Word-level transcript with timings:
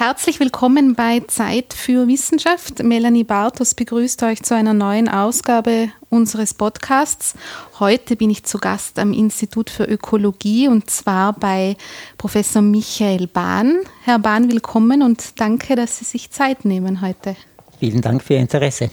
Herzlich 0.00 0.40
willkommen 0.40 0.94
bei 0.94 1.20
Zeit 1.26 1.74
für 1.74 2.08
Wissenschaft. 2.08 2.82
Melanie 2.82 3.22
Bartos 3.22 3.74
begrüßt 3.74 4.22
euch 4.22 4.42
zu 4.42 4.54
einer 4.54 4.72
neuen 4.72 5.10
Ausgabe 5.10 5.90
unseres 6.08 6.54
Podcasts. 6.54 7.34
Heute 7.78 8.16
bin 8.16 8.30
ich 8.30 8.44
zu 8.44 8.56
Gast 8.56 8.98
am 8.98 9.12
Institut 9.12 9.68
für 9.68 9.84
Ökologie 9.84 10.68
und 10.68 10.88
zwar 10.88 11.34
bei 11.34 11.76
Professor 12.16 12.62
Michael 12.62 13.26
Bahn. 13.26 13.80
Herr 14.02 14.18
Bahn, 14.18 14.50
willkommen 14.50 15.02
und 15.02 15.38
danke, 15.38 15.76
dass 15.76 15.98
Sie 15.98 16.06
sich 16.06 16.30
Zeit 16.30 16.64
nehmen 16.64 17.02
heute. 17.02 17.36
Vielen 17.78 18.00
Dank 18.00 18.22
für 18.22 18.32
Ihr 18.32 18.40
Interesse. 18.40 18.90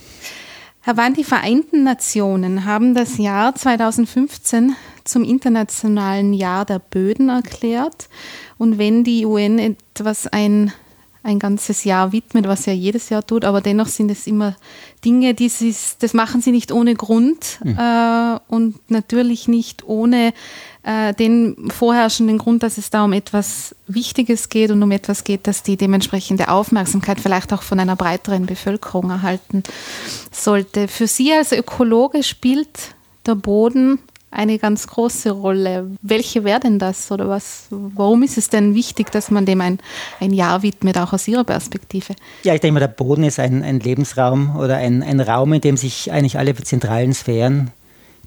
Herr 0.81 0.95
Bahn, 0.95 1.13
die 1.13 1.23
Vereinten 1.23 1.85
Nationen 1.85 2.65
haben 2.65 2.95
das 2.95 3.17
Jahr 3.17 3.55
2015 3.55 4.75
zum 5.05 5.23
internationalen 5.23 6.33
Jahr 6.33 6.65
der 6.65 6.79
Böden 6.79 7.29
erklärt. 7.29 8.09
Und 8.57 8.77
wenn 8.77 9.05
die 9.05 9.25
UN 9.25 9.57
etwas 9.57 10.27
ein 10.27 10.73
ein 11.27 11.39
ganzes 11.39 11.83
Jahr 11.83 12.13
widmet, 12.13 12.47
was 12.47 12.65
er 12.67 12.73
jedes 12.73 13.09
Jahr 13.09 13.25
tut, 13.25 13.43
aber 13.43 13.61
dennoch 13.61 13.87
sind 13.87 14.09
es 14.09 14.25
immer 14.27 14.55
Dinge, 15.03 15.33
die 15.33 15.49
sie, 15.49 15.75
das 15.99 16.13
machen 16.13 16.41
sie 16.41 16.51
nicht 16.51 16.71
ohne 16.71 16.95
Grund 16.95 17.59
mhm. 17.63 17.77
äh, 17.77 18.39
und 18.47 18.89
natürlich 18.89 19.47
nicht 19.47 19.83
ohne 19.85 20.33
äh, 20.83 21.13
den 21.13 21.69
vorherrschenden 21.69 22.37
Grund, 22.37 22.63
dass 22.63 22.77
es 22.77 22.89
da 22.89 23.03
um 23.03 23.11
etwas 23.11 23.75
Wichtiges 23.87 24.47
geht 24.47 24.71
und 24.71 24.81
um 24.81 24.91
etwas 24.91 25.25
geht, 25.25 25.47
das 25.47 25.63
die 25.63 25.75
dementsprechende 25.75 26.47
Aufmerksamkeit 26.47 27.19
vielleicht 27.19 27.51
auch 27.51 27.61
von 27.61 27.79
einer 27.79 27.97
breiteren 27.97 28.45
Bevölkerung 28.45 29.09
erhalten 29.09 29.63
sollte. 30.31 30.87
Für 30.87 31.07
Sie 31.07 31.33
als 31.33 31.51
Ökologe 31.51 32.23
spielt 32.23 32.95
der 33.25 33.35
Boden 33.35 33.99
eine 34.29 34.59
ganz 34.59 34.87
große 34.87 35.31
Rolle. 35.31 35.91
Welche 36.01 36.43
wäre 36.43 36.59
denn 36.59 36.79
das 36.79 37.11
oder 37.11 37.29
was? 37.29 37.67
Warum 37.69 38.23
ist 38.23 38.37
es 38.37 38.49
denn 38.49 38.75
wichtig, 38.75 39.11
dass 39.11 39.31
man 39.31 39.45
dem 39.45 39.61
ein, 39.61 39.79
ein 40.19 40.33
Jahr 40.33 40.63
widmet, 40.63 40.97
auch 40.97 41.13
aus 41.13 41.27
Ihrer 41.27 41.43
Perspektive? 41.43 42.13
Ja, 42.43 42.53
ich 42.53 42.61
denke 42.61 42.73
mal, 42.73 42.79
der 42.79 42.87
Boden 42.87 43.23
ist 43.23 43.39
ein, 43.39 43.63
ein 43.63 43.79
Lebensraum 43.79 44.57
oder 44.57 44.77
ein, 44.77 45.01
ein 45.01 45.19
Raum, 45.19 45.53
in 45.53 45.61
dem 45.61 45.77
sich 45.77 46.11
eigentlich 46.11 46.37
alle 46.37 46.53
zentralen 46.55 47.13
Sphären, 47.13 47.71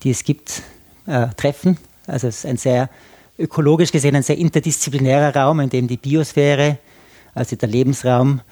die 0.02 0.10
es 0.10 0.24
gibt, 0.24 0.62
äh, 1.06 1.28
treffen. 1.36 1.76
Also 2.06 2.28
es 2.28 2.38
ist 2.38 2.46
ein 2.46 2.56
sehr 2.56 2.88
ökologisch 3.38 3.90
gesehen 3.90 4.16
ein 4.16 4.22
sehr 4.22 4.38
interdisziplinärer 4.38 5.34
Raum, 5.34 5.60
in 5.60 5.70
dem 5.70 5.88
die 5.88 5.96
Biosphäre, 5.96 6.78
also 7.34 7.56
der 7.56 7.68
Lebensraum 7.68 8.42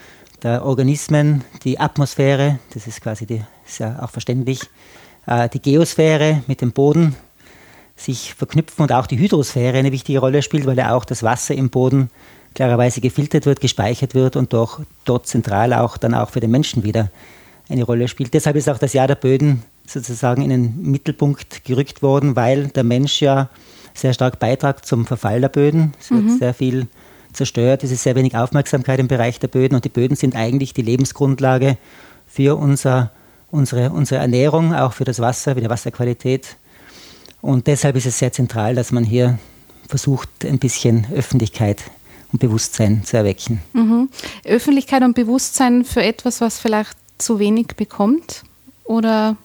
der 0.43 0.65
Organismen, 0.65 1.45
die 1.65 1.81
Atmosphäre, 1.81 2.59
das 2.73 2.87
ist 2.87 3.01
quasi 3.01 3.27
die, 3.27 3.43
ist 3.67 3.79
ja 3.79 4.01
auch 4.03 4.11
verständlich, 4.11 4.61
äh, 5.27 5.49
die 5.49 5.61
Geosphäre 5.61 6.43
mit 6.47 6.61
dem 6.61 6.73
Boden, 6.73 7.17
sich 7.99 8.35
verknüpfen 8.35 8.83
und 8.83 8.93
auch 8.93 9.07
die 9.07 9.19
Hydrosphäre 9.19 9.77
eine 9.77 9.93
wichtige 9.93 10.21
Rolle 10.21 10.43
spielt, 10.43 10.67
weil 10.67 10.79
ja 10.79 10.95
auch 10.95 11.05
das 11.05 11.23
Wasser 11.23 11.55
im 11.55 11.69
Boden 11.69 12.11
klarerweise 12.55 13.01
gefiltert 13.01 13.45
wird, 13.45 13.61
gespeichert 13.61 14.15
wird 14.15 14.37
und 14.37 14.53
doch 14.53 14.81
dort 15.05 15.27
zentral 15.27 15.73
auch 15.73 15.97
dann 15.97 16.15
auch 16.15 16.31
für 16.31 16.41
den 16.41 16.51
Menschen 16.51 16.85
wieder 16.85 17.11
eine 17.69 17.85
Rolle 17.85 18.09
spielt. 18.09 18.33
Deshalb 18.35 18.57
ist 18.57 18.69
auch 18.69 18.79
das 18.79 18.93
Jahr 18.93 19.09
der 19.09 19.17
Böden 19.17 19.63
sozusagen 19.85 20.43
in 20.43 20.51
den 20.51 20.83
Mittelpunkt 20.83 21.65
gerückt 21.65 22.03
worden, 22.03 22.37
weil 22.37 22.69
der 22.69 22.85
Mensch 22.85 23.21
ja 23.21 23.49
sehr 23.95 24.13
stark 24.13 24.39
beitragt 24.39 24.87
zum 24.87 25.07
Verfall 25.07 25.41
der 25.41 25.49
Böden. 25.49 25.93
Es 26.01 26.11
wird 26.11 26.25
mhm. 26.25 26.39
sehr 26.39 26.55
viel 26.55 26.87
zerstört, 27.33 27.85
es 27.85 27.91
ist 27.91 28.05
sehr 28.05 28.15
wenig 28.15 28.37
Aufmerksamkeit 28.37 29.01
im 29.01 29.09
Bereich 29.09 29.39
der 29.39 29.49
Böden 29.49 29.75
und 29.75 29.85
die 29.85 29.91
Böden 29.91 30.17
sind 30.17 30.37
eigentlich 30.37 30.73
die 30.73 30.83
Lebensgrundlage 30.83 31.77
für 32.27 32.57
unser, 32.57 33.11
unsere, 33.51 33.91
unsere 33.91 34.21
Ernährung, 34.21 34.75
auch 34.75 34.93
für 34.93 35.05
das 35.05 35.21
Wasser, 35.21 35.55
für 35.55 35.61
die 35.61 35.71
Wasserqualität 35.71 36.57
und 37.41 37.67
deshalb 37.67 37.97
ist 37.97 38.07
es 38.07 38.19
sehr 38.19 38.33
zentral, 38.33 38.75
dass 38.75 38.93
man 38.93 39.05
hier 39.05 39.39
versucht, 39.89 40.29
ein 40.45 40.59
bisschen 40.59 41.07
Öffentlichkeit 41.15 41.83
und 42.33 42.41
Bewusstsein 42.41 43.05
zu 43.05 43.17
erwecken. 43.17 43.63
Mhm. 43.73 44.11
Öffentlichkeit 44.45 45.03
und 45.03 45.15
Bewusstsein 45.15 45.85
für 45.85 46.03
etwas, 46.03 46.41
was 46.41 46.59
vielleicht 46.59 46.97
zu 47.19 47.39
wenig 47.39 47.69
bekommt? 47.77 48.43
Oder 48.85 49.37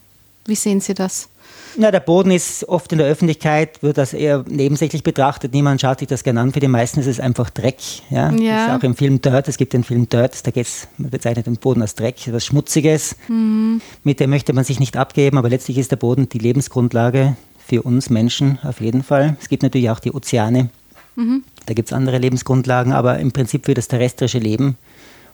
wie 0.45 0.55
sehen 0.55 0.81
Sie 0.81 0.93
das? 0.93 1.29
Na, 1.75 1.89
der 1.89 2.01
Boden 2.01 2.29
ist 2.29 2.69
oft 2.69 2.91
in 2.91 2.99
der 2.99 3.07
Öffentlichkeit, 3.07 3.81
wird 3.81 3.97
das 3.97 4.13
eher 4.13 4.45
nebensächlich 4.47 5.01
betrachtet. 5.01 5.53
Niemand 5.53 5.81
schaut 5.81 5.99
sich 5.99 6.07
das 6.07 6.23
gerne 6.23 6.41
an. 6.41 6.53
Für 6.53 6.59
die 6.59 6.67
meisten 6.67 6.99
ist 6.99 7.07
es 7.07 7.19
einfach 7.19 7.49
Dreck. 7.49 7.77
Ja? 8.11 8.31
ja. 8.31 8.55
Das 8.55 8.67
ist 8.67 8.79
auch 8.79 8.83
im 8.83 8.95
Film 8.95 9.21
Dirt. 9.21 9.47
Es 9.47 9.57
gibt 9.57 9.73
den 9.73 9.83
Film 9.83 10.07
Dirt, 10.07 10.45
da 10.45 10.51
geht's, 10.51 10.87
man 10.97 11.09
bezeichnet 11.09 11.47
den 11.47 11.57
Boden 11.57 11.81
als 11.81 11.95
Dreck, 11.95 12.27
etwas 12.27 12.45
Schmutziges. 12.45 13.15
Mhm. 13.27 13.81
Mit 14.03 14.19
dem 14.19 14.29
möchte 14.29 14.53
man 14.53 14.63
sich 14.63 14.79
nicht 14.79 14.97
abgeben, 14.97 15.37
aber 15.37 15.49
letztlich 15.49 15.79
ist 15.79 15.89
der 15.89 15.95
Boden 15.95 16.29
die 16.29 16.37
Lebensgrundlage 16.37 17.35
für 17.65 17.81
uns 17.81 18.09
Menschen 18.09 18.59
auf 18.63 18.81
jeden 18.81 19.03
Fall. 19.03 19.37
Es 19.39 19.49
gibt 19.49 19.63
natürlich 19.63 19.89
auch 19.89 19.99
die 19.99 20.11
Ozeane. 20.11 20.69
Mhm. 21.15 21.43
Da 21.65 21.73
gibt 21.73 21.89
es 21.89 21.93
andere 21.93 22.17
Lebensgrundlagen, 22.17 22.91
aber 22.91 23.19
im 23.19 23.31
Prinzip 23.31 23.65
für 23.65 23.73
das 23.73 23.87
terrestrische 23.87 24.39
Leben 24.39 24.77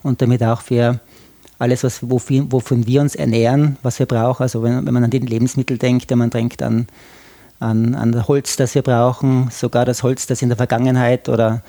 und 0.03 0.22
damit 0.22 0.44
auch 0.44 0.62
für 0.62 1.00
alles, 1.57 1.84
was, 1.84 2.00
wovon 2.01 2.88
wir 2.88 3.01
uns 3.01 3.16
ernähren, 3.16 3.78
was 3.84 4.00
wir 4.00 4.06
brauchen. 4.06 4.44
Also 4.44 4.63
wenn, 4.63 4.85
wenn 4.85 4.94
man 4.94 5.03
an 5.03 5.09
die 5.09 5.19
Lebensmittel 5.19 5.78
denkt, 5.78 6.09
wenn 6.09 6.18
man 6.18 6.29
denkt 6.29 6.62
an, 6.62 6.88
an, 7.59 7.95
an 7.95 8.12
das 8.12 8.28
Holz, 8.28 8.56
das 8.56 8.75
wir 8.75 8.81
brauchen, 8.81 9.50
sogar 9.51 9.85
das 9.85 10.03
Holz, 10.03 10.28
das 10.28 10.41
in 10.41 10.50
der 10.50 10.57
Vergangenheit 10.57 11.28
oder 11.28 11.62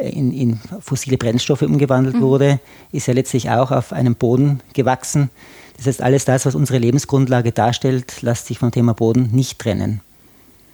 in, 0.00 0.32
in 0.32 0.60
fossile 0.80 1.18
Brennstoffe 1.18 1.62
umgewandelt 1.62 2.16
mhm. 2.16 2.20
wurde, 2.20 2.60
ist 2.92 3.08
ja 3.08 3.14
letztlich 3.14 3.50
auch 3.50 3.70
auf 3.70 3.92
einem 3.92 4.14
Boden 4.14 4.60
gewachsen. 4.74 5.30
Das 5.76 5.86
heißt, 5.86 6.02
alles 6.02 6.24
das, 6.24 6.46
was 6.46 6.54
unsere 6.54 6.78
Lebensgrundlage 6.78 7.52
darstellt, 7.52 8.22
lässt 8.22 8.46
sich 8.46 8.58
vom 8.58 8.70
Thema 8.70 8.94
Boden 8.94 9.30
nicht 9.32 9.58
trennen. 9.58 10.00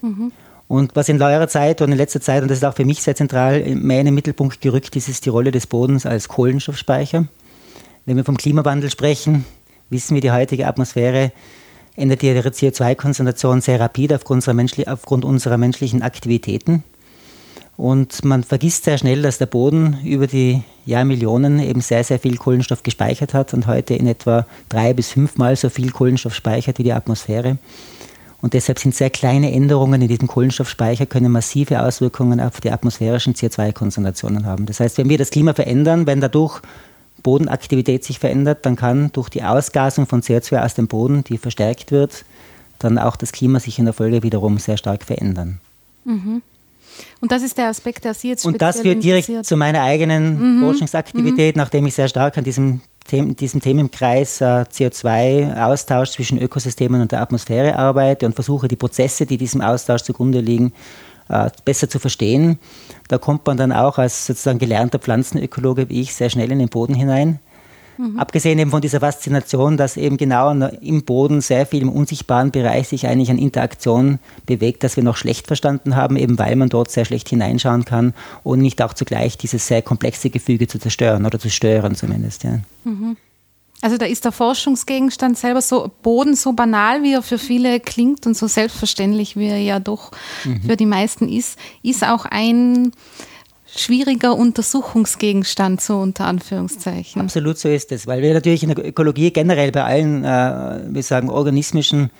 Mhm. 0.02 0.32
Und 0.68 0.94
was 0.94 1.08
in 1.08 1.16
neuerer 1.16 1.48
Zeit 1.48 1.80
und 1.80 1.90
in 1.90 1.96
letzter 1.96 2.20
Zeit, 2.20 2.42
und 2.42 2.50
das 2.50 2.58
ist 2.58 2.64
auch 2.64 2.74
für 2.74 2.84
mich 2.84 3.02
sehr 3.02 3.16
zentral, 3.16 3.64
mehr 3.74 4.00
in 4.00 4.06
den 4.06 4.14
Mittelpunkt 4.14 4.60
gerückt 4.60 4.96
ist, 4.96 5.08
ist 5.08 5.24
die 5.24 5.30
Rolle 5.30 5.50
des 5.50 5.66
Bodens 5.66 6.04
als 6.04 6.28
Kohlenstoffspeicher. 6.28 7.26
Wenn 8.04 8.16
wir 8.16 8.24
vom 8.24 8.36
Klimawandel 8.36 8.90
sprechen, 8.90 9.46
wissen 9.88 10.14
wir, 10.14 10.20
die 10.20 10.30
heutige 10.30 10.66
Atmosphäre 10.66 11.32
ändert 11.96 12.22
ihre 12.22 12.48
CO2-Konzentration 12.48 13.60
sehr 13.60 13.80
rapid 13.80 14.12
aufgrund 14.12 14.46
unserer, 14.46 14.92
aufgrund 14.92 15.24
unserer 15.24 15.56
menschlichen 15.56 16.02
Aktivitäten. 16.02 16.84
Und 17.78 18.24
man 18.24 18.42
vergisst 18.42 18.84
sehr 18.84 18.98
schnell, 18.98 19.22
dass 19.22 19.38
der 19.38 19.46
Boden 19.46 19.98
über 20.04 20.26
die 20.26 20.64
Jahrmillionen 20.84 21.60
eben 21.60 21.80
sehr, 21.80 22.02
sehr 22.02 22.18
viel 22.18 22.36
Kohlenstoff 22.36 22.82
gespeichert 22.82 23.34
hat 23.34 23.54
und 23.54 23.68
heute 23.68 23.94
in 23.94 24.08
etwa 24.08 24.46
drei 24.68 24.92
bis 24.92 25.12
fünfmal 25.12 25.54
so 25.54 25.70
viel 25.70 25.92
Kohlenstoff 25.92 26.34
speichert 26.34 26.80
wie 26.80 26.82
die 26.82 26.92
Atmosphäre. 26.92 27.56
Und 28.42 28.54
deshalb 28.54 28.80
sind 28.80 28.96
sehr 28.96 29.10
kleine 29.10 29.52
Änderungen 29.52 30.02
in 30.02 30.08
diesem 30.08 30.26
Kohlenstoffspeicher 30.26 31.06
können 31.06 31.30
massive 31.30 31.80
Auswirkungen 31.80 32.40
auf 32.40 32.60
die 32.60 32.72
atmosphärischen 32.72 33.34
CO2-Konzentrationen 33.34 34.44
haben. 34.44 34.66
Das 34.66 34.80
heißt, 34.80 34.98
wenn 34.98 35.08
wir 35.08 35.18
das 35.18 35.30
Klima 35.30 35.54
verändern, 35.54 36.08
wenn 36.08 36.20
dadurch 36.20 36.60
Bodenaktivität 37.22 38.02
sich 38.02 38.18
verändert, 38.18 38.66
dann 38.66 38.74
kann 38.74 39.12
durch 39.12 39.28
die 39.28 39.44
Ausgasung 39.44 40.08
von 40.08 40.22
CO2 40.22 40.64
aus 40.64 40.74
dem 40.74 40.88
Boden, 40.88 41.22
die 41.22 41.38
verstärkt 41.38 41.92
wird, 41.92 42.24
dann 42.80 42.98
auch 42.98 43.14
das 43.14 43.30
Klima 43.30 43.60
sich 43.60 43.78
in 43.78 43.84
der 43.84 43.94
Folge 43.94 44.24
wiederum 44.24 44.58
sehr 44.58 44.78
stark 44.78 45.04
verändern. 45.04 45.60
Mhm. 46.04 46.42
Und 47.20 47.32
das 47.32 47.42
ist 47.42 47.58
der 47.58 47.68
Aspekt, 47.68 48.04
der 48.04 48.14
Sie 48.14 48.28
jetzt 48.28 48.44
Und 48.46 48.60
das 48.60 48.80
führt 48.80 49.02
direkt 49.02 49.44
zu 49.44 49.56
meiner 49.56 49.82
eigenen 49.82 50.56
mhm. 50.56 50.60
Forschungsaktivität, 50.60 51.56
mhm. 51.56 51.60
nachdem 51.60 51.86
ich 51.86 51.94
sehr 51.94 52.08
stark 52.08 52.38
an 52.38 52.44
diesem, 52.44 52.80
diesem 53.10 53.60
Themenkreis 53.60 54.40
äh, 54.40 54.64
CO2-Austausch 54.70 56.10
zwischen 56.10 56.38
Ökosystemen 56.40 57.00
und 57.00 57.12
der 57.12 57.20
Atmosphäre 57.20 57.76
arbeite 57.76 58.26
und 58.26 58.34
versuche, 58.34 58.68
die 58.68 58.76
Prozesse, 58.76 59.26
die 59.26 59.38
diesem 59.38 59.60
Austausch 59.60 60.02
zugrunde 60.02 60.40
liegen, 60.40 60.72
äh, 61.28 61.50
besser 61.64 61.88
zu 61.88 61.98
verstehen. 61.98 62.58
Da 63.08 63.18
kommt 63.18 63.46
man 63.46 63.56
dann 63.56 63.72
auch 63.72 63.98
als 63.98 64.26
sozusagen 64.26 64.58
gelernter 64.58 64.98
Pflanzenökologe 64.98 65.88
wie 65.88 66.02
ich 66.02 66.14
sehr 66.14 66.30
schnell 66.30 66.52
in 66.52 66.58
den 66.58 66.68
Boden 66.68 66.94
hinein 66.94 67.40
Mhm. 67.98 68.18
Abgesehen 68.18 68.58
eben 68.58 68.70
von 68.70 68.80
dieser 68.80 69.00
Faszination, 69.00 69.76
dass 69.76 69.96
eben 69.96 70.16
genau 70.16 70.50
im 70.80 71.04
Boden 71.04 71.40
sehr 71.40 71.66
viel 71.66 71.82
im 71.82 71.90
unsichtbaren 71.90 72.50
Bereich 72.50 72.88
sich 72.88 73.06
eigentlich 73.06 73.30
an 73.30 73.38
Interaktion 73.38 74.20
bewegt, 74.46 74.84
das 74.84 74.96
wir 74.96 75.02
noch 75.02 75.16
schlecht 75.16 75.46
verstanden 75.46 75.96
haben, 75.96 76.16
eben 76.16 76.38
weil 76.38 76.56
man 76.56 76.68
dort 76.68 76.90
sehr 76.90 77.04
schlecht 77.04 77.28
hineinschauen 77.28 77.84
kann 77.84 78.14
und 78.44 78.60
nicht 78.60 78.80
auch 78.82 78.94
zugleich 78.94 79.36
dieses 79.36 79.66
sehr 79.66 79.82
komplexe 79.82 80.30
Gefüge 80.30 80.68
zu 80.68 80.78
zerstören 80.78 81.26
oder 81.26 81.38
zu 81.38 81.50
stören 81.50 81.94
zumindest. 81.96 82.44
Ja. 82.44 82.60
Mhm. 82.84 83.16
Also 83.80 83.96
da 83.96 84.06
ist 84.06 84.24
der 84.24 84.32
Forschungsgegenstand 84.32 85.38
selber 85.38 85.60
so 85.60 85.90
Boden 86.02 86.34
so 86.34 86.52
banal, 86.52 87.02
wie 87.04 87.12
er 87.12 87.22
für 87.22 87.38
viele 87.38 87.78
klingt 87.78 88.26
und 88.26 88.36
so 88.36 88.48
selbstverständlich, 88.48 89.36
wie 89.36 89.46
er 89.46 89.58
ja 89.58 89.78
doch 89.78 90.10
mhm. 90.44 90.62
für 90.62 90.76
die 90.76 90.86
meisten 90.86 91.28
ist, 91.28 91.58
ist 91.82 92.04
auch 92.04 92.24
ein 92.24 92.92
schwieriger 93.76 94.34
Untersuchungsgegenstand, 94.36 95.80
so 95.80 95.98
unter 95.98 96.24
Anführungszeichen. 96.26 97.22
Absolut 97.22 97.58
so 97.58 97.68
ist 97.68 97.92
es, 97.92 98.06
weil 98.06 98.22
wir 98.22 98.34
natürlich 98.34 98.62
in 98.62 98.74
der 98.74 98.84
Ökologie 98.84 99.30
generell 99.30 99.72
bei 99.72 99.84
allen, 99.84 100.24
äh, 100.24 100.80
wir 100.88 101.02
sagen, 101.02 101.28
organismischen 101.28 102.10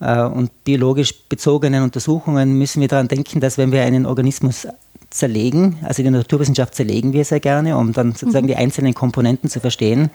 äh, 0.00 0.22
und 0.22 0.64
biologisch 0.64 1.14
bezogenen 1.28 1.82
Untersuchungen 1.82 2.58
müssen 2.58 2.80
wir 2.80 2.88
daran 2.88 3.08
denken, 3.08 3.40
dass 3.40 3.58
wenn 3.58 3.72
wir 3.72 3.82
einen 3.82 4.06
Organismus 4.06 4.66
zerlegen, 5.10 5.78
also 5.82 6.02
in 6.02 6.12
der 6.12 6.22
Naturwissenschaft 6.22 6.74
zerlegen 6.74 7.12
wir 7.12 7.24
sehr 7.24 7.40
gerne, 7.40 7.76
um 7.76 7.92
dann 7.92 8.12
sozusagen 8.12 8.46
mhm. 8.46 8.48
die 8.48 8.56
einzelnen 8.56 8.94
Komponenten 8.94 9.48
zu 9.48 9.60
verstehen, 9.60 10.10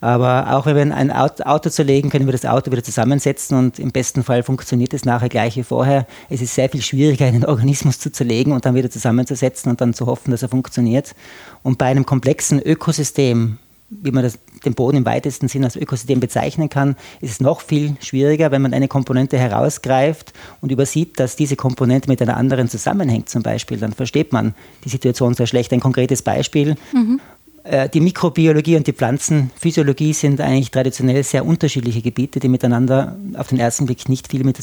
Aber 0.00 0.54
auch 0.54 0.66
wenn 0.66 0.76
wir 0.76 0.94
ein 0.94 1.10
Auto 1.10 1.70
zerlegen, 1.70 2.10
können 2.10 2.26
wir 2.26 2.32
das 2.32 2.44
Auto 2.44 2.70
wieder 2.70 2.82
zusammensetzen 2.82 3.56
und 3.56 3.78
im 3.78 3.92
besten 3.92 4.22
Fall 4.22 4.42
funktioniert 4.42 4.92
es 4.92 5.04
nachher 5.04 5.28
gleich 5.28 5.56
wie 5.56 5.62
vorher. 5.62 6.06
Es 6.28 6.42
ist 6.42 6.54
sehr 6.54 6.68
viel 6.68 6.82
schwieriger, 6.82 7.26
einen 7.26 7.44
Organismus 7.44 7.98
zu 7.98 8.12
zerlegen 8.12 8.52
und 8.52 8.66
dann 8.66 8.74
wieder 8.74 8.90
zusammenzusetzen 8.90 9.70
und 9.70 9.80
dann 9.80 9.94
zu 9.94 10.06
hoffen, 10.06 10.30
dass 10.30 10.42
er 10.42 10.48
funktioniert. 10.48 11.14
Und 11.62 11.78
bei 11.78 11.86
einem 11.86 12.04
komplexen 12.04 12.60
Ökosystem, 12.60 13.58
wie 13.88 14.10
man 14.10 14.22
das, 14.22 14.38
den 14.64 14.74
Boden 14.74 14.98
im 14.98 15.06
weitesten 15.06 15.48
Sinn 15.48 15.64
als 15.64 15.76
Ökosystem 15.76 16.20
bezeichnen 16.20 16.68
kann, 16.68 16.96
ist 17.20 17.30
es 17.30 17.40
noch 17.40 17.60
viel 17.60 17.96
schwieriger, 18.00 18.50
wenn 18.50 18.60
man 18.60 18.74
eine 18.74 18.88
Komponente 18.88 19.38
herausgreift 19.38 20.32
und 20.60 20.72
übersieht, 20.72 21.18
dass 21.20 21.36
diese 21.36 21.56
Komponente 21.56 22.10
mit 22.10 22.20
einer 22.20 22.36
anderen 22.36 22.68
zusammenhängt 22.68 23.28
zum 23.28 23.42
Beispiel. 23.42 23.78
Dann 23.78 23.92
versteht 23.92 24.32
man 24.32 24.54
die 24.84 24.88
Situation 24.88 25.34
sehr 25.34 25.46
schlecht. 25.46 25.72
Ein 25.72 25.80
konkretes 25.80 26.20
Beispiel. 26.20 26.74
Mhm. 26.92 27.20
Äh, 27.68 27.88
die 27.88 28.00
Mikrobiologie 28.00 28.76
und 28.76 28.86
die 28.86 28.92
Pflanzenphysiologie 28.92 30.12
sind 30.12 30.40
eigentlich 30.40 30.70
traditionell 30.70 31.22
sehr 31.24 31.44
unterschiedliche 31.44 32.00
Gebiete, 32.00 32.38
die 32.38 32.48
miteinander 32.48 33.16
auf 33.34 33.48
den 33.48 33.58
ersten 33.58 33.86
Blick 33.86 34.08
nicht 34.08 34.28
viel 34.28 34.44
mit, 34.44 34.58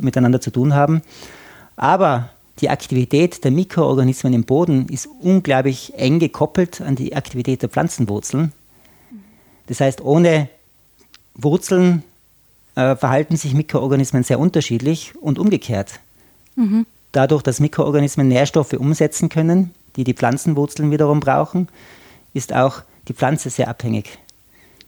miteinander 0.00 0.40
zu 0.40 0.50
tun 0.50 0.74
haben. 0.74 1.02
Aber 1.76 2.30
die 2.60 2.70
Aktivität 2.70 3.44
der 3.44 3.50
Mikroorganismen 3.50 4.32
im 4.32 4.44
Boden 4.44 4.88
ist 4.88 5.08
unglaublich 5.20 5.94
eng 5.96 6.18
gekoppelt 6.18 6.80
an 6.80 6.96
die 6.96 7.14
Aktivität 7.14 7.62
der 7.62 7.68
Pflanzenwurzeln. 7.68 8.52
Das 9.66 9.80
heißt, 9.80 10.00
ohne 10.00 10.48
Wurzeln 11.34 12.02
äh, 12.74 12.96
verhalten 12.96 13.36
sich 13.36 13.54
Mikroorganismen 13.54 14.22
sehr 14.22 14.38
unterschiedlich 14.38 15.12
und 15.20 15.38
umgekehrt. 15.38 16.00
Mhm. 16.56 16.86
Dadurch, 17.12 17.42
dass 17.42 17.60
Mikroorganismen 17.60 18.28
Nährstoffe 18.28 18.74
umsetzen 18.74 19.28
können, 19.28 19.72
die 19.96 20.04
die 20.04 20.14
Pflanzenwurzeln 20.14 20.90
wiederum 20.90 21.20
brauchen, 21.20 21.68
ist 22.38 22.54
auch 22.54 22.82
die 23.08 23.12
Pflanze 23.12 23.50
sehr 23.50 23.68
abhängig. 23.68 24.18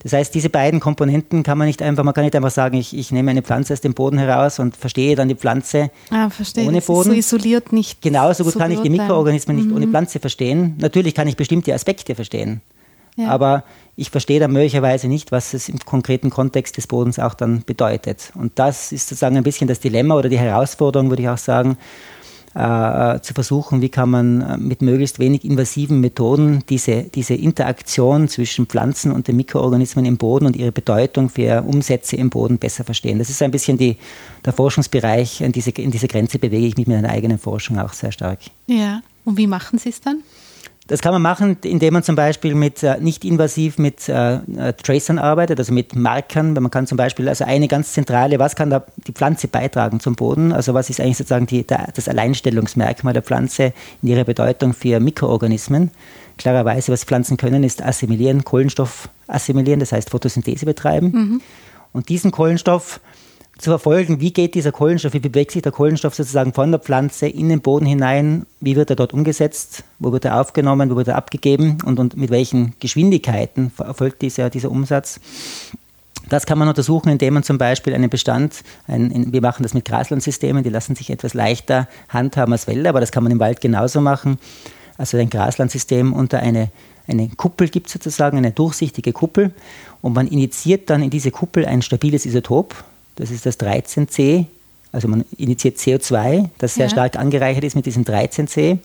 Das 0.03 0.15
heißt, 0.15 0.35
diese 0.35 0.49
beiden 0.49 0.81
Komponenten 0.81 1.43
kann 1.43 1.59
man 1.59 1.67
nicht 1.67 1.83
einfach, 1.83 2.05
man 2.05 2.15
kann 2.15 2.25
nicht 2.25 2.35
einfach 2.35 2.51
sagen, 2.51 2.79
ich, 2.79 2.97
ich 2.97 3.13
nehme 3.13 3.31
eine 3.31 3.43
Pflanze 3.43 3.75
aus 3.75 3.83
dem 3.83 3.93
Boden 3.93 4.17
heraus 4.17 4.59
und 4.59 4.75
verstehe 4.75 5.15
dann 5.15 5.29
die 5.29 5.35
Pflanze 5.35 5.91
ah, 6.11 6.31
verstehe. 6.31 6.67
ohne 6.67 6.81
Boden. 6.81 7.11
so 7.11 7.17
isoliert 7.17 7.73
nicht. 7.73 8.01
Genauso 8.01 8.45
gut 8.45 8.55
so 8.55 8.59
kann 8.59 8.71
ich 8.71 8.81
die 8.81 8.89
Mikroorganismen 8.89 9.57
nicht 9.57 9.69
mhm. 9.69 9.77
ohne 9.77 9.89
Pflanze 9.89 10.19
verstehen. 10.19 10.77
Natürlich 10.79 11.15
kann 11.15 11.29
ich 11.29 11.37
bestimmte 11.37 11.75
Aspekte 11.75 12.15
verstehen. 12.15 12.63
Ja. 13.17 13.29
Aber 13.29 13.65
ich 13.97 14.09
verstehe 14.09 14.41
dann 14.41 14.53
möglicherweise 14.53 15.07
nicht, 15.07 15.33
was 15.33 15.53
es 15.53 15.69
im 15.69 15.79
konkreten 15.81 16.31
Kontext 16.31 16.79
des 16.79 16.87
Bodens 16.87 17.19
auch 17.19 17.35
dann 17.35 17.65
bedeutet. 17.67 18.33
Und 18.35 18.59
das 18.59 18.93
ist 18.93 19.09
sozusagen 19.09 19.37
ein 19.37 19.43
bisschen 19.43 19.69
das 19.69 19.81
Dilemma 19.81 20.15
oder 20.15 20.31
die 20.31 20.39
Herausforderung, 20.39 21.11
würde 21.11 21.23
ich 21.23 21.29
auch 21.29 21.37
sagen, 21.37 21.77
äh, 22.61 23.21
zu 23.23 23.35
versuchen, 23.35 23.81
wie 23.81 23.89
kann 23.89 24.11
man 24.11 24.41
äh, 24.41 24.57
mit 24.59 24.83
möglichst 24.83 25.19
wenig 25.19 25.45
invasiven 25.45 26.01
Methoden 26.01 26.63
diese, 26.69 27.05
diese 27.05 27.35
Interaktion 27.35 28.29
zwischen 28.29 28.67
Pflanzen 28.67 29.13
und 29.13 29.29
den 29.29 29.37
Mikroorganismen 29.37 30.05
im 30.05 30.17
Boden 30.17 30.47
und 30.47 30.57
ihre 30.57 30.73
Bedeutung 30.73 31.31
für 31.31 31.63
Umsätze 31.63 32.17
im 32.17 32.31
Boden 32.31 32.59
besser 32.59 32.85
verstehen. 32.85 33.19
Das 33.19 33.31
ist 33.31 33.43
ein 33.43 33.51
bisschen 33.51 33.79
die, 33.79 33.97
der 34.45 34.53
Forschungsbereich, 34.53 35.41
in 35.41 35.53
diese, 35.53 35.71
in 35.71 35.91
diese 35.91 36.09
Grenze 36.09 36.39
bewege 36.39 36.67
ich 36.67 36.77
mich 36.77 36.87
mit 36.87 36.97
meiner 36.97 37.11
eigenen 37.11 37.39
Forschung 37.39 37.79
auch 37.79 37.93
sehr 37.93 38.13
stark. 38.13 38.41
Ja, 38.67 39.03
und 39.25 39.37
wie 39.37 39.47
machen 39.47 39.79
Sie 39.79 39.89
es 39.89 40.01
dann? 40.01 40.23
Das 40.91 41.03
kann 41.03 41.13
man 41.13 41.23
machen, 41.23 41.57
indem 41.63 41.95
man 41.95 42.03
zum 42.03 42.17
Beispiel 42.17 42.57
mit 42.57 42.83
äh, 42.83 42.99
nicht 42.99 43.25
invasiv 43.25 43.79
mit 43.79 44.09
äh, 44.09 44.35
äh, 44.35 44.73
Tracern 44.73 45.21
arbeitet, 45.21 45.61
also 45.61 45.73
mit 45.73 45.95
Markern. 45.95 46.53
Man 46.55 46.69
kann 46.69 46.89
zum 46.89 46.97
Beispiel, 46.97 47.29
also 47.29 47.45
eine 47.45 47.69
ganz 47.69 47.93
zentrale, 47.93 48.41
was 48.41 48.57
kann 48.57 48.71
da 48.71 48.85
die 49.07 49.13
Pflanze 49.13 49.47
beitragen 49.47 50.01
zum 50.01 50.17
Boden? 50.17 50.51
Also 50.51 50.75
was 50.75 50.91
ist 50.91 51.01
eigentlich 51.01 51.19
sozusagen 51.19 51.47
die, 51.47 51.65
der, 51.65 51.91
das 51.95 52.09
Alleinstellungsmerkmal 52.09 53.13
der 53.13 53.23
Pflanze 53.23 53.73
in 54.03 54.09
ihrer 54.09 54.25
Bedeutung 54.25 54.73
für 54.73 54.99
Mikroorganismen? 54.99 55.93
Klarerweise, 56.39 56.91
was 56.91 57.05
Pflanzen 57.05 57.37
können, 57.37 57.63
ist 57.63 57.85
assimilieren, 57.85 58.43
Kohlenstoff 58.43 59.11
assimilieren, 59.29 59.79
das 59.79 59.93
heißt 59.93 60.11
Photosynthese 60.11 60.67
betreiben. 60.67 61.13
Mhm. 61.13 61.41
Und 61.93 62.09
diesen 62.09 62.33
Kohlenstoff 62.33 62.99
zu 63.61 63.71
verfolgen, 63.71 64.21
wie 64.21 64.33
geht 64.33 64.55
dieser 64.55 64.73
Kohlenstoff, 64.73 65.13
wie 65.13 65.21
bewegt 65.21 65.51
sich 65.51 65.63
der 65.63 65.73
Kohlenstoff 65.73 66.15
sozusagen 66.15 66.55
von 66.55 66.71
der 66.71 66.81
Pflanze 66.81 67.29
in 67.29 67.51
den 67.51 67.61
Boden 67.61 67.85
hinein, 67.85 68.47
wie 68.61 68.75
wird 68.75 68.91
er 68.91 68.97
dort 68.97 69.13
umgesetzt, 69.13 69.85
wo 69.99 70.13
wird 70.13 70.25
er 70.25 70.41
aufgenommen, 70.41 70.91
wo 70.91 70.97
wird 70.97 71.09
er 71.09 71.17
abgegeben? 71.17 71.79
Und, 71.85 71.99
und 71.99 72.17
mit 72.17 72.31
welchen 72.31 72.75
Geschwindigkeiten 72.81 73.71
erfolgt 73.79 74.23
dieser, 74.23 74.49
dieser 74.49 74.71
Umsatz. 74.71 75.21
Das 76.29 76.47
kann 76.47 76.59
man 76.59 76.69
untersuchen, 76.69 77.11
indem 77.11 77.35
man 77.35 77.43
zum 77.43 77.59
Beispiel 77.59 77.95
einen 77.95 78.09
Bestand, 78.09 78.63
ein, 78.87 79.33
wir 79.33 79.43
machen 79.43 79.63
das 79.63 79.75
mit 79.75 79.85
Graslandsystemen, 79.85 80.63
die 80.63 80.71
lassen 80.71 80.95
sich 80.95 81.11
etwas 81.11 81.35
leichter 81.35 81.89
handhaben 82.09 82.53
als 82.53 82.67
Wälder, 82.67 82.91
aber 82.91 83.01
das 83.01 83.13
kann 83.13 83.25
man 83.25 83.33
im 83.33 83.41
Wald 83.41 83.61
genauso 83.61 84.01
machen. 84.01 84.39
Also 84.97 85.19
ein 85.19 85.29
Graslandsystem 85.29 86.13
unter 86.13 86.39
eine, 86.39 86.71
eine 87.07 87.29
Kuppel 87.29 87.69
gibt 87.69 87.91
sozusagen, 87.91 88.39
eine 88.39 88.53
durchsichtige 88.53 89.13
Kuppel 89.13 89.53
und 90.03 90.15
man 90.15 90.29
initiiert 90.29 90.89
dann 90.89 91.03
in 91.03 91.11
diese 91.11 91.31
Kuppel 91.31 91.67
ein 91.67 91.83
stabiles 91.83 92.27
Isotop, 92.27 92.85
das 93.21 93.31
ist 93.31 93.45
das 93.47 93.61
13C. 93.61 94.47
Also 94.93 95.07
man 95.07 95.25
initiiert 95.37 95.77
CO2, 95.77 96.49
das 96.59 96.75
sehr 96.75 96.87
ja. 96.87 96.91
stark 96.91 97.17
angereichert 97.17 97.63
ist 97.65 97.77
mit 97.77 97.87
diesem 97.87 98.05
13C. 98.05 98.79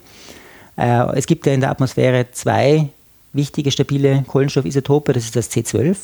Äh, 0.78 1.18
es 1.18 1.26
gibt 1.26 1.46
ja 1.48 1.54
in 1.54 1.62
der 1.62 1.72
Atmosphäre 1.72 2.28
zwei 2.32 2.90
wichtige, 3.34 3.72
stabile 3.72 4.24
Kohlenstoffisotope. 4.28 5.14
Das 5.14 5.24
ist 5.24 5.36
das 5.36 5.50
C12. 5.50 5.96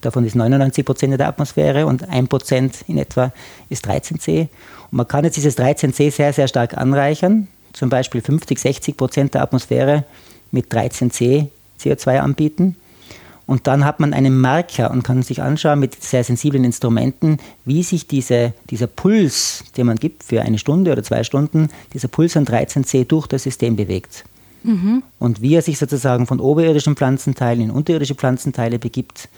Davon 0.00 0.24
ist 0.24 0.34
99 0.34 0.84
Prozent 0.84 1.12
in 1.12 1.18
der 1.18 1.28
Atmosphäre 1.28 1.86
und 1.86 2.08
1 2.08 2.28
Prozent 2.28 2.84
in 2.86 2.98
etwa 2.98 3.32
ist 3.68 3.86
13C. 3.88 4.40
Und 4.40 4.48
man 4.92 5.08
kann 5.08 5.24
jetzt 5.24 5.36
dieses 5.36 5.58
13C 5.58 6.10
sehr, 6.10 6.32
sehr 6.32 6.48
stark 6.48 6.76
anreichern. 6.76 7.48
Zum 7.72 7.88
Beispiel 7.88 8.20
50, 8.20 8.58
60 8.58 8.96
Prozent 8.96 9.34
der 9.34 9.42
Atmosphäre 9.42 10.04
mit 10.52 10.72
13C 10.72 11.48
CO2 11.80 12.18
anbieten. 12.18 12.76
Und 13.46 13.66
dann 13.66 13.84
hat 13.84 14.00
man 14.00 14.14
einen 14.14 14.40
Marker 14.40 14.90
und 14.90 15.02
kann 15.02 15.22
sich 15.22 15.42
anschauen 15.42 15.78
mit 15.78 16.02
sehr 16.02 16.24
sensiblen 16.24 16.64
Instrumenten, 16.64 17.38
wie 17.64 17.82
sich 17.82 18.06
diese, 18.06 18.54
dieser 18.70 18.86
Puls, 18.86 19.64
den 19.76 19.86
man 19.86 19.96
gibt 19.96 20.24
für 20.24 20.42
eine 20.42 20.58
Stunde 20.58 20.92
oder 20.92 21.02
zwei 21.02 21.24
Stunden, 21.24 21.68
dieser 21.92 22.08
Puls 22.08 22.36
an 22.36 22.46
13c 22.46 23.04
durch 23.04 23.26
das 23.26 23.42
System 23.42 23.76
bewegt. 23.76 24.24
Mhm. 24.62 25.02
Und 25.18 25.42
wie 25.42 25.54
er 25.54 25.62
sich 25.62 25.78
sozusagen 25.78 26.26
von 26.26 26.40
oberirdischen 26.40 26.96
Pflanzenteilen 26.96 27.60
in 27.60 27.70
unterirdische 27.70 28.14
Pflanzenteile 28.14 28.78
begibt, 28.78 29.28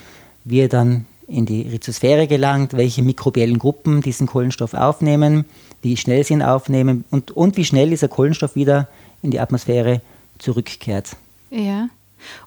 wie 0.44 0.60
er 0.60 0.68
dann 0.68 1.06
in 1.26 1.44
die 1.44 1.62
Rhizosphäre 1.62 2.28
gelangt, 2.28 2.74
welche 2.74 3.02
mikrobiellen 3.02 3.58
Gruppen 3.58 4.00
diesen 4.00 4.28
Kohlenstoff 4.28 4.74
aufnehmen, 4.74 5.44
wie 5.82 5.96
schnell 5.96 6.22
sie 6.22 6.34
ihn 6.34 6.42
aufnehmen 6.42 7.04
und, 7.10 7.32
und 7.32 7.56
wie 7.56 7.64
schnell 7.64 7.90
dieser 7.90 8.06
Kohlenstoff 8.06 8.54
wieder 8.54 8.88
in 9.22 9.32
die 9.32 9.40
Atmosphäre 9.40 10.00
zurückkehrt. 10.38 11.16
Ja. 11.50 11.88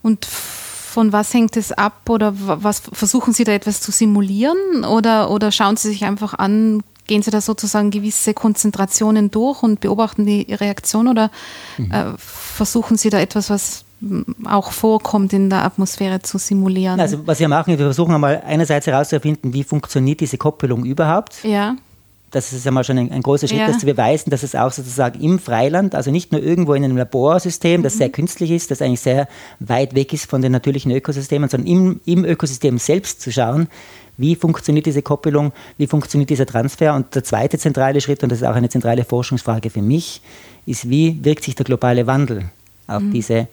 Und 0.01 0.27
von 0.89 1.13
was 1.13 1.33
hängt 1.33 1.55
es 1.55 1.71
ab 1.71 2.09
oder 2.09 2.33
was 2.35 2.81
versuchen 2.91 3.33
Sie 3.33 3.43
da 3.43 3.51
etwas 3.51 3.79
zu 3.81 3.91
simulieren 3.91 4.83
oder, 4.83 5.29
oder 5.31 5.51
schauen 5.51 5.77
Sie 5.77 5.89
sich 5.89 6.03
einfach 6.03 6.33
an, 6.33 6.83
gehen 7.07 7.21
Sie 7.21 7.31
da 7.31 7.41
sozusagen 7.41 7.91
gewisse 7.91 8.33
Konzentrationen 8.33 9.31
durch 9.31 9.63
und 9.63 9.79
beobachten 9.79 10.25
die 10.25 10.53
Reaktion 10.53 11.07
oder 11.07 11.31
mhm. 11.77 11.91
äh, 11.91 12.05
versuchen 12.17 12.97
Sie 12.97 13.09
da 13.09 13.19
etwas, 13.19 13.49
was 13.49 13.85
auch 14.45 14.71
vorkommt 14.71 15.33
in 15.33 15.49
der 15.49 15.63
Atmosphäre 15.65 16.21
zu 16.21 16.37
simulieren? 16.37 16.99
Also 16.99 17.27
was 17.27 17.39
wir 17.39 17.49
machen, 17.49 17.77
wir 17.77 17.85
versuchen 17.85 18.15
einmal 18.15 18.41
einerseits 18.45 18.87
herauszufinden, 18.87 19.53
wie 19.53 19.63
funktioniert 19.63 20.21
diese 20.21 20.37
Koppelung 20.37 20.85
überhaupt. 20.85 21.43
Ja 21.43 21.75
das 22.31 22.53
ist 22.53 22.65
ja 22.65 22.71
mal 22.71 22.83
schon 22.83 22.97
ein, 22.97 23.11
ein 23.11 23.21
großer 23.21 23.47
Schritt, 23.47 23.59
ja. 23.59 23.67
das 23.67 23.79
zu 23.79 23.85
beweisen, 23.85 24.29
dass 24.29 24.43
es 24.43 24.55
auch 24.55 24.71
sozusagen 24.71 25.19
im 25.21 25.39
Freiland, 25.39 25.95
also 25.95 26.11
nicht 26.11 26.31
nur 26.31 26.41
irgendwo 26.41 26.73
in 26.73 26.83
einem 26.83 26.97
Laborsystem, 26.97 27.83
das 27.83 27.95
mhm. 27.95 27.97
sehr 27.97 28.09
künstlich 28.09 28.51
ist, 28.51 28.71
das 28.71 28.81
eigentlich 28.81 28.99
sehr 28.99 29.27
weit 29.59 29.95
weg 29.95 30.13
ist 30.13 30.29
von 30.29 30.41
den 30.41 30.51
natürlichen 30.51 30.91
Ökosystemen, 30.91 31.49
sondern 31.49 31.67
im, 31.71 32.01
im 32.05 32.25
Ökosystem 32.25 32.77
selbst 32.77 33.21
zu 33.21 33.31
schauen, 33.31 33.67
wie 34.17 34.35
funktioniert 34.35 34.85
diese 34.85 35.01
Koppelung, 35.01 35.53
wie 35.77 35.87
funktioniert 35.87 36.29
dieser 36.29 36.45
Transfer. 36.45 36.93
Und 36.93 37.15
der 37.15 37.23
zweite 37.23 37.57
zentrale 37.57 38.01
Schritt, 38.01 38.21
und 38.21 38.31
das 38.31 38.41
ist 38.41 38.47
auch 38.47 38.55
eine 38.55 38.69
zentrale 38.69 39.05
Forschungsfrage 39.05 39.69
für 39.69 39.81
mich, 39.81 40.21
ist, 40.65 40.89
wie 40.89 41.23
wirkt 41.23 41.43
sich 41.43 41.55
der 41.55 41.65
globale 41.65 42.05
Wandel 42.05 42.51
auf 42.87 43.01
mhm. 43.01 43.11
diese 43.11 43.47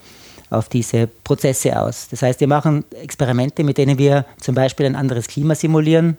auf 0.49 0.69
diese 0.69 1.09
Prozesse 1.09 1.81
aus. 1.81 2.07
Das 2.09 2.23
heißt, 2.23 2.39
wir 2.39 2.47
machen 2.47 2.85
Experimente, 3.03 3.65
mit 3.65 3.79
denen 3.79 3.99
wir 3.99 4.27
zum 4.41 4.55
Beispiel 4.55 4.87
ein 4.87 4.95
anderes 4.95 5.27
Klima 5.27 5.57
simulieren, 5.57 6.17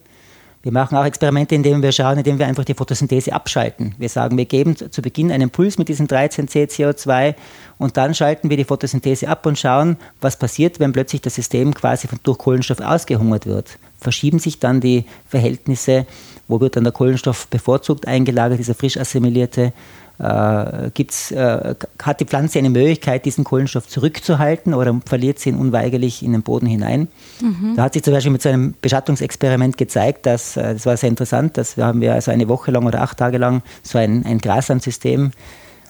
wir 0.67 0.73
machen 0.73 0.97
auch 0.97 1.05
Experimente, 1.05 1.55
indem 1.55 1.81
wir 1.81 1.93
schauen, 1.93 2.17
indem 2.17 2.39
wir 2.39 2.45
einfach 2.45 2.65
die 2.65 2.73
Photosynthese 2.73 3.31
abschalten. 3.31 3.95
Wir 3.97 4.09
sagen, 4.09 4.37
wir 4.37 4.43
geben 4.43 4.75
zu 4.75 5.01
Beginn 5.01 5.31
einen 5.31 5.49
Puls 5.49 5.77
mit 5.77 5.87
diesem 5.87 6.07
13C 6.07 6.69
CO2 6.69 7.35
und 7.77 7.95
dann 7.95 8.13
schalten 8.13 8.49
wir 8.49 8.57
die 8.57 8.65
Photosynthese 8.65 9.29
ab 9.29 9.45
und 9.45 9.57
schauen, 9.57 9.95
was 10.19 10.37
passiert, 10.37 10.81
wenn 10.81 10.91
plötzlich 10.91 11.21
das 11.21 11.35
System 11.35 11.73
quasi 11.73 12.09
durch 12.21 12.37
Kohlenstoff 12.37 12.81
ausgehungert 12.81 13.45
wird. 13.45 13.79
Verschieben 13.97 14.39
sich 14.39 14.59
dann 14.59 14.81
die 14.81 15.05
Verhältnisse, 15.29 16.05
wo 16.49 16.59
wird 16.59 16.75
dann 16.75 16.83
der 16.83 16.91
Kohlenstoff 16.91 17.47
bevorzugt 17.47 18.05
eingelagert, 18.05 18.59
dieser 18.59 18.75
frisch 18.75 18.97
assimilierte 18.97 19.71
äh, 20.19 20.89
gibt's, 20.93 21.31
äh, 21.31 21.75
hat 22.01 22.19
die 22.19 22.25
Pflanze 22.25 22.59
eine 22.59 22.69
Möglichkeit, 22.69 23.25
diesen 23.25 23.43
Kohlenstoff 23.43 23.87
zurückzuhalten 23.87 24.73
oder 24.73 24.99
verliert 25.05 25.39
sie 25.39 25.49
ihn 25.49 25.57
unweigerlich 25.57 26.23
in 26.23 26.31
den 26.31 26.43
Boden 26.43 26.65
hinein? 26.65 27.07
Mhm. 27.41 27.75
Da 27.75 27.83
hat 27.83 27.93
sich 27.93 28.03
zum 28.03 28.13
Beispiel 28.13 28.31
mit 28.31 28.41
so 28.41 28.49
einem 28.49 28.73
Beschattungsexperiment 28.81 29.77
gezeigt, 29.77 30.25
dass, 30.25 30.57
äh, 30.57 30.73
das 30.73 30.85
war 30.85 30.97
sehr 30.97 31.09
interessant, 31.09 31.57
dass 31.57 31.77
wir 31.77 31.85
haben 31.85 32.01
wir 32.01 32.13
also 32.13 32.31
eine 32.31 32.47
Woche 32.47 32.71
lang 32.71 32.85
oder 32.85 33.01
acht 33.01 33.17
Tage 33.17 33.37
lang 33.37 33.61
so 33.83 33.97
ein, 33.97 34.25
ein 34.25 34.39
Graslandsystem 34.39 35.31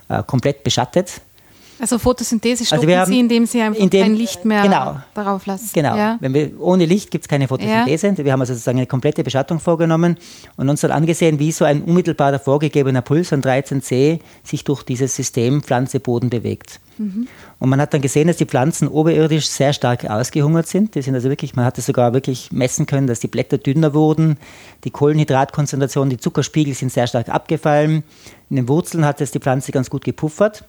äh, 0.10 0.24
komplett 0.24 0.64
beschattet 0.64 1.22
Also 1.80 2.00
Photosynthese 2.00 2.66
stoppen 2.66 2.88
also 2.90 3.00
haben, 3.02 3.12
Sie, 3.12 3.20
indem 3.20 3.46
Sie 3.46 3.62
einfach 3.62 3.88
dem, 3.88 4.02
kein 4.02 4.16
Licht 4.16 4.46
mehr 4.46 4.64
genau, 4.64 4.98
darauf 5.14 5.46
lassen. 5.46 5.70
Genau. 5.74 5.96
Ja. 5.96 6.18
Wenn 6.20 6.34
wir, 6.34 6.60
ohne 6.60 6.86
Licht 6.86 7.12
gibt 7.12 7.26
es 7.26 7.28
keine 7.28 7.48
Photosynthese. 7.48 8.08
Ja. 8.08 8.18
Wir 8.18 8.32
haben 8.32 8.42
also 8.42 8.54
sozusagen 8.54 8.78
eine 8.78 8.88
komplette 8.88 9.24
Beschattung 9.24 9.60
vorgenommen 9.60 10.18
und 10.56 10.70
uns 10.70 10.82
dann 10.82 10.92
angesehen, 10.92 11.40
wie 11.40 11.52
so 11.52 11.66
ein 11.66 11.84
unmittelbar 11.84 12.38
vorgegebener 12.40 13.02
Puls 13.02 13.30
von 13.30 13.42
13c 13.42 14.20
sich 14.44 14.64
durch 14.64 14.84
dieses 14.84 15.16
System 15.16 15.62
Pflanze-Boden 15.62 16.30
bewegt. 16.30 16.80
Mhm. 16.98 17.28
Und 17.60 17.70
man 17.70 17.80
hat 17.82 17.94
dann 17.94 18.02
gesehen, 18.02 18.28
dass 18.28 18.38
die 18.38 18.46
Pflanzen 18.46 18.88
oberirdisch 18.88 19.48
sehr 19.48 19.74
stark 19.74 20.06
ausgehungert 20.10 20.68
sind. 20.68 20.96
Die 20.96 21.02
sind 21.02 21.16
also 21.16 21.30
wirklich, 21.30 21.56
man 21.56 21.66
hat 21.66 21.78
es 21.78 21.86
sogar 21.86 22.14
wirklich 22.14 22.52
messen 22.52 22.86
können, 22.86 23.08
dass 23.08 23.20
die 23.20 23.28
Blätter 23.28 23.58
dünner 23.58 23.94
wurden, 23.94 24.38
die 24.84 24.92
Kohlenhydratkonzentration, 24.92 26.10
die 26.10 26.18
Zuckerspiegel 26.18 26.74
sind 26.74 26.92
sehr 26.92 27.08
stark 27.08 27.30
abgefallen. 27.30 28.04
In 28.50 28.56
den 28.56 28.68
Wurzeln 28.68 29.06
hat 29.06 29.22
es 29.22 29.32
die 29.32 29.40
Pflanze 29.40 29.72
ganz 29.72 29.90
gut 29.90 30.04
gepuffert. 30.04 30.64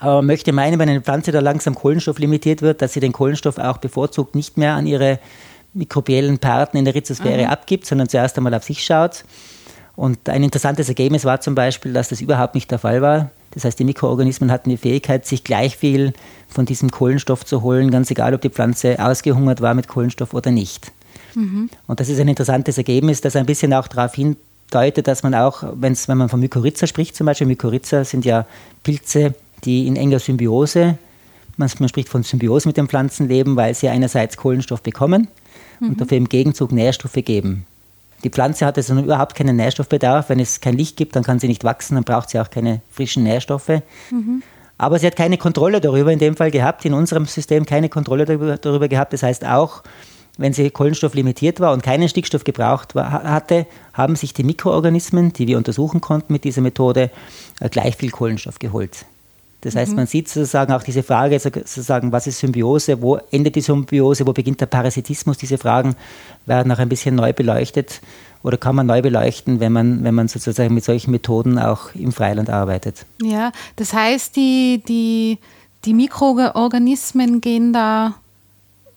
Aber 0.00 0.22
möchte 0.22 0.52
meinen, 0.52 0.78
wenn 0.78 0.88
eine 0.88 1.00
Pflanze 1.00 1.32
da 1.32 1.40
langsam 1.40 1.74
Kohlenstoff 1.74 2.18
limitiert 2.18 2.62
wird, 2.62 2.82
dass 2.82 2.92
sie 2.92 3.00
den 3.00 3.12
Kohlenstoff 3.12 3.58
auch 3.58 3.78
bevorzugt 3.78 4.34
nicht 4.34 4.56
mehr 4.56 4.74
an 4.74 4.86
ihre 4.86 5.18
mikrobiellen 5.72 6.38
Partner 6.38 6.78
in 6.78 6.84
der 6.84 6.94
Rhizosphäre 6.94 7.44
mhm. 7.44 7.50
abgibt, 7.50 7.86
sondern 7.86 8.08
zuerst 8.08 8.36
einmal 8.36 8.54
auf 8.54 8.64
sich 8.64 8.84
schaut. 8.84 9.24
Und 9.96 10.28
ein 10.28 10.42
interessantes 10.42 10.88
Ergebnis 10.88 11.24
war 11.24 11.40
zum 11.40 11.54
Beispiel, 11.54 11.92
dass 11.92 12.08
das 12.08 12.20
überhaupt 12.20 12.54
nicht 12.54 12.70
der 12.70 12.78
Fall 12.78 13.00
war. 13.00 13.30
Das 13.52 13.64
heißt, 13.64 13.78
die 13.78 13.84
Mikroorganismen 13.84 14.50
hatten 14.50 14.70
die 14.70 14.76
Fähigkeit, 14.76 15.24
sich 15.24 15.44
gleich 15.44 15.76
viel 15.76 16.12
von 16.48 16.66
diesem 16.66 16.90
Kohlenstoff 16.90 17.44
zu 17.44 17.62
holen, 17.62 17.92
ganz 17.92 18.10
egal, 18.10 18.34
ob 18.34 18.40
die 18.40 18.50
Pflanze 18.50 18.96
ausgehungert 18.98 19.60
war 19.60 19.74
mit 19.74 19.86
Kohlenstoff 19.86 20.34
oder 20.34 20.50
nicht. 20.50 20.90
Mhm. 21.34 21.70
Und 21.86 22.00
das 22.00 22.08
ist 22.08 22.18
ein 22.18 22.26
interessantes 22.26 22.78
Ergebnis, 22.78 23.20
das 23.20 23.36
ein 23.36 23.46
bisschen 23.46 23.72
auch 23.72 23.86
darauf 23.86 24.14
hindeutet, 24.14 25.06
dass 25.06 25.22
man 25.22 25.34
auch, 25.36 25.62
wenn 25.74 25.96
man 26.08 26.28
von 26.28 26.40
Mykorrhiza 26.40 26.88
spricht, 26.88 27.14
zum 27.14 27.26
Beispiel, 27.26 27.46
Mykorrhiza 27.46 28.04
sind 28.04 28.24
ja 28.24 28.46
Pilze, 28.82 29.34
die 29.64 29.86
in 29.86 29.96
enger 29.96 30.18
Symbiose, 30.18 30.98
man, 31.56 31.70
man 31.78 31.88
spricht 31.88 32.08
von 32.08 32.22
Symbiose 32.22 32.68
mit 32.68 32.76
den 32.76 32.88
Pflanzen 32.88 33.28
leben, 33.28 33.56
weil 33.56 33.74
sie 33.74 33.88
einerseits 33.88 34.36
Kohlenstoff 34.36 34.82
bekommen 34.82 35.28
mhm. 35.80 35.90
und 35.90 36.00
dafür 36.00 36.18
im 36.18 36.28
Gegenzug 36.28 36.72
Nährstoffe 36.72 37.18
geben. 37.24 37.66
Die 38.24 38.30
Pflanze 38.30 38.64
hat 38.64 38.78
also 38.78 38.98
überhaupt 38.98 39.34
keinen 39.34 39.56
Nährstoffbedarf. 39.56 40.30
Wenn 40.30 40.40
es 40.40 40.60
kein 40.60 40.76
Licht 40.76 40.96
gibt, 40.96 41.14
dann 41.14 41.22
kann 41.22 41.38
sie 41.38 41.46
nicht 41.46 41.62
wachsen, 41.62 41.94
dann 41.94 42.04
braucht 42.04 42.30
sie 42.30 42.40
auch 42.40 42.48
keine 42.48 42.80
frischen 42.90 43.22
Nährstoffe. 43.22 43.82
Mhm. 44.10 44.42
Aber 44.78 44.98
sie 44.98 45.06
hat 45.06 45.14
keine 45.14 45.36
Kontrolle 45.36 45.80
darüber 45.80 46.10
in 46.10 46.18
dem 46.18 46.36
Fall 46.36 46.50
gehabt, 46.50 46.84
in 46.84 46.94
unserem 46.94 47.26
System 47.26 47.66
keine 47.66 47.88
Kontrolle 47.88 48.24
darüber, 48.24 48.56
darüber 48.56 48.88
gehabt. 48.88 49.12
Das 49.12 49.22
heißt 49.22 49.44
auch, 49.44 49.82
wenn 50.36 50.52
sie 50.52 50.70
Kohlenstoff 50.70 51.14
limitiert 51.14 51.60
war 51.60 51.72
und 51.72 51.82
keinen 51.82 52.08
Stickstoff 52.08 52.42
gebraucht 52.42 52.94
war, 52.94 53.12
hatte, 53.12 53.66
haben 53.92 54.16
sich 54.16 54.34
die 54.34 54.42
Mikroorganismen, 54.42 55.32
die 55.32 55.46
wir 55.46 55.58
untersuchen 55.58 56.00
konnten 56.00 56.32
mit 56.32 56.44
dieser 56.44 56.60
Methode, 56.62 57.10
äh, 57.60 57.68
gleich 57.68 57.96
viel 57.96 58.10
Kohlenstoff 58.10 58.58
geholt. 58.58 59.04
Das 59.64 59.76
heißt, 59.76 59.92
mhm. 59.92 59.96
man 59.96 60.06
sieht 60.06 60.28
sozusagen 60.28 60.72
auch 60.74 60.82
diese 60.82 61.02
Frage, 61.02 61.40
sozusagen, 61.40 62.12
was 62.12 62.26
ist 62.26 62.38
Symbiose, 62.38 63.00
wo 63.00 63.16
endet 63.30 63.56
die 63.56 63.62
Symbiose, 63.62 64.26
wo 64.26 64.32
beginnt 64.34 64.60
der 64.60 64.66
Parasitismus, 64.66 65.38
diese 65.38 65.56
Fragen 65.56 65.96
werden 66.44 66.70
auch 66.70 66.78
ein 66.78 66.90
bisschen 66.90 67.14
neu 67.14 67.32
beleuchtet 67.32 68.02
oder 68.42 68.58
kann 68.58 68.76
man 68.76 68.86
neu 68.86 69.00
beleuchten, 69.00 69.60
wenn 69.60 69.72
man, 69.72 70.04
wenn 70.04 70.14
man 70.14 70.28
sozusagen 70.28 70.74
mit 70.74 70.84
solchen 70.84 71.12
Methoden 71.12 71.58
auch 71.58 71.94
im 71.94 72.12
Freiland 72.12 72.50
arbeitet. 72.50 73.06
Ja, 73.22 73.52
das 73.76 73.94
heißt, 73.94 74.36
die, 74.36 74.82
die, 74.86 75.38
die 75.86 75.94
Mikroorganismen 75.94 77.40
gehen 77.40 77.72
da, 77.72 78.16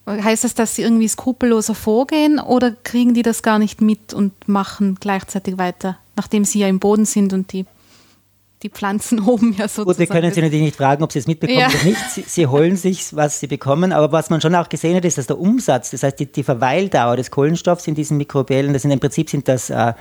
heißt 0.06 0.44
das, 0.44 0.54
dass 0.54 0.76
sie 0.76 0.82
irgendwie 0.82 1.08
skrupelloser 1.08 1.76
vorgehen 1.76 2.40
oder 2.40 2.72
kriegen 2.84 3.14
die 3.14 3.24
das 3.24 3.42
gar 3.42 3.58
nicht 3.58 3.80
mit 3.80 4.14
und 4.14 4.34
machen 4.50 4.98
gleichzeitig 5.00 5.58
weiter, 5.58 5.98
nachdem 6.18 6.44
sie 6.44 6.60
ja 6.60 6.68
im 6.68 6.80
Boden 6.80 7.06
sind 7.06 7.32
und 7.32 7.54
die 7.54 7.66
die 8.64 8.70
Pflanzen 8.70 9.20
oben 9.28 9.54
ja 9.54 9.68
sozusagen. 9.68 9.86
Gut, 9.86 10.00
wir 10.00 10.08
können 10.08 10.34
Sie 10.34 10.42
natürlich 10.42 10.66
nicht 10.66 10.76
fragen, 10.76 11.04
ob 11.04 11.12
Sie 11.12 11.20
es 11.20 11.28
mitbekommen 11.28 11.60
ja. 11.60 11.68
oder 11.68 11.84
nicht. 11.84 12.12
Sie, 12.12 12.24
sie, 12.28 12.48
holen 12.48 12.76
sich, 12.76 13.16
was 13.16 13.40
Sie 13.40 13.48
bekommen. 13.48 13.92
Aber 13.92 14.12
was 14.12 14.30
man 14.30 14.42
schon 14.42 14.56
auch 14.56 14.70
gesehen 14.70 14.96
hat, 14.96 15.06
ist, 15.06 15.18
dass 15.18 15.28
der 15.28 15.40
Umsatz, 15.40 15.92
das 15.92 16.04
heißt 16.04 16.20
die, 16.20 16.32
die 16.32 16.44
Verweildauer 16.44 17.18
des 17.18 17.32
Kohlenstoffs 17.32 17.88
in 17.88 17.96
diesen 17.96 18.18
Mikrobiellen, 18.18 18.74
das 18.74 18.82
sind 18.82 18.92
im 18.92 19.00
Prinzip 19.00 19.30
sind 19.30 19.48
das 19.48 19.70
äh, 19.70 19.94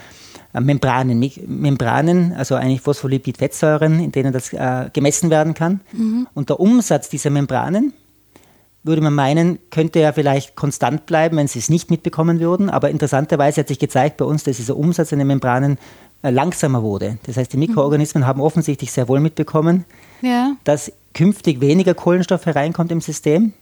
Membranen, 0.53 1.31
Membranen, 1.47 2.33
also 2.33 2.55
eigentlich 2.55 2.81
Phospholipid-Fettsäuren, 2.81 4.01
in 4.01 4.13
denen 4.13 4.33
das 4.33 4.53
äh, 4.53 4.89
gemessen 4.93 5.31
werden 5.31 5.55
kann. 5.55 5.81
Mhm. 5.93 6.29
Und 6.33 6.49
der 6.49 6.61
Umsatz 6.61 7.09
dieser 7.11 7.31
Membranen, 7.31 7.93
würde 8.87 9.03
man 9.03 9.15
meinen, 9.15 9.59
könnte 9.71 9.99
ja 10.01 10.13
vielleicht 10.13 10.55
konstant 10.55 11.07
bleiben, 11.07 11.37
wenn 11.37 11.49
sie 11.49 11.59
es 11.59 11.69
nicht 11.69 11.91
mitbekommen 11.91 12.41
würden. 12.41 12.71
Aber 12.71 12.89
interessanterweise 12.91 13.61
hat 13.61 13.69
sich 13.69 13.79
gezeigt 13.79 14.17
bei 14.17 14.25
uns, 14.25 14.45
dass 14.45 14.59
dieser 14.59 14.77
Umsatz 14.77 15.13
in 15.13 15.19
den 15.19 15.27
Membranen 15.27 15.79
langsamer 16.23 16.83
wurde. 16.83 17.19
Das 17.25 17.37
heißt, 17.37 17.53
die 17.53 17.57
Mikroorganismen 17.57 18.23
mhm. 18.23 18.27
haben 18.27 18.41
offensichtlich 18.41 18.93
sehr 18.93 19.09
wohl 19.09 19.21
mitbekommen, 19.21 19.85
ja. 20.23 20.57
dass 20.65 20.93
künftig 21.15 21.61
weniger 21.61 21.95
Kohlenstoff 21.95 22.47
hereinkommt 22.47 22.93
im 22.93 23.01
System 23.01 23.53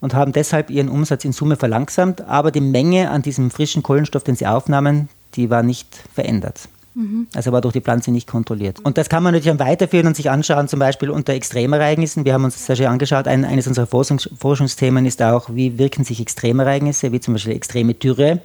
und 0.00 0.14
haben 0.14 0.32
deshalb 0.32 0.70
ihren 0.70 0.88
Umsatz 0.88 1.24
in 1.24 1.32
Summe 1.32 1.56
verlangsamt, 1.56 2.22
aber 2.22 2.50
die 2.50 2.60
Menge 2.60 3.10
an 3.10 3.22
diesem 3.22 3.50
frischen 3.50 3.82
Kohlenstoff, 3.82 4.24
den 4.24 4.36
sie 4.36 4.46
aufnahmen, 4.46 5.08
die 5.34 5.50
war 5.50 5.62
nicht 5.62 5.88
verändert. 6.14 6.68
Mhm. 6.94 7.26
Also 7.34 7.52
war 7.52 7.60
durch 7.60 7.74
die 7.74 7.82
Pflanze 7.82 8.10
nicht 8.10 8.26
kontrolliert. 8.26 8.80
Und 8.80 8.96
das 8.96 9.10
kann 9.10 9.22
man 9.22 9.34
natürlich 9.34 9.56
dann 9.56 9.66
weiterführen 9.66 10.06
und 10.06 10.16
sich 10.16 10.30
anschauen, 10.30 10.66
zum 10.66 10.78
Beispiel 10.78 11.10
unter 11.10 11.34
Extremereignissen. 11.34 12.24
Wir 12.24 12.32
haben 12.32 12.44
uns 12.44 12.54
das 12.54 12.66
sehr 12.66 12.76
schön 12.76 12.86
angeschaut. 12.86 13.28
Ein, 13.28 13.44
eines 13.44 13.66
unserer 13.66 13.86
Forschungs 13.86 14.30
Forschungsthemen 14.38 15.04
ist 15.04 15.20
auch, 15.22 15.50
wie 15.52 15.78
wirken 15.78 16.04
sich 16.04 16.20
Extremereignisse, 16.20 17.12
wie 17.12 17.20
zum 17.20 17.34
Beispiel 17.34 17.52
extreme 17.52 17.92
Dürre 17.92 18.40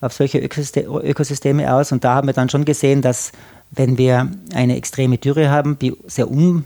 auf 0.00 0.12
solche 0.12 0.38
Ökosysteme 0.38 1.72
aus. 1.72 1.92
Und 1.92 2.04
da 2.04 2.14
haben 2.14 2.28
wir 2.28 2.34
dann 2.34 2.48
schon 2.48 2.64
gesehen, 2.64 3.02
dass 3.02 3.32
wenn 3.70 3.98
wir 3.98 4.30
eine 4.54 4.76
extreme 4.76 5.18
Dürre 5.18 5.50
haben, 5.50 5.78
die 5.78 5.94
sehr 6.06 6.30
un 6.30 6.64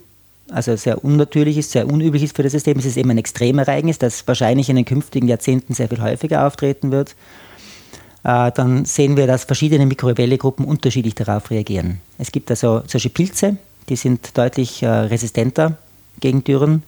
also 0.50 0.76
sehr 0.76 1.02
unnatürlich 1.02 1.56
ist, 1.56 1.70
sehr 1.70 1.88
unüblich 1.88 2.22
ist 2.22 2.36
für 2.36 2.42
das 2.42 2.52
System. 2.52 2.78
Es 2.78 2.84
ist 2.84 2.96
eben 2.96 3.10
ein 3.10 3.18
Extremereignis, 3.18 3.98
das 3.98 4.26
wahrscheinlich 4.28 4.68
in 4.68 4.76
den 4.76 4.84
künftigen 4.84 5.26
Jahrzehnten 5.26 5.72
sehr 5.72 5.88
viel 5.88 6.02
häufiger 6.02 6.46
auftreten 6.46 6.90
wird. 6.90 7.14
Äh, 8.24 8.52
dann 8.52 8.84
sehen 8.84 9.16
wir, 9.16 9.26
dass 9.26 9.44
verschiedene 9.44 9.86
mikrobielle 9.86 10.38
Gruppen 10.38 10.64
unterschiedlich 10.64 11.14
darauf 11.14 11.50
reagieren. 11.50 12.00
Es 12.18 12.32
gibt 12.32 12.50
also 12.50 12.82
solche 12.86 13.08
Pilze, 13.08 13.56
die 13.88 13.96
sind 13.96 14.36
deutlich 14.36 14.82
äh, 14.82 14.88
resistenter 14.88 15.78
gegen 16.20 16.44
Dürren 16.44 16.82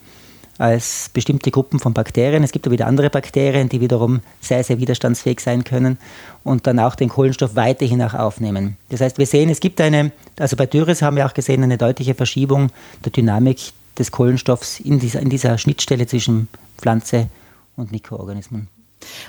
als 0.58 1.10
bestimmte 1.12 1.50
Gruppen 1.50 1.80
von 1.80 1.94
Bakterien. 1.94 2.44
Es 2.44 2.52
gibt 2.52 2.66
aber 2.66 2.72
wieder 2.74 2.86
andere 2.86 3.10
Bakterien, 3.10 3.68
die 3.68 3.80
wiederum 3.80 4.20
sehr, 4.40 4.62
sehr 4.62 4.78
widerstandsfähig 4.78 5.40
sein 5.40 5.64
können 5.64 5.98
und 6.44 6.66
dann 6.66 6.78
auch 6.78 6.94
den 6.94 7.08
Kohlenstoff 7.08 7.56
weiterhin 7.56 8.02
auch 8.02 8.14
aufnehmen. 8.14 8.76
Das 8.90 9.00
heißt, 9.00 9.18
wir 9.18 9.26
sehen, 9.26 9.50
es 9.50 9.60
gibt 9.60 9.80
eine, 9.80 10.12
also 10.38 10.56
bei 10.56 10.66
Dürres 10.66 11.02
haben 11.02 11.16
wir 11.16 11.26
auch 11.26 11.34
gesehen, 11.34 11.62
eine 11.62 11.78
deutliche 11.78 12.14
Verschiebung 12.14 12.70
der 13.04 13.12
Dynamik 13.12 13.58
des 13.98 14.10
Kohlenstoffs 14.10 14.80
in 14.80 14.98
dieser, 14.98 15.20
in 15.20 15.30
dieser 15.30 15.58
Schnittstelle 15.58 16.06
zwischen 16.06 16.48
Pflanze 16.78 17.28
und 17.76 17.92
Mikroorganismen. 17.92 18.68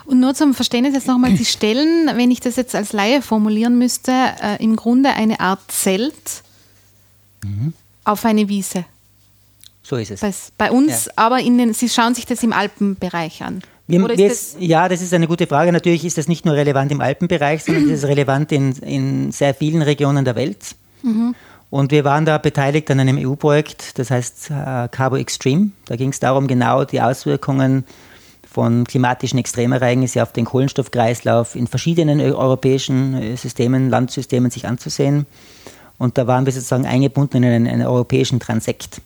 Und 0.05 0.19
nur 0.19 0.33
zum 0.33 0.53
Verständnis 0.53 0.93
jetzt 0.93 1.07
nochmal, 1.07 1.33
die 1.33 1.45
stellen, 1.45 2.09
wenn 2.15 2.31
ich 2.31 2.39
das 2.39 2.55
jetzt 2.55 2.75
als 2.75 2.93
Laie 2.93 3.21
formulieren 3.21 3.77
müsste, 3.77 4.11
äh, 4.11 4.63
im 4.63 4.75
Grunde 4.75 5.09
eine 5.09 5.39
Art 5.39 5.59
Zelt 5.67 6.43
mhm. 7.43 7.73
auf 8.03 8.25
eine 8.25 8.47
Wiese. 8.47 8.85
So 9.85 9.97
ist 9.97 10.09
es. 10.09 10.19
Bei, 10.19 10.33
bei 10.57 10.71
uns, 10.71 11.05
ja. 11.05 11.11
aber 11.15 11.39
in 11.39 11.59
den, 11.59 11.73
Sie 11.75 11.89
schauen 11.89 12.15
sich 12.15 12.25
das 12.25 12.41
im 12.41 12.53
Alpenbereich 12.53 13.43
an. 13.43 13.61
Wir, 13.87 13.99
wir 13.99 14.29
das 14.29 14.55
ja, 14.59 14.89
das 14.89 15.03
ist 15.03 15.13
eine 15.13 15.27
gute 15.27 15.45
Frage. 15.45 15.71
Natürlich 15.71 16.03
ist 16.05 16.17
das 16.17 16.27
nicht 16.27 16.43
nur 16.43 16.55
relevant 16.55 16.91
im 16.91 17.01
Alpenbereich, 17.01 17.63
sondern 17.63 17.85
es 17.85 17.99
ist 17.99 18.05
relevant 18.05 18.51
in, 18.51 18.71
in 18.77 19.31
sehr 19.31 19.53
vielen 19.53 19.83
Regionen 19.83 20.25
der 20.25 20.35
Welt. 20.35 20.75
Mhm. 21.03 21.35
Und 21.69 21.91
wir 21.91 22.03
waren 22.03 22.25
da 22.25 22.39
beteiligt 22.39 22.89
an 22.89 22.99
einem 22.99 23.19
EU-Projekt, 23.19 23.99
das 23.99 24.09
heißt 24.09 24.49
äh, 24.49 24.87
Carbo 24.89 25.17
Extreme. 25.17 25.69
Da 25.85 25.95
ging 25.95 26.09
es 26.09 26.19
darum, 26.19 26.47
genau 26.47 26.83
die 26.83 27.01
Auswirkungen 27.01 27.83
von 28.51 28.85
klimatischen 28.85 29.37
Extremereignissen 29.37 30.21
auf 30.21 30.31
den 30.31 30.45
Kohlenstoffkreislauf 30.45 31.55
in 31.55 31.67
verschiedenen 31.67 32.21
europäischen 32.21 33.21
äh, 33.21 33.37
Systemen, 33.37 33.91
Landsystemen 33.91 34.49
sich 34.49 34.67
anzusehen. 34.67 35.27
Und 35.99 36.17
da 36.17 36.25
waren 36.25 36.45
wir 36.47 36.53
sozusagen 36.53 36.87
eingebunden 36.87 37.43
in 37.43 37.45
einen, 37.45 37.67
einen 37.67 37.85
europäischen 37.85 38.39
Transekt. 38.39 39.01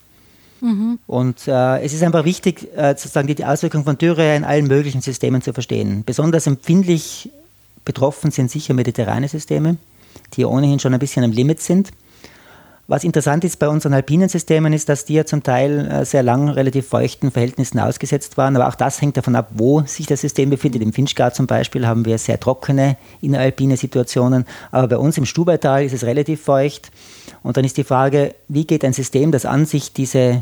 Und 1.07 1.47
äh, 1.47 1.81
es 1.81 1.93
ist 1.93 2.03
einfach 2.03 2.25
wichtig, 2.25 2.67
äh, 2.75 2.89
sozusagen 2.89 3.27
die, 3.27 3.35
die 3.35 3.45
Auswirkungen 3.45 3.83
von 3.83 3.97
Dürre 3.97 4.35
in 4.35 4.43
allen 4.43 4.67
möglichen 4.67 5.01
Systemen 5.01 5.41
zu 5.41 5.53
verstehen. 5.53 6.03
Besonders 6.05 6.47
empfindlich 6.47 7.29
betroffen 7.85 8.31
sind 8.31 8.51
sicher 8.51 8.73
mediterrane 8.73 9.27
Systeme, 9.27 9.77
die 10.33 10.45
ohnehin 10.45 10.79
schon 10.79 10.93
ein 10.93 10.99
bisschen 10.99 11.23
am 11.23 11.31
Limit 11.31 11.61
sind. 11.61 11.91
Was 12.89 13.03
interessant 13.03 13.43
ist 13.43 13.59
bei 13.59 13.69
unseren 13.69 13.93
alpinen 13.93 14.29
Systemen 14.29 14.73
ist, 14.73 14.89
dass 14.89 15.05
die 15.05 15.13
ja 15.13 15.23
zum 15.23 15.43
Teil 15.43 15.85
äh, 15.85 16.05
sehr 16.05 16.23
lang 16.23 16.49
relativ 16.49 16.87
feuchten 16.87 17.29
Verhältnissen 17.29 17.79
ausgesetzt 17.79 18.35
waren. 18.35 18.55
Aber 18.55 18.67
auch 18.67 18.73
das 18.73 18.99
hängt 18.99 19.15
davon 19.15 19.35
ab, 19.35 19.51
wo 19.53 19.81
sich 19.81 20.07
das 20.07 20.21
System 20.21 20.49
befindet. 20.49 20.81
Im 20.81 20.91
Finchgau 20.91 21.29
zum 21.29 21.45
Beispiel 21.45 21.85
haben 21.85 22.03
wir 22.05 22.17
sehr 22.17 22.39
trockene 22.39 22.97
inneralpine 23.21 23.77
Situationen. 23.77 24.43
Aber 24.71 24.87
bei 24.87 24.97
uns 24.97 25.19
im 25.19 25.27
Stubaital 25.27 25.83
ist 25.83 25.93
es 25.93 26.03
relativ 26.03 26.41
feucht. 26.41 26.89
Und 27.43 27.57
dann 27.57 27.63
ist 27.63 27.77
die 27.77 27.83
Frage, 27.83 28.33
wie 28.47 28.65
geht 28.65 28.83
ein 28.83 28.93
System, 28.93 29.31
das 29.31 29.45
an 29.45 29.67
sich 29.67 29.93
diese 29.93 30.41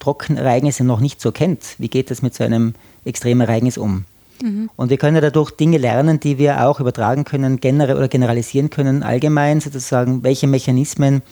Trockenereignisse 0.00 0.82
noch 0.82 0.98
nicht 0.98 1.20
so 1.20 1.30
kennt, 1.30 1.76
wie 1.78 1.88
geht 1.88 2.10
das 2.10 2.20
mit 2.20 2.34
so 2.34 2.42
einem 2.42 2.74
Extremereignis 3.04 3.78
um? 3.78 4.06
Mhm. 4.42 4.70
Und 4.74 4.90
wir 4.90 4.96
können 4.96 5.22
dadurch 5.22 5.52
Dinge 5.52 5.78
lernen, 5.78 6.18
die 6.18 6.36
wir 6.36 6.66
auch 6.66 6.80
übertragen 6.80 7.22
können, 7.22 7.60
generell 7.60 7.96
oder 7.96 8.08
generalisieren 8.08 8.70
können, 8.70 9.04
allgemein 9.04 9.60
sozusagen, 9.60 10.24
welche 10.24 10.48
Mechanismen 10.48 11.22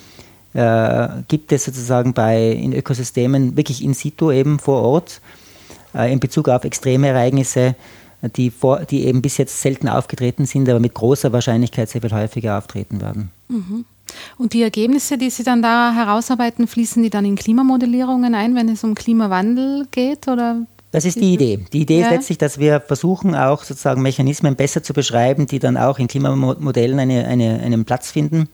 äh, 0.54 1.08
gibt 1.28 1.52
es 1.52 1.64
sozusagen 1.64 2.14
bei, 2.14 2.50
in 2.50 2.72
Ökosystemen 2.72 3.56
wirklich 3.56 3.84
in 3.84 3.94
situ 3.94 4.30
eben 4.30 4.58
vor 4.58 4.82
Ort 4.82 5.20
äh, 5.94 6.12
in 6.12 6.20
Bezug 6.20 6.48
auf 6.48 6.64
extreme 6.64 7.08
Ereignisse, 7.08 7.74
die, 8.36 8.50
vor, 8.50 8.80
die 8.80 9.04
eben 9.04 9.20
bis 9.20 9.36
jetzt 9.36 9.60
selten 9.60 9.88
aufgetreten 9.88 10.46
sind, 10.46 10.68
aber 10.68 10.80
mit 10.80 10.94
großer 10.94 11.32
Wahrscheinlichkeit 11.32 11.90
sehr 11.90 12.00
viel 12.00 12.12
häufiger 12.12 12.58
auftreten 12.58 13.00
werden. 13.00 13.30
Mhm. 13.48 13.84
Und 14.38 14.52
die 14.52 14.62
Ergebnisse, 14.62 15.18
die 15.18 15.30
Sie 15.30 15.42
dann 15.42 15.62
da 15.62 15.92
herausarbeiten, 15.92 16.66
fließen 16.66 17.02
die 17.02 17.10
dann 17.10 17.24
in 17.24 17.36
Klimamodellierungen 17.36 18.34
ein, 18.34 18.54
wenn 18.54 18.68
es 18.68 18.84
um 18.84 18.94
Klimawandel 18.94 19.86
geht? 19.90 20.28
Oder 20.28 20.62
das 20.90 21.04
ist 21.04 21.20
die 21.20 21.34
Idee. 21.34 21.58
Die 21.72 21.80
Idee 21.80 22.00
ja. 22.00 22.06
ist 22.06 22.12
letztlich, 22.12 22.38
dass 22.38 22.58
wir 22.58 22.80
versuchen, 22.80 23.34
auch 23.34 23.64
sozusagen 23.64 24.02
Mechanismen 24.02 24.54
besser 24.54 24.82
zu 24.82 24.92
beschreiben, 24.92 25.46
die 25.46 25.58
dann 25.58 25.76
auch 25.76 25.98
in 25.98 26.06
Klimamodellen 26.06 26.98
eine, 27.00 27.26
eine, 27.26 27.60
einen 27.60 27.84
Platz 27.84 28.12
finden. 28.12 28.48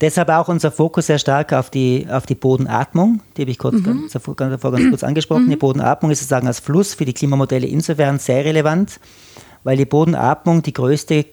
Deshalb 0.00 0.30
auch 0.30 0.48
unser 0.48 0.72
Fokus 0.72 1.06
sehr 1.06 1.18
stark 1.18 1.52
auf 1.52 1.70
die, 1.70 2.06
auf 2.10 2.26
die 2.26 2.34
Bodenatmung, 2.34 3.20
die 3.36 3.42
habe 3.42 3.50
ich 3.50 3.58
kurz, 3.58 3.74
mhm. 3.76 3.84
ganz, 3.84 4.12
davor, 4.12 4.34
ganz 4.34 4.60
kurz 4.60 5.04
angesprochen. 5.04 5.46
Mhm. 5.46 5.50
Die 5.50 5.56
Bodenatmung 5.56 6.10
ist 6.10 6.18
sozusagen 6.18 6.46
als 6.46 6.60
Fluss 6.60 6.94
für 6.94 7.04
die 7.04 7.12
Klimamodelle 7.12 7.66
insofern 7.66 8.18
sehr 8.18 8.44
relevant, 8.44 8.98
weil 9.64 9.76
die 9.76 9.84
Bodenatmung 9.84 10.62
die 10.62 10.72
größte 10.72 11.26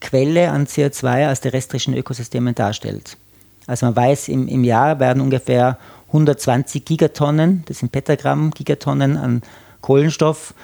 Quelle 0.00 0.50
an 0.50 0.66
CO2 0.66 1.30
aus 1.30 1.40
terrestrischen 1.40 1.94
Ökosystemen 1.94 2.54
darstellt. 2.54 3.18
Also 3.66 3.86
man 3.86 3.96
weiß, 3.96 4.28
im, 4.28 4.48
im 4.48 4.64
Jahr 4.64 4.98
werden 4.98 5.20
ungefähr 5.20 5.78
120 6.08 6.84
Gigatonnen, 6.84 7.62
das 7.66 7.80
sind 7.80 7.92
Petagramm, 7.92 8.50
Gigatonnen 8.50 9.16
an 9.16 9.42
Kohlenstoff 9.80 10.54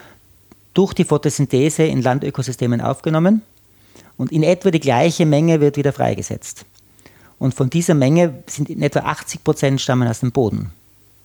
durch 0.74 0.92
die 0.92 1.04
Photosynthese 1.04 1.84
in 1.84 2.02
Landökosystemen 2.02 2.80
aufgenommen 2.80 3.42
und 4.16 4.32
in 4.32 4.42
etwa 4.42 4.70
die 4.70 4.80
gleiche 4.80 5.24
Menge 5.24 5.60
wird 5.60 5.76
wieder 5.76 5.92
freigesetzt. 5.92 6.64
Und 7.38 7.54
von 7.54 7.70
dieser 7.70 7.94
Menge 7.94 8.42
sind 8.46 8.70
in 8.70 8.82
etwa 8.82 9.00
80 9.00 9.44
Prozent 9.44 9.80
stammen 9.80 10.08
aus 10.08 10.20
dem 10.20 10.32
Boden. 10.32 10.72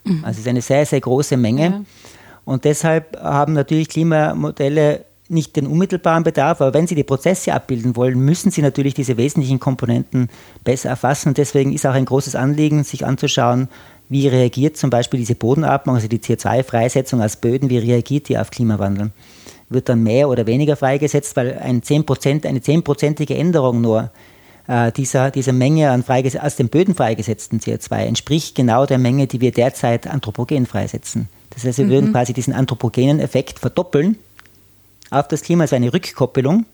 Mhm. 0.04 0.24
Also 0.24 0.38
es 0.38 0.38
ist 0.38 0.48
eine 0.48 0.62
sehr, 0.62 0.84
sehr 0.86 1.00
große 1.00 1.36
Menge. 1.36 1.62
Ja. 1.62 1.80
Und 2.44 2.64
deshalb 2.64 3.18
haben 3.20 3.52
natürlich 3.52 3.88
Klimamodelle 3.88 5.04
nicht 5.28 5.56
den 5.56 5.66
unmittelbaren 5.66 6.24
Bedarf, 6.24 6.60
aber 6.60 6.74
wenn 6.74 6.86
Sie 6.86 6.94
die 6.94 7.04
Prozesse 7.04 7.54
abbilden 7.54 7.96
wollen, 7.96 8.20
müssen 8.20 8.50
Sie 8.50 8.60
natürlich 8.60 8.94
diese 8.94 9.16
wesentlichen 9.16 9.60
Komponenten 9.60 10.28
besser 10.62 10.90
erfassen. 10.90 11.28
Und 11.28 11.38
deswegen 11.38 11.72
ist 11.72 11.86
auch 11.86 11.94
ein 11.94 12.04
großes 12.04 12.34
Anliegen, 12.34 12.84
sich 12.84 13.06
anzuschauen, 13.06 13.68
wie 14.08 14.28
reagiert 14.28 14.76
zum 14.76 14.90
Beispiel 14.90 15.20
diese 15.20 15.34
Bodenatmung, 15.34 15.94
also 15.94 16.06
die 16.06 16.18
CO2-Freisetzung 16.18 17.22
aus 17.22 17.36
Böden, 17.36 17.70
wie 17.70 17.78
reagiert 17.78 18.28
die 18.28 18.36
auf 18.36 18.50
Klimawandel? 18.50 19.10
Wird 19.70 19.88
dann 19.88 20.02
mehr 20.02 20.28
oder 20.28 20.46
weniger 20.46 20.76
freigesetzt, 20.76 21.34
weil 21.34 21.58
ein 21.58 21.80
10%, 21.80 22.46
eine 22.46 22.60
zehnprozentige 22.60 23.34
Änderung 23.34 23.80
nur 23.80 24.10
dieser, 24.96 25.30
dieser 25.30 25.52
Menge 25.52 25.90
an 25.90 26.04
aus 26.40 26.56
den 26.56 26.68
Böden 26.68 26.94
freigesetzten 26.94 27.58
CO2 27.58 28.04
entspricht 28.04 28.54
genau 28.54 28.86
der 28.86 28.98
Menge, 28.98 29.26
die 29.26 29.40
wir 29.40 29.52
derzeit 29.52 30.06
anthropogen 30.06 30.66
freisetzen. 30.66 31.28
Das 31.50 31.64
heißt, 31.64 31.78
wir 31.78 31.86
mhm. 31.86 31.90
würden 31.90 32.12
quasi 32.12 32.32
diesen 32.32 32.54
anthropogenen 32.54 33.20
Effekt 33.20 33.58
verdoppeln 33.58 34.16
auf 35.10 35.28
das 35.28 35.42
Klima, 35.42 35.64
also 35.64 35.76
eine 35.76 35.92
Rückkoppelung. 35.92 36.64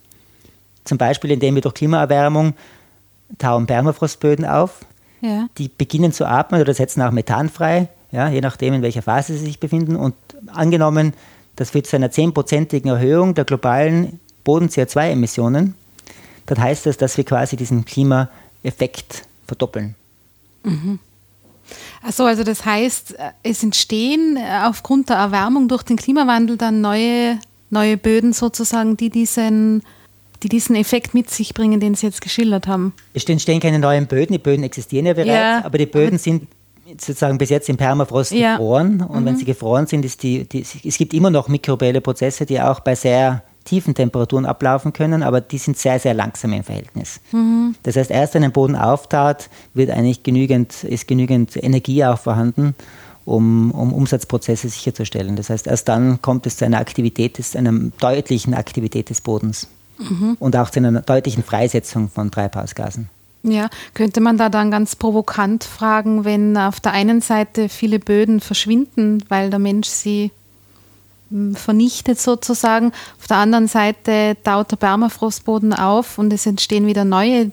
Zum 0.84 0.98
Beispiel, 0.98 1.32
indem 1.32 1.54
wir 1.56 1.62
durch 1.62 1.74
Klimaerwärmung 1.74 2.54
tauen 3.38 3.66
Permafrostböden 3.66 4.44
auf, 4.44 4.80
ja. 5.20 5.48
die 5.58 5.68
beginnen 5.68 6.12
zu 6.12 6.26
atmen 6.26 6.60
oder 6.60 6.72
setzen 6.72 7.02
auch 7.02 7.10
Methan 7.10 7.48
frei, 7.48 7.88
ja, 8.10 8.28
je 8.28 8.40
nachdem, 8.40 8.74
in 8.74 8.82
welcher 8.82 9.02
Phase 9.02 9.34
sie 9.34 9.44
sich 9.44 9.60
befinden. 9.60 9.96
Und 9.96 10.14
angenommen, 10.46 11.12
das 11.56 11.70
führt 11.70 11.86
zu 11.86 11.96
einer 11.96 12.10
zehnprozentigen 12.10 12.90
Erhöhung 12.90 13.34
der 13.34 13.44
globalen 13.44 14.20
Boden-CO2-Emissionen, 14.44 15.74
dann 16.48 16.60
heißt 16.60 16.86
das, 16.86 16.96
dass 16.96 17.16
wir 17.16 17.24
quasi 17.24 17.56
diesen 17.56 17.84
Klimaeffekt 17.84 19.24
verdoppeln. 19.46 19.94
Mhm. 20.64 20.98
Achso, 22.02 22.24
also 22.24 22.44
das 22.44 22.64
heißt, 22.64 23.14
es 23.42 23.62
entstehen 23.62 24.38
aufgrund 24.64 25.10
der 25.10 25.16
Erwärmung 25.16 25.68
durch 25.68 25.82
den 25.82 25.96
Klimawandel 25.96 26.56
dann 26.56 26.80
neue, 26.80 27.38
neue 27.70 27.98
Böden 27.98 28.32
sozusagen, 28.32 28.96
die 28.96 29.10
diesen, 29.10 29.82
die 30.42 30.48
diesen 30.48 30.76
Effekt 30.76 31.12
mit 31.12 31.30
sich 31.30 31.52
bringen, 31.52 31.80
den 31.80 31.94
Sie 31.94 32.06
jetzt 32.06 32.22
geschildert 32.22 32.66
haben. 32.66 32.94
Es 33.12 33.24
entstehen 33.24 33.60
keine 33.60 33.78
neuen 33.78 34.06
Böden, 34.06 34.32
die 34.32 34.38
Böden 34.38 34.62
existieren 34.62 35.04
ja 35.04 35.12
bereits, 35.12 35.28
ja, 35.28 35.64
aber 35.64 35.76
die 35.76 35.86
Böden 35.86 36.14
aber 36.14 36.18
sind 36.18 36.48
sozusagen 36.86 37.36
bis 37.36 37.50
jetzt 37.50 37.68
im 37.68 37.76
Permafrost 37.76 38.32
ja. 38.32 38.52
gefroren. 38.52 39.02
Und 39.02 39.20
mhm. 39.20 39.26
wenn 39.26 39.36
sie 39.36 39.44
gefroren 39.44 39.86
sind, 39.86 40.06
ist 40.06 40.22
die, 40.22 40.48
die, 40.48 40.62
es 40.62 40.96
gibt 40.96 41.12
immer 41.12 41.30
noch 41.30 41.48
mikrobielle 41.48 42.00
Prozesse, 42.00 42.46
die 42.46 42.58
auch 42.58 42.80
bei 42.80 42.94
sehr 42.94 43.42
tiefen 43.68 43.94
Temperaturen 43.94 44.46
ablaufen 44.46 44.92
können, 44.92 45.22
aber 45.22 45.40
die 45.40 45.58
sind 45.58 45.76
sehr, 45.76 45.98
sehr 45.98 46.14
langsam 46.14 46.52
im 46.52 46.64
Verhältnis. 46.64 47.20
Mhm. 47.32 47.74
Das 47.82 47.96
heißt, 47.96 48.10
erst 48.10 48.34
wenn 48.34 48.44
ein 48.44 48.52
Boden 48.52 48.76
auftaut, 48.76 49.50
wird 49.74 49.90
eigentlich 49.90 50.22
genügend, 50.22 50.84
ist 50.84 51.06
genügend 51.06 51.62
Energie 51.62 52.04
auch 52.04 52.18
vorhanden, 52.18 52.74
um, 53.26 53.70
um 53.72 53.92
Umsatzprozesse 53.92 54.68
sicherzustellen. 54.70 55.36
Das 55.36 55.50
heißt, 55.50 55.66
erst 55.66 55.88
dann 55.88 56.22
kommt 56.22 56.46
es 56.46 56.56
zu 56.56 56.64
einer 56.64 56.78
Aktivität, 56.78 57.36
des, 57.36 57.54
einer 57.54 57.72
deutlichen 58.00 58.54
Aktivität 58.54 59.10
des 59.10 59.20
Bodens 59.20 59.68
mhm. 59.98 60.36
und 60.40 60.56
auch 60.56 60.70
zu 60.70 60.80
einer 60.80 61.02
deutlichen 61.02 61.42
Freisetzung 61.42 62.08
von 62.08 62.30
Treibhausgasen. 62.30 63.10
Ja, 63.42 63.68
könnte 63.94 64.20
man 64.20 64.36
da 64.38 64.48
dann 64.48 64.70
ganz 64.70 64.96
provokant 64.96 65.64
fragen, 65.64 66.24
wenn 66.24 66.56
auf 66.56 66.80
der 66.80 66.92
einen 66.92 67.20
Seite 67.20 67.68
viele 67.68 67.98
Böden 67.98 68.40
verschwinden, 68.40 69.22
weil 69.28 69.50
der 69.50 69.60
Mensch 69.60 69.88
sie 69.88 70.32
vernichtet 71.54 72.18
sozusagen. 72.20 72.92
Auf 73.18 73.26
der 73.28 73.38
anderen 73.38 73.68
Seite 73.68 74.36
taut 74.42 74.70
der 74.70 74.76
Permafrostboden 74.76 75.72
auf 75.72 76.18
und 76.18 76.32
es 76.32 76.46
entstehen 76.46 76.86
wieder 76.86 77.04
neue 77.04 77.52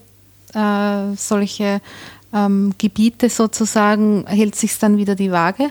äh, 0.53 1.15
solche 1.15 1.81
ähm, 2.33 2.73
Gebiete 2.77 3.29
sozusagen. 3.29 4.25
Hält 4.27 4.55
sich 4.55 4.77
dann 4.79 4.97
wieder 4.97 5.15
die 5.15 5.31
Waage? 5.31 5.69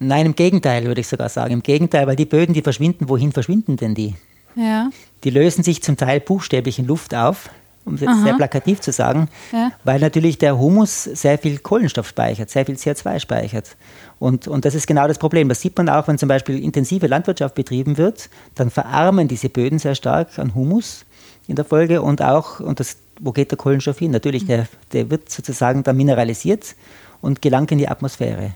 Nein, 0.00 0.26
im 0.26 0.34
Gegenteil, 0.34 0.84
würde 0.84 1.00
ich 1.00 1.08
sogar 1.08 1.28
sagen. 1.28 1.52
Im 1.52 1.62
Gegenteil, 1.62 2.06
weil 2.06 2.16
die 2.16 2.24
Böden, 2.24 2.52
die 2.52 2.62
verschwinden, 2.62 3.08
wohin 3.08 3.32
verschwinden 3.32 3.76
denn 3.76 3.94
die? 3.94 4.14
Ja. 4.54 4.90
Die 5.24 5.30
lösen 5.30 5.64
sich 5.64 5.82
zum 5.82 5.96
Teil 5.96 6.20
buchstäblich 6.20 6.78
in 6.78 6.86
Luft 6.86 7.14
auf 7.14 7.50
um 7.88 7.94
es 7.94 8.02
jetzt 8.02 8.22
sehr 8.22 8.34
plakativ 8.34 8.80
zu 8.80 8.92
sagen, 8.92 9.28
ja. 9.52 9.72
weil 9.82 9.98
natürlich 9.98 10.38
der 10.38 10.58
Humus 10.58 11.04
sehr 11.04 11.38
viel 11.38 11.58
Kohlenstoff 11.58 12.08
speichert, 12.08 12.50
sehr 12.50 12.66
viel 12.66 12.76
CO2 12.76 13.18
speichert. 13.18 13.76
Und, 14.18 14.48
und 14.48 14.64
das 14.64 14.74
ist 14.74 14.86
genau 14.86 15.06
das 15.06 15.18
Problem. 15.18 15.48
Das 15.48 15.60
sieht 15.60 15.76
man 15.76 15.88
auch, 15.88 16.08
wenn 16.08 16.18
zum 16.18 16.28
Beispiel 16.28 16.62
intensive 16.62 17.06
Landwirtschaft 17.06 17.54
betrieben 17.54 17.98
wird, 17.98 18.28
dann 18.54 18.70
verarmen 18.70 19.28
diese 19.28 19.48
Böden 19.48 19.78
sehr 19.78 19.94
stark 19.94 20.38
an 20.38 20.54
Humus 20.54 21.04
in 21.46 21.56
der 21.56 21.64
Folge 21.64 22.02
und 22.02 22.20
auch, 22.20 22.60
und 22.60 22.80
das, 22.80 22.96
wo 23.20 23.32
geht 23.32 23.50
der 23.50 23.58
Kohlenstoff 23.58 23.98
hin? 23.98 24.10
Natürlich, 24.10 24.46
der, 24.46 24.66
der 24.92 25.10
wird 25.10 25.30
sozusagen 25.30 25.82
dann 25.82 25.96
mineralisiert 25.96 26.74
und 27.20 27.42
gelangt 27.42 27.72
in 27.72 27.78
die 27.78 27.88
Atmosphäre. 27.88 28.54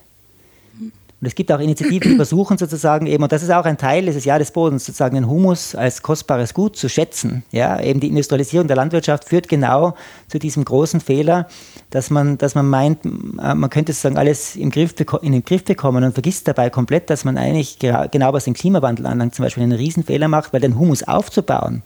Und 1.23 1.29
es 1.29 1.37
gibt 1.37 1.53
auch 1.53 1.61
Initiativen, 1.61 2.11
die 2.11 2.17
versuchen 2.17 2.59
sozusagen 2.59 3.07
eben, 3.07 3.23
und 3.23 3.31
das 3.31 3.45
ist 3.45 3.51
auch 3.51 3.65
ein 3.65 3.79
Teil 3.79 4.07
dieses 4.07 4.25
Jahr 4.25 4.41
des 4.41 4.51
Bodens, 4.51 4.85
sozusagen 4.85 5.15
den 5.15 5.29
Humus 5.29 5.77
als 5.77 6.03
kostbares 6.03 6.53
Gut 6.53 6.77
zu 6.77 6.89
schätzen. 6.89 7.45
Ja, 7.53 7.81
eben 7.81 8.01
die 8.01 8.09
Industrialisierung 8.09 8.67
der 8.67 8.75
Landwirtschaft 8.75 9.29
führt 9.29 9.49
genau 9.49 9.95
zu 10.27 10.41
diesem 10.41 10.65
großen 10.65 11.01
Fehler, 11.01 11.47
dass 11.91 12.11
man, 12.11 12.39
dass 12.39 12.57
man 12.57 12.69
meint, 12.69 13.05
man 13.05 13.71
könnte 13.71 13.93
sozusagen 13.93 14.19
alles 14.19 14.57
im 14.57 14.73
Griff, 14.73 14.97
in 15.23 15.31
den 15.31 15.45
Griff 15.45 15.63
bekommen 15.63 16.03
und 16.03 16.13
vergisst 16.13 16.49
dabei 16.49 16.71
komplett, 16.71 17.09
dass 17.09 17.25
man 17.25 17.39
eigentlich 17.39 17.79
genau 17.79 18.33
was 18.33 18.43
den 18.43 18.55
Klimawandel 18.55 19.07
anlangt, 19.07 19.37
zum 19.37 19.45
Beispiel 19.45 19.63
einen 19.63 19.79
Riesenfehler 19.79 20.27
macht, 20.27 20.53
weil 20.53 20.61
den 20.61 20.77
Humus 20.77 21.05
aufzubauen, 21.05 21.85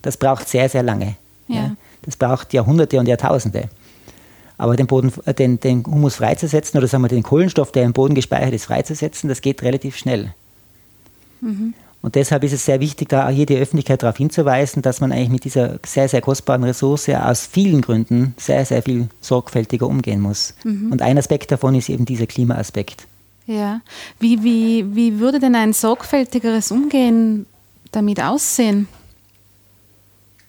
das 0.00 0.16
braucht 0.16 0.48
sehr, 0.48 0.70
sehr 0.70 0.82
lange. 0.82 1.16
Ja. 1.48 1.56
ja. 1.56 1.76
Das 2.00 2.16
braucht 2.16 2.54
Jahrhunderte 2.54 2.98
und 2.98 3.06
Jahrtausende. 3.06 3.68
Aber 4.60 4.76
den, 4.76 4.86
Boden, 4.86 5.10
äh, 5.24 5.32
den, 5.32 5.58
den 5.58 5.86
Humus 5.86 6.16
freizusetzen 6.16 6.76
oder 6.76 6.86
sagen 6.86 7.02
wir 7.02 7.08
den 7.08 7.22
Kohlenstoff, 7.22 7.72
der 7.72 7.84
im 7.84 7.94
Boden 7.94 8.14
gespeichert 8.14 8.52
ist, 8.52 8.66
freizusetzen, 8.66 9.28
das 9.30 9.40
geht 9.40 9.62
relativ 9.62 9.96
schnell. 9.96 10.34
Mhm. 11.40 11.72
Und 12.02 12.14
deshalb 12.14 12.44
ist 12.44 12.52
es 12.52 12.66
sehr 12.66 12.78
wichtig, 12.78 13.08
da 13.08 13.30
hier 13.30 13.46
die 13.46 13.56
Öffentlichkeit 13.56 14.02
darauf 14.02 14.18
hinzuweisen, 14.18 14.82
dass 14.82 15.00
man 15.00 15.12
eigentlich 15.12 15.30
mit 15.30 15.44
dieser 15.44 15.78
sehr, 15.86 16.10
sehr 16.10 16.20
kostbaren 16.20 16.62
Ressource 16.62 17.08
aus 17.08 17.46
vielen 17.46 17.80
Gründen 17.80 18.34
sehr, 18.36 18.66
sehr 18.66 18.82
viel 18.82 19.08
sorgfältiger 19.22 19.86
umgehen 19.86 20.20
muss. 20.20 20.52
Mhm. 20.64 20.92
Und 20.92 21.00
ein 21.00 21.16
Aspekt 21.16 21.50
davon 21.50 21.74
ist 21.74 21.88
eben 21.88 22.04
dieser 22.04 22.26
Klimaaspekt. 22.26 23.06
Ja. 23.46 23.80
Wie, 24.18 24.42
wie, 24.44 24.94
wie 24.94 25.20
würde 25.20 25.40
denn 25.40 25.54
ein 25.54 25.72
sorgfältigeres 25.72 26.70
Umgehen 26.70 27.46
damit 27.92 28.22
aussehen? 28.22 28.88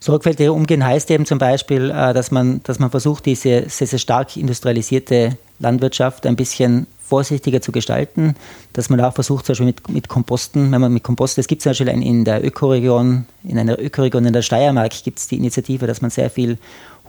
Sorgfältiger 0.04 0.52
umgehen 0.52 0.84
heißt 0.84 1.12
eben 1.12 1.28
zum 1.28 1.38
Beispiel, 1.38 1.92
äh, 1.92 2.14
dass 2.14 2.32
man, 2.32 2.62
dass 2.64 2.80
man 2.80 2.90
versucht, 2.90 3.26
diese 3.28 3.70
sehr, 3.70 3.88
sehr 3.88 4.00
stark 4.00 4.36
industrialisierte 4.36 5.38
Landwirtschaft 5.60 6.26
ein 6.26 6.36
bisschen 6.36 6.88
vorsichtiger 7.00 7.62
zu 7.62 7.72
gestalten, 7.72 8.36
dass 8.74 8.90
man 8.90 9.00
auch 9.02 9.14
versucht, 9.14 9.46
zum 9.46 9.54
Beispiel 9.54 9.68
mit, 9.68 9.90
mit 9.90 10.08
Komposten, 10.08 10.72
wenn 10.72 10.82
man 10.82 10.92
mit 10.92 11.04
Kompost, 11.04 11.38
es 11.38 11.48
gibt 11.48 11.62
zum 11.62 11.72
Beispiel 11.72 11.90
in 11.90 12.26
der 12.26 12.44
Ökoregion, 12.44 13.26
in 13.44 13.60
einer 13.60 13.78
Ökoregion 13.78 14.26
in 14.26 14.34
der 14.34 14.42
Steiermark 14.42 14.92
gibt 15.04 15.20
es 15.20 15.28
die 15.28 15.36
Initiative, 15.36 15.86
dass 15.86 16.02
man 16.02 16.10
sehr 16.10 16.32
viel 16.32 16.58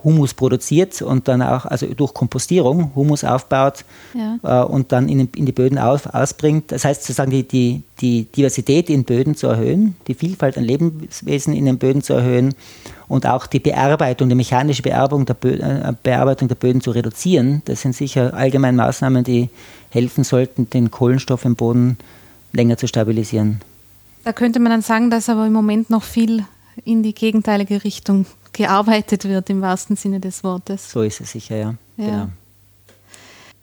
Humus 0.04 0.34
produziert 0.34 1.00
und 1.02 1.28
dann 1.28 1.42
auch, 1.42 1.64
also 1.64 1.86
durch 1.86 2.12
Kompostierung 2.14 2.92
Humus 2.94 3.24
aufbaut 3.24 3.84
ja. 4.14 4.62
äh, 4.62 4.64
und 4.64 4.92
dann 4.92 5.08
in, 5.08 5.28
in, 5.36 5.46
die 5.46 5.52
Böden 5.52 5.78
auf, 5.78 6.06
ausbringt. 6.06 6.72
Das 6.72 6.84
heißt 6.84 7.02
sozusagen 7.02 7.30
die, 7.30 7.44
die, 7.44 7.82
die 8.00 8.24
Diversität 8.24 8.90
in 8.90 9.04
Böden 9.04 9.34
zu 9.34 9.46
erhöhen, 9.46 9.96
die 10.08 10.14
Vielfalt 10.14 10.58
an 10.58 10.64
Lebenswesen 10.64 11.54
in 11.54 11.64
den 11.64 11.78
Böden 11.78 12.02
zu 12.02 12.14
erhöhen 12.14 12.54
und 13.08 13.26
auch 13.26 13.46
die 13.46 13.60
Bearbeitung, 13.60 14.28
die 14.28 14.34
mechanische 14.34 14.82
Bearbeitung 14.82 15.26
der, 15.26 15.34
Bö 15.34 15.54
äh, 15.54 15.92
Bearbeitung 16.02 16.48
der 16.48 16.54
Böden 16.56 16.80
zu 16.80 16.90
reduzieren. 16.90 17.62
Das 17.66 17.82
sind 17.82 17.94
sicher 17.94 18.34
allgemein 18.34 18.76
Maßnahmen, 18.76 19.24
die 19.24 19.50
helfen 19.90 20.24
sollten, 20.24 20.68
den 20.70 20.90
Kohlenstoff 20.90 21.44
im 21.44 21.54
Boden 21.54 21.98
länger 22.52 22.76
zu 22.76 22.86
stabilisieren. 22.86 23.60
Da 24.24 24.32
könnte 24.32 24.60
man 24.60 24.70
dann 24.70 24.82
sagen, 24.82 25.10
dass 25.10 25.28
aber 25.28 25.46
im 25.46 25.52
Moment 25.52 25.90
noch 25.90 26.04
viel 26.04 26.44
in 26.84 27.02
die 27.02 27.14
gegenteilige 27.14 27.84
Richtung 27.84 28.26
gearbeitet 28.52 29.24
wird, 29.24 29.50
im 29.50 29.60
wahrsten 29.60 29.96
Sinne 29.96 30.20
des 30.20 30.44
Wortes. 30.44 30.90
So 30.90 31.02
ist 31.02 31.20
es 31.20 31.32
sicher, 31.32 31.56
ja. 31.56 31.74
ja. 31.96 32.06
Genau. 32.06 32.28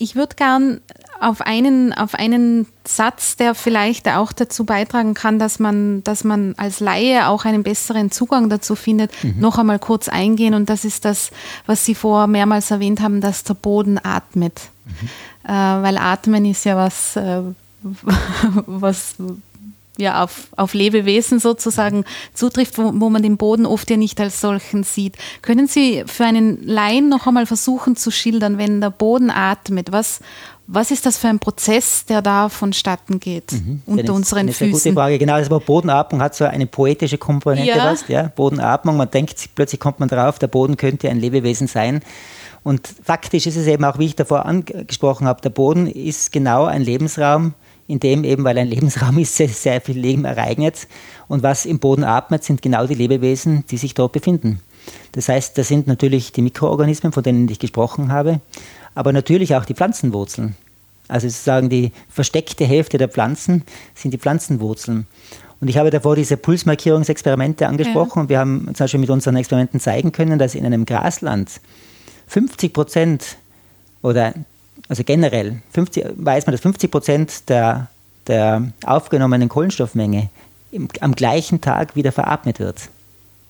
Ich 0.02 0.16
würde 0.16 0.36
gern 0.36 0.80
auf 1.20 1.42
einen, 1.42 1.94
auf 1.94 2.16
einen 2.16 2.68
Satz, 2.86 3.36
der 3.36 3.54
vielleicht 3.54 4.08
auch 4.08 4.32
dazu 4.32 4.64
beitragen 4.64 5.14
kann, 5.14 5.40
dass 5.40 5.60
man, 5.60 6.04
dass 6.06 6.24
man 6.24 6.56
als 6.56 6.80
Laie 6.80 7.28
auch 7.28 7.44
einen 7.44 7.64
besseren 7.64 8.10
Zugang 8.10 8.50
dazu 8.50 8.76
findet, 8.76 9.12
mhm. 9.24 9.36
noch 9.40 9.58
einmal 9.58 9.80
kurz 9.80 10.08
eingehen. 10.08 10.54
Und 10.54 10.70
das 10.70 10.86
ist 10.86 11.04
das, 11.04 11.32
was 11.66 11.84
Sie 11.84 11.96
vorher 11.96 12.28
mehrmals 12.28 12.72
erwähnt 12.72 13.02
haben, 13.02 13.20
dass 13.20 13.44
der 13.44 13.56
Boden 13.56 14.00
atmet. 14.02 14.70
Mhm. 14.86 15.50
Äh, 15.50 15.52
weil 15.52 15.98
Atmen 15.98 16.46
ist 16.46 16.64
ja 16.64 16.78
was, 16.78 17.18
äh, 17.18 17.42
was 18.66 19.16
ja, 20.00 20.24
auf, 20.24 20.48
auf 20.56 20.74
Lebewesen 20.74 21.40
sozusagen 21.40 22.06
zutrifft, 22.34 22.78
wo, 22.78 22.92
wo 22.96 23.10
man 23.10 23.22
den 23.22 23.38
Boden 23.38 23.66
oft 23.66 23.90
ja 23.90 23.98
nicht 23.98 24.20
als 24.20 24.42
solchen 24.42 24.84
sieht. 24.84 25.18
Können 25.42 25.68
Sie 25.68 26.04
für 26.06 26.26
einen 26.26 26.64
Laien 26.64 27.10
noch 27.10 27.28
einmal 27.28 27.46
versuchen 27.46 27.96
zu 27.96 28.12
schildern, 28.12 28.58
wenn 28.58 28.82
der 28.82 28.90
Boden 28.90 29.30
atmet, 29.30 29.92
was, 29.92 30.22
was 30.68 30.92
ist 30.92 31.06
das 31.06 31.18
für 31.18 31.28
ein 31.28 31.40
Prozess, 31.40 32.06
der 32.06 32.22
da 32.22 32.48
vonstatten 32.48 33.20
geht 33.20 33.52
mhm. 33.54 33.82
unter 33.86 34.04
eine, 34.04 34.14
unseren 34.14 34.40
eine 34.40 34.54
Füßen? 34.54 34.72
Gute 34.72 34.94
Frage. 34.94 35.18
Genau, 35.18 35.34
also 35.34 35.60
Bodenatmung 35.60 36.22
hat 36.22 36.36
so 36.36 36.46
eine 36.46 36.68
poetische 36.68 37.18
Komponente. 37.18 37.70
Ja. 37.70 37.92
Was, 37.92 38.08
ja? 38.08 38.32
Bodenatmung, 38.36 38.96
man 38.96 39.10
denkt, 39.10 39.50
plötzlich 39.56 39.80
kommt 39.80 40.00
man 40.00 40.10
drauf, 40.10 40.38
der 40.40 40.48
Boden 40.48 40.78
könnte 40.78 41.10
ein 41.10 41.20
Lebewesen 41.20 41.68
sein. 41.68 42.02
Und 42.62 42.88
faktisch 43.04 43.48
ist 43.48 43.56
es 43.56 43.68
eben 43.68 43.84
auch, 43.86 43.98
wie 43.98 44.06
ich 44.06 44.16
davor 44.16 44.46
angesprochen 44.46 45.28
habe, 45.28 45.42
der 45.42 45.50
Boden 45.50 45.88
ist 45.88 46.32
genau 46.32 46.66
ein 46.66 46.84
Lebensraum, 46.84 47.56
in 47.90 48.00
dem 48.00 48.24
eben, 48.24 48.44
weil 48.44 48.58
ein 48.58 48.68
Lebensraum 48.68 49.18
ist, 49.18 49.36
sehr, 49.36 49.50
sehr 49.50 49.82
viel 49.82 50.00
Leben 50.00 50.24
ereignet. 50.24 50.88
Und 51.28 51.42
was 51.42 51.66
im 51.66 51.80
Boden 51.80 52.04
atmet, 52.04 52.44
sind 52.44 52.62
genau 52.62 52.86
die 52.86 52.94
Lebewesen, 52.94 53.66
die 53.72 53.78
sich 53.78 53.96
dort 53.96 54.14
befinden. 54.14 54.60
Das 55.12 55.28
heißt, 55.28 55.58
das 55.58 55.68
sind 55.68 55.88
natürlich 55.88 56.32
die 56.32 56.44
Mikroorganismen, 56.44 57.12
von 57.12 57.24
denen 57.24 57.50
ich 57.50 57.58
gesprochen 57.58 58.12
habe, 58.12 58.42
aber 58.94 59.12
natürlich 59.12 59.56
auch 59.56 59.66
die 59.66 59.74
Pflanzenwurzeln. 59.74 60.56
Also 61.08 61.28
sozusagen 61.28 61.70
die 61.70 61.92
versteckte 62.10 62.64
Hälfte 62.64 63.00
der 63.00 63.10
Pflanzen 63.10 63.64
sind 63.96 64.14
die 64.14 64.20
Pflanzenwurzeln. 64.20 65.08
Und 65.60 65.68
ich 65.68 65.78
habe 65.78 65.90
davor 65.90 66.16
diese 66.16 66.38
Pulsmarkierungsexperimente 66.38 67.68
angesprochen 67.68 68.18
ja. 68.18 68.22
und 68.22 68.30
wir 68.30 68.40
haben 68.40 68.66
zum 68.76 68.84
Beispiel 68.84 69.00
mit 69.00 69.10
unseren 69.10 69.36
Experimenten 69.36 69.80
zeigen 69.80 70.12
können, 70.12 70.38
dass 70.38 70.54
in 70.54 70.66
einem 70.66 70.86
Grasland 70.86 71.60
50 72.28 72.72
Prozent 72.72 73.38
oder 74.04 74.34
also 74.90 75.04
generell 75.04 75.62
50, 75.72 76.04
weiß 76.18 76.48
man, 76.48 76.52
dass 76.52 76.62
50 76.62 76.92
Prozent 76.92 77.50
der, 77.50 77.88
der 78.28 78.74
aufgenommenen 78.84 79.48
Kohlenstoffmenge 79.48 80.30
im, 80.72 80.90
am 81.00 81.14
gleichen 81.14 81.62
Tag 81.62 81.96
wieder 81.96 82.12
veratmet 82.12 82.60
wird. 82.60 82.90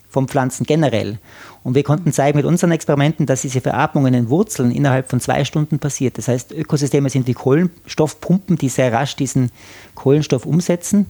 Vom 0.09 0.27
Pflanzen 0.27 0.65
generell. 0.65 1.19
Und 1.63 1.75
wir 1.75 1.83
konnten 1.83 2.11
zeigen 2.11 2.37
mit 2.37 2.45
unseren 2.45 2.71
Experimenten, 2.71 3.25
dass 3.25 3.41
diese 3.41 3.61
Veratmung 3.61 4.07
in 4.07 4.29
Wurzeln 4.29 4.71
innerhalb 4.71 5.09
von 5.09 5.19
zwei 5.19 5.45
Stunden 5.45 5.79
passiert. 5.79 6.17
Das 6.17 6.27
heißt, 6.27 6.51
Ökosysteme 6.51 7.09
sind 7.09 7.27
wie 7.27 7.33
Kohlenstoffpumpen, 7.33 8.57
die 8.57 8.69
sehr 8.69 8.91
rasch 8.91 9.15
diesen 9.15 9.51
Kohlenstoff 9.95 10.45
umsetzen. 10.45 11.05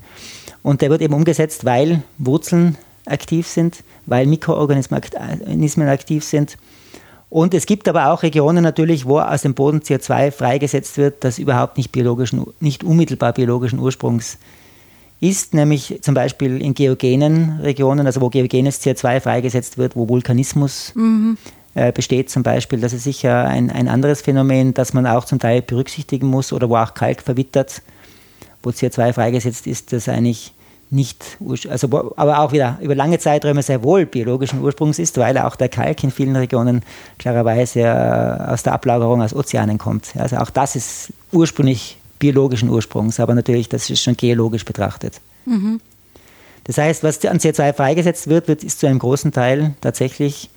Und 0.62 0.82
der 0.82 0.90
wird 0.90 1.02
eben 1.02 1.14
umgesetzt, 1.14 1.66
weil 1.66 2.04
Wurzeln 2.18 2.78
aktiv 3.06 3.48
sind, 3.48 3.84
weil 4.06 4.28
Mikroorganismen 4.28 5.88
aktiv 5.88 6.24
sind 6.26 6.58
und 7.30 7.54
es 7.54 7.68
gibt 7.68 7.88
aber 7.88 8.12
auch 8.12 8.24
Regionen 8.24 8.64
natürlich, 8.64 9.06
wo 9.06 9.20
aus 9.20 9.44
dem 9.44 9.54
Boden 9.54 9.80
CO2 9.80 10.32
freigesetzt 10.32 10.98
wird, 10.98 11.24
das 11.24 11.38
überhaupt 11.38 11.78
nicht, 11.78 11.92
biologischen, 11.92 12.46
nicht 12.60 12.84
unmittelbar 12.84 13.34
biologischen 13.34 13.80
Ursprungs 13.80 14.40
ist, 15.22 15.54
nämlich 15.54 16.00
zum 16.02 16.16
Beispiel 16.16 16.62
in 16.62 16.74
geogenen 16.74 17.60
Regionen, 17.60 18.08
also 18.08 18.22
wo 18.22 18.30
geogenes 18.30 18.82
CO2 18.82 19.20
freigesetzt 19.20 19.78
wird, 19.78 19.96
wo 19.96 20.10
Vulkanismus 20.10 20.94
mhm. 20.96 21.38
äh, 21.76 21.92
besteht 21.92 22.32
zum 22.32 22.42
Beispiel. 22.42 22.80
Das 22.80 22.94
ist 22.94 23.04
sicher 23.04 23.46
ein, 23.46 23.70
ein 23.70 23.90
anderes 23.90 24.22
Phänomen, 24.22 24.74
das 24.74 24.94
man 24.94 25.06
auch 25.06 25.26
zum 25.26 25.38
Teil 25.38 25.62
berücksichtigen 25.62 26.28
muss 26.28 26.52
oder 26.52 26.70
wo 26.70 26.78
auch 26.78 26.96
Kalk 26.96 27.22
verwittert, 27.22 27.84
wo 28.64 28.72
CO2 28.72 29.14
freigesetzt 29.14 29.68
ist, 29.68 29.94
das 29.94 30.10
eigentlich 30.10 30.54
nicht, 30.92 31.38
also, 31.70 32.14
aber 32.16 32.40
auch 32.40 32.52
wieder 32.52 32.80
über 32.82 32.96
lange 32.96 33.20
Zeiträume 33.20 33.62
sehr 33.62 33.84
wohl 33.84 34.06
biologischen 34.06 34.62
Ursprungs 34.62 34.98
ist, 34.98 35.18
weil 35.18 35.38
auch 35.38 35.56
der 35.56 35.70
Kalk 35.70 36.04
in 36.04 36.12
vielen 36.12 36.36
Regionen 36.36 36.82
klarerweise 37.20 37.82
äh, 37.82 38.52
aus 38.52 38.64
der 38.64 38.74
Ablagerung 38.74 39.22
aus 39.22 39.36
Ozeanen 39.36 39.78
kommt. 39.78 40.16
Also 40.18 40.38
auch 40.38 40.50
das 40.50 40.76
ist 40.76 41.14
ursprünglich 41.32 41.98
biologischen 42.18 42.70
Ursprungs, 42.70 43.20
aber 43.20 43.36
natürlich, 43.36 43.70
das 43.70 43.90
ist 43.90 44.02
schon 44.02 44.18
geologisch 44.18 44.66
betrachtet. 44.66 45.22
Mhm. 45.46 45.80
Das 46.64 46.78
heißt, 46.78 47.04
was 47.04 47.24
an 47.26 47.40
CO2 47.40 47.74
freigesetzt 47.74 48.28
wird, 48.28 48.48
wird, 48.48 48.64
ist 48.64 48.80
zu 48.80 48.88
einem 48.88 49.00
großen 49.00 49.32
Teil 49.32 49.76
tatsächlich 49.82 50.50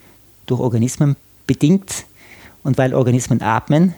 durch 0.47 0.61
Organismen 0.61 1.16
bedingt. 1.47 2.05
Und 2.64 2.79
weil 2.79 2.95
Organismen 2.95 3.42
atmen, 3.42 3.95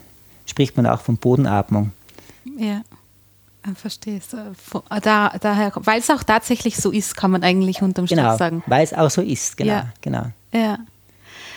spricht 0.47 0.77
man 0.77 0.87
auch 0.87 1.01
von 1.01 1.17
Bodenatmung. 1.17 1.93
Ja. 2.59 2.83
Ah, 3.67 3.75
verstehe 3.75 4.19
es. 4.19 4.29
Da, 5.03 5.33
daher, 5.41 5.73
weil 5.77 6.01
es 6.01 6.11
auch 6.11 6.23
tatsächlich 6.23 6.77
so 6.77 6.91
ist, 6.91 7.17
kann 7.17 7.31
man 7.31 7.43
eigentlich 7.43 7.81
unterm 7.81 8.07
Strich 8.07 8.19
genau, 8.19 8.37
sagen. 8.37 8.63
Weil 8.67 8.85
es 8.85 8.93
auch 8.93 9.09
so 9.09 9.23
ist, 9.23 9.57
genau. 9.57 9.73
Ja. 9.73 9.87
genau. 10.03 10.27
Ja. 10.53 10.79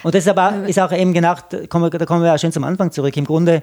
Und 0.03 0.15
das 0.15 0.23
ist 0.23 0.29
aber 0.29 0.65
ist 0.67 0.79
auch 0.79 0.91
eben 0.93 1.13
genau, 1.13 1.35
da 1.49 1.67
kommen, 1.67 1.91
wir, 1.91 1.99
da 1.99 2.05
kommen 2.05 2.23
wir 2.23 2.33
auch 2.33 2.39
schön 2.39 2.53
zum 2.53 2.63
Anfang 2.63 2.91
zurück. 2.91 3.17
Im 3.17 3.25
Grunde, 3.25 3.61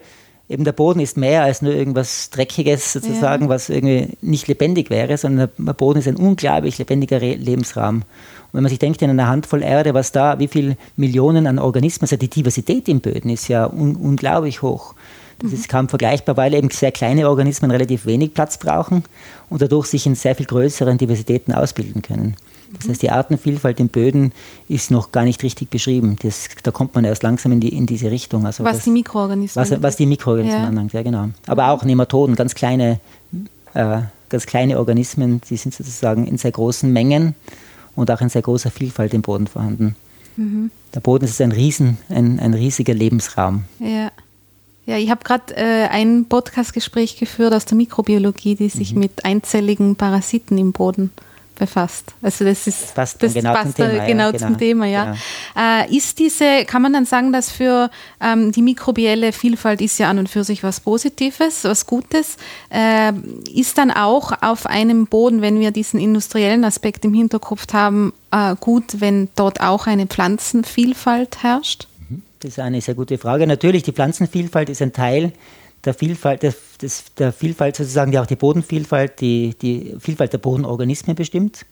eben 0.48 0.64
der 0.64 0.72
Boden 0.72 1.00
ist 1.00 1.16
mehr 1.16 1.44
als 1.44 1.62
nur 1.62 1.72
irgendwas 1.72 2.28
Dreckiges 2.28 2.92
sozusagen, 2.92 3.44
ja. 3.44 3.48
was 3.48 3.70
irgendwie 3.70 4.10
nicht 4.20 4.46
lebendig 4.46 4.90
wäre, 4.90 5.16
sondern 5.16 5.48
der 5.56 5.72
Boden 5.72 6.00
ist 6.00 6.08
ein 6.08 6.16
unglaublich 6.16 6.76
lebendiger 6.76 7.20
Lebensraum. 7.20 7.96
Und 7.96 8.04
wenn 8.52 8.62
man 8.62 8.70
sich 8.70 8.78
denkt, 8.78 9.00
in 9.00 9.08
einer 9.08 9.26
Handvoll 9.26 9.62
Erde, 9.62 9.94
was 9.94 10.12
da, 10.12 10.38
wie 10.38 10.48
viele 10.48 10.76
Millionen 10.96 11.46
an 11.46 11.58
Organismen, 11.58 12.02
also 12.02 12.16
die 12.16 12.28
Diversität 12.28 12.88
im 12.90 13.00
Böden 13.00 13.30
ist 13.30 13.48
ja 13.48 13.66
un 13.66 13.96
unglaublich 13.96 14.60
hoch. 14.60 14.94
Das 15.38 15.52
ist 15.52 15.68
kaum 15.68 15.88
vergleichbar, 15.88 16.36
weil 16.36 16.54
eben 16.54 16.70
sehr 16.70 16.92
kleine 16.92 17.28
Organismen 17.28 17.70
relativ 17.70 18.06
wenig 18.06 18.34
Platz 18.34 18.58
brauchen 18.58 19.04
und 19.50 19.62
dadurch 19.62 19.86
sich 19.86 20.06
in 20.06 20.14
sehr 20.14 20.34
viel 20.34 20.46
größeren 20.46 20.98
Diversitäten 20.98 21.54
ausbilden 21.54 22.02
können. 22.02 22.36
Das 22.78 22.88
heißt, 22.88 23.02
die 23.02 23.10
Artenvielfalt 23.10 23.78
in 23.78 23.88
Böden 23.88 24.32
ist 24.68 24.90
noch 24.90 25.12
gar 25.12 25.24
nicht 25.24 25.42
richtig 25.42 25.70
beschrieben. 25.70 26.16
Das, 26.22 26.48
da 26.62 26.70
kommt 26.70 26.94
man 26.94 27.04
erst 27.04 27.22
langsam 27.22 27.52
in, 27.52 27.60
die, 27.60 27.68
in 27.68 27.86
diese 27.86 28.10
Richtung. 28.10 28.46
Also 28.46 28.64
was 28.64 28.76
das, 28.76 28.84
die 28.84 28.90
Mikroorganismen 28.90 29.70
was, 29.70 29.82
was 29.82 29.96
die 29.96 30.06
Mikroorganismen 30.06 30.62
ja. 30.62 30.68
anlangt, 30.68 30.92
ja 30.92 31.02
genau. 31.02 31.28
Aber 31.46 31.68
auch 31.68 31.84
Nematoden, 31.84 32.34
ganz 32.36 32.54
kleine, 32.54 33.00
äh, 33.74 33.98
ganz 34.28 34.46
kleine 34.46 34.78
Organismen, 34.78 35.40
die 35.48 35.56
sind 35.56 35.74
sozusagen 35.74 36.26
in 36.26 36.36
sehr 36.38 36.52
großen 36.52 36.92
Mengen 36.92 37.34
und 37.94 38.10
auch 38.10 38.20
in 38.20 38.28
sehr 38.28 38.42
großer 38.42 38.70
Vielfalt 38.70 39.14
im 39.14 39.22
Boden 39.22 39.46
vorhanden. 39.46 39.94
Mhm. 40.36 40.70
Der 40.94 41.00
Boden 41.00 41.24
ist 41.24 41.40
ein, 41.40 41.52
riesen, 41.52 41.98
ein, 42.08 42.40
ein 42.40 42.54
riesiger 42.54 42.94
Lebensraum. 42.94 43.64
Ja. 43.78 44.10
Ja, 44.86 44.98
ich 44.98 45.10
habe 45.10 45.24
gerade 45.24 45.56
äh, 45.56 45.88
ein 45.88 46.26
Podcastgespräch 46.28 47.18
geführt 47.18 47.54
aus 47.54 47.64
der 47.64 47.76
Mikrobiologie, 47.76 48.54
die 48.54 48.68
sich 48.68 48.92
mhm. 48.92 49.00
mit 49.00 49.24
einzelligen 49.24 49.96
Parasiten 49.96 50.58
im 50.58 50.72
Boden 50.72 51.10
befasst. 51.54 52.14
Also 52.20 52.44
das 52.44 52.66
ist 52.66 52.94
passt 52.94 53.22
das 53.22 53.34
genau, 53.34 53.52
passt 53.52 53.76
zum, 53.76 53.86
Thema, 53.86 54.06
genau 54.06 54.30
ja, 54.30 54.38
zum 54.38 54.48
genau, 54.48 54.58
Thema, 54.58 54.86
ja. 54.86 55.04
Genau. 55.04 55.16
Äh, 55.56 55.96
ist 55.96 56.18
diese, 56.18 56.64
kann 56.64 56.82
man 56.82 56.92
dann 56.92 57.06
sagen, 57.06 57.32
dass 57.32 57.50
für 57.50 57.90
ähm, 58.20 58.52
die 58.52 58.62
mikrobielle 58.62 59.32
Vielfalt 59.32 59.80
ist 59.80 59.98
ja 59.98 60.10
an 60.10 60.18
und 60.18 60.28
für 60.28 60.44
sich 60.44 60.62
was 60.62 60.80
Positives, 60.80 61.64
was 61.64 61.86
Gutes, 61.86 62.36
äh, 62.70 63.12
ist 63.54 63.78
dann 63.78 63.90
auch 63.90 64.32
auf 64.42 64.66
einem 64.66 65.06
Boden, 65.06 65.42
wenn 65.42 65.60
wir 65.60 65.70
diesen 65.70 66.00
industriellen 66.00 66.64
Aspekt 66.64 67.04
im 67.04 67.14
Hinterkopf 67.14 67.72
haben, 67.72 68.12
äh, 68.30 68.56
gut, 68.58 69.00
wenn 69.00 69.28
dort 69.36 69.60
auch 69.60 69.86
eine 69.86 70.06
Pflanzenvielfalt 70.06 71.42
herrscht? 71.42 71.86
Das 72.44 72.52
ist 72.52 72.58
eine 72.58 72.82
sehr 72.82 72.94
gute 72.94 73.16
Frage. 73.16 73.46
Natürlich, 73.46 73.84
die 73.84 73.92
Pflanzenvielfalt 73.92 74.68
ist 74.68 74.82
ein 74.82 74.92
Teil 74.92 75.32
der 75.82 75.94
Vielfalt, 75.94 76.42
der, 76.42 76.52
des, 76.82 77.04
der 77.14 77.32
Vielfalt 77.32 77.74
sozusagen, 77.74 78.10
die 78.10 78.18
auch 78.18 78.26
die 78.26 78.36
Bodenvielfalt, 78.36 79.18
die, 79.22 79.54
die 79.54 79.96
Vielfalt 79.98 80.34
der 80.34 80.38
Bodenorganismen 80.38 81.16
bestimmt. 81.16 81.64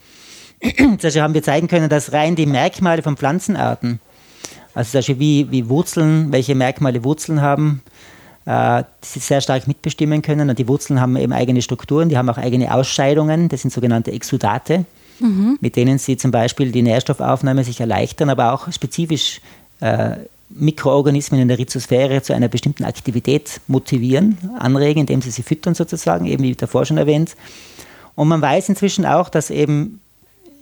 Also 1.02 1.20
haben 1.20 1.34
wir 1.34 1.42
zeigen 1.42 1.68
können, 1.68 1.90
dass 1.90 2.14
rein 2.14 2.36
die 2.36 2.46
Merkmale 2.46 3.02
von 3.02 3.18
Pflanzenarten, 3.18 4.00
also 4.72 4.92
zum 4.92 4.98
Beispiel 4.98 5.18
wie, 5.18 5.50
wie 5.50 5.68
Wurzeln, 5.68 6.32
welche 6.32 6.54
Merkmale 6.54 7.04
Wurzeln 7.04 7.42
haben, 7.42 7.82
äh, 8.46 8.82
sie 9.02 9.18
sehr 9.18 9.42
stark 9.42 9.68
mitbestimmen 9.68 10.22
können. 10.22 10.48
Und 10.48 10.58
die 10.58 10.68
Wurzeln 10.68 11.02
haben 11.02 11.16
eben 11.16 11.34
eigene 11.34 11.60
Strukturen, 11.60 12.08
die 12.08 12.16
haben 12.16 12.30
auch 12.30 12.38
eigene 12.38 12.72
Ausscheidungen, 12.72 13.50
das 13.50 13.60
sind 13.60 13.74
sogenannte 13.74 14.12
Exudate, 14.12 14.86
mhm. 15.20 15.58
mit 15.60 15.76
denen 15.76 15.98
sie 15.98 16.16
zum 16.16 16.30
Beispiel 16.30 16.72
die 16.72 16.82
Nährstoffaufnahme 16.82 17.62
sich 17.62 17.78
erleichtern, 17.78 18.30
aber 18.30 18.54
auch 18.54 18.72
spezifisch 18.72 19.42
äh, 19.80 20.16
Mikroorganismen 20.54 21.40
in 21.40 21.48
der 21.48 21.58
Rhizosphäre 21.58 22.22
zu 22.22 22.34
einer 22.34 22.48
bestimmten 22.48 22.84
Aktivität 22.84 23.60
motivieren, 23.66 24.38
anregen, 24.58 25.00
indem 25.00 25.22
sie 25.22 25.30
sie 25.30 25.42
füttern 25.42 25.74
sozusagen, 25.74 26.26
eben 26.26 26.42
wie 26.42 26.54
davor 26.54 26.84
schon 26.84 26.98
erwähnt. 26.98 27.36
Und 28.14 28.28
man 28.28 28.42
weiß 28.42 28.68
inzwischen 28.68 29.06
auch, 29.06 29.28
dass 29.28 29.50
eben 29.50 30.00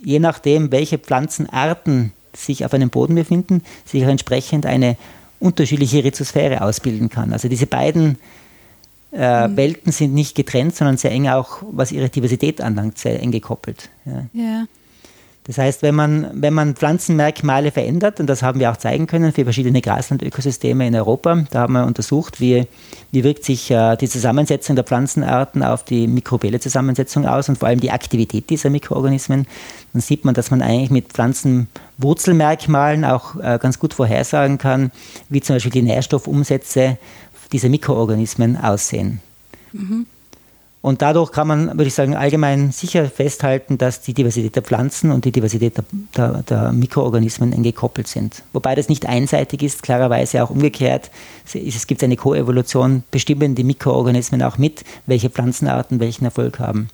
je 0.03 0.19
nachdem, 0.19 0.71
welche 0.71 0.97
Pflanzenarten 0.97 2.13
sich 2.35 2.65
auf 2.65 2.73
einem 2.73 2.89
Boden 2.89 3.15
befinden, 3.15 3.61
sich 3.85 4.03
auch 4.05 4.09
entsprechend 4.09 4.65
eine 4.65 4.97
unterschiedliche 5.39 6.03
Rhizosphäre 6.03 6.61
ausbilden 6.61 7.09
kann. 7.09 7.33
Also 7.33 7.49
diese 7.49 7.67
beiden 7.67 8.17
äh, 9.11 9.47
mhm. 9.47 9.57
Welten 9.57 9.91
sind 9.91 10.13
nicht 10.13 10.35
getrennt, 10.35 10.75
sondern 10.75 10.97
sehr 10.97 11.11
eng 11.11 11.27
auch, 11.27 11.61
was 11.71 11.91
ihre 11.91 12.09
Diversität 12.09 12.61
anlangt, 12.61 12.97
sehr 12.97 13.21
eng 13.21 13.31
gekoppelt. 13.31 13.89
Ja. 14.05 14.25
ja. 14.33 14.65
Das 15.45 15.57
heißt, 15.57 15.81
wenn 15.81 15.95
man, 15.95 16.29
wenn 16.33 16.53
man 16.53 16.75
Pflanzenmerkmale 16.75 17.71
verändert, 17.71 18.19
und 18.19 18.27
das 18.27 18.43
haben 18.43 18.59
wir 18.59 18.71
auch 18.71 18.77
zeigen 18.77 19.07
können 19.07 19.33
für 19.33 19.43
verschiedene 19.43 19.81
Graslandökosysteme 19.81 20.85
in 20.85 20.95
Europa, 20.95 21.45
da 21.49 21.61
haben 21.61 21.73
wir 21.73 21.85
untersucht, 21.85 22.39
wie, 22.39 22.67
wie 23.11 23.23
wirkt 23.23 23.43
sich 23.43 23.71
äh, 23.71 23.95
die 23.95 24.07
Zusammensetzung 24.07 24.75
der 24.75 24.85
Pflanzenarten 24.85 25.63
auf 25.63 25.83
die 25.83 26.05
mikrobielle 26.05 26.59
Zusammensetzung 26.59 27.25
aus 27.25 27.49
und 27.49 27.57
vor 27.57 27.69
allem 27.69 27.79
die 27.79 27.89
Aktivität 27.89 28.51
dieser 28.51 28.69
Mikroorganismen, 28.69 29.47
dann 29.93 30.01
sieht 30.01 30.25
man, 30.25 30.35
dass 30.35 30.51
man 30.51 30.61
eigentlich 30.61 30.91
mit 30.91 31.07
Pflanzenwurzelmerkmalen 31.07 33.03
auch 33.03 33.35
äh, 33.37 33.57
ganz 33.59 33.79
gut 33.79 33.95
vorhersagen 33.95 34.59
kann, 34.59 34.91
wie 35.29 35.41
zum 35.41 35.55
Beispiel 35.55 35.71
die 35.71 35.81
Nährstoffumsätze 35.81 36.99
dieser 37.51 37.69
Mikroorganismen 37.69 38.57
aussehen. 38.57 39.21
Mhm. 39.73 40.05
Und 40.81 41.03
dadurch 41.03 41.31
kann 41.31 41.47
man, 41.47 41.67
würde 41.67 41.85
ich 41.85 41.93
sagen, 41.93 42.15
allgemein 42.15 42.71
sicher 42.71 43.05
festhalten, 43.05 43.77
dass 43.77 44.01
die 44.01 44.15
Diversität 44.15 44.55
der 44.55 44.63
Pflanzen 44.63 45.11
und 45.11 45.25
die 45.25 45.31
Diversität 45.31 45.77
der, 45.77 45.83
der, 46.17 46.43
der 46.43 46.71
Mikroorganismen 46.71 47.53
eng 47.53 47.61
gekoppelt 47.61 48.07
sind. 48.07 48.41
Wobei 48.51 48.73
das 48.73 48.89
nicht 48.89 49.05
einseitig 49.05 49.61
ist, 49.61 49.83
klarerweise 49.83 50.43
auch 50.43 50.49
umgekehrt. 50.49 51.11
Es 51.53 51.85
gibt 51.85 52.03
eine 52.03 52.15
Koevolution, 52.15 53.03
bestimmen 53.11 53.53
die 53.53 53.63
Mikroorganismen 53.63 54.41
auch 54.41 54.57
mit, 54.57 54.83
welche 55.05 55.29
Pflanzenarten 55.29 55.99
welchen 55.99 56.25
Erfolg 56.25 56.57
haben. 56.57 56.89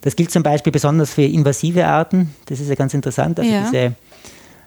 Das 0.00 0.16
gilt 0.16 0.32
zum 0.32 0.42
Beispiel 0.42 0.72
besonders 0.72 1.14
für 1.14 1.22
invasive 1.22 1.86
Arten. 1.86 2.34
Das 2.46 2.58
ist 2.58 2.68
ja 2.68 2.74
ganz 2.74 2.94
interessant. 2.94 3.38
Also 3.38 3.50
ja. 3.50 3.62
diese 3.62 3.94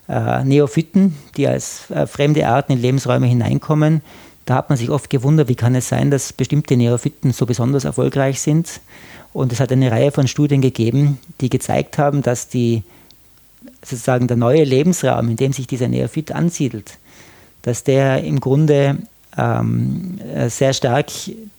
äh, 0.07 0.43
Neophyten, 0.45 1.17
die 1.35 1.47
als 1.47 1.89
äh, 1.89 2.07
fremde 2.07 2.47
Arten 2.47 2.73
in 2.73 2.81
Lebensräume 2.81 3.27
hineinkommen, 3.27 4.01
da 4.45 4.55
hat 4.55 4.69
man 4.69 4.77
sich 4.77 4.89
oft 4.89 5.09
gewundert, 5.09 5.47
wie 5.47 5.55
kann 5.55 5.75
es 5.75 5.89
sein, 5.89 6.11
dass 6.11 6.33
bestimmte 6.33 6.75
Neophyten 6.75 7.31
so 7.31 7.45
besonders 7.45 7.85
erfolgreich 7.85 8.41
sind. 8.41 8.81
Und 9.33 9.53
es 9.53 9.59
hat 9.59 9.71
eine 9.71 9.91
Reihe 9.91 10.11
von 10.11 10.27
Studien 10.27 10.61
gegeben, 10.61 11.19
die 11.39 11.49
gezeigt 11.49 11.97
haben, 11.97 12.21
dass 12.21 12.49
die, 12.49 12.83
sozusagen 13.83 14.27
der 14.27 14.37
neue 14.37 14.63
Lebensraum, 14.63 15.29
in 15.29 15.37
dem 15.37 15.53
sich 15.53 15.67
dieser 15.67 15.87
Neophyt 15.87 16.31
ansiedelt, 16.31 16.97
dass 17.61 17.83
der 17.83 18.23
im 18.23 18.39
Grunde 18.39 18.97
ähm, 19.37 20.19
sehr 20.47 20.73
stark 20.73 21.07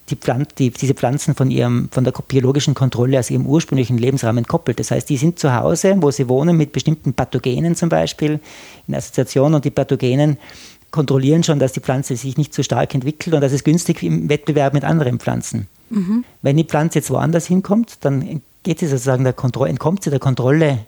die 0.09 0.15
Pflan 0.15 0.45
die, 0.59 0.69
diese 0.69 0.93
Pflanzen 0.93 1.33
von, 1.33 1.49
ihrem, 1.49 1.89
von 1.91 2.03
der 2.03 2.11
biologischen 2.11 2.73
Kontrolle 2.73 3.17
aus 3.19 3.31
ihrem 3.31 3.45
ursprünglichen 3.45 3.97
Lebensraum 3.97 4.37
entkoppelt. 4.37 4.79
Das 4.79 4.91
heißt, 4.91 5.09
die 5.09 5.17
sind 5.17 5.39
zu 5.39 5.55
Hause, 5.55 5.95
wo 5.99 6.11
sie 6.11 6.27
wohnen, 6.27 6.57
mit 6.57 6.73
bestimmten 6.73 7.13
Pathogenen 7.13 7.75
zum 7.75 7.89
Beispiel 7.89 8.39
in 8.87 8.95
Assoziation 8.95 9.53
und 9.53 9.65
die 9.65 9.71
Pathogenen 9.71 10.37
kontrollieren 10.93 11.43
schon, 11.43 11.59
dass 11.59 11.73
die 11.73 11.81
Pflanze 11.81 12.15
sich 12.15 12.37
nicht 12.37 12.53
zu 12.53 12.63
stark 12.63 12.93
entwickelt 12.93 13.33
und 13.33 13.41
das 13.41 13.51
ist 13.51 13.65
günstig 13.65 14.03
im 14.03 14.29
Wettbewerb 14.29 14.73
mit 14.73 14.85
anderen 14.85 15.19
Pflanzen. 15.19 15.67
Mhm. 15.89 16.23
Wenn 16.43 16.55
die 16.55 16.63
Pflanze 16.63 16.99
jetzt 16.99 17.09
woanders 17.09 17.47
hinkommt, 17.47 17.97
dann 18.01 18.41
geht 18.61 18.79
sie 18.79 18.87
sozusagen 18.87 19.23
der 19.23 19.33
Kontrolle, 19.33 19.71
entkommt 19.71 20.03
sie 20.03 20.11
der 20.11 20.19
Kontrolle 20.19 20.85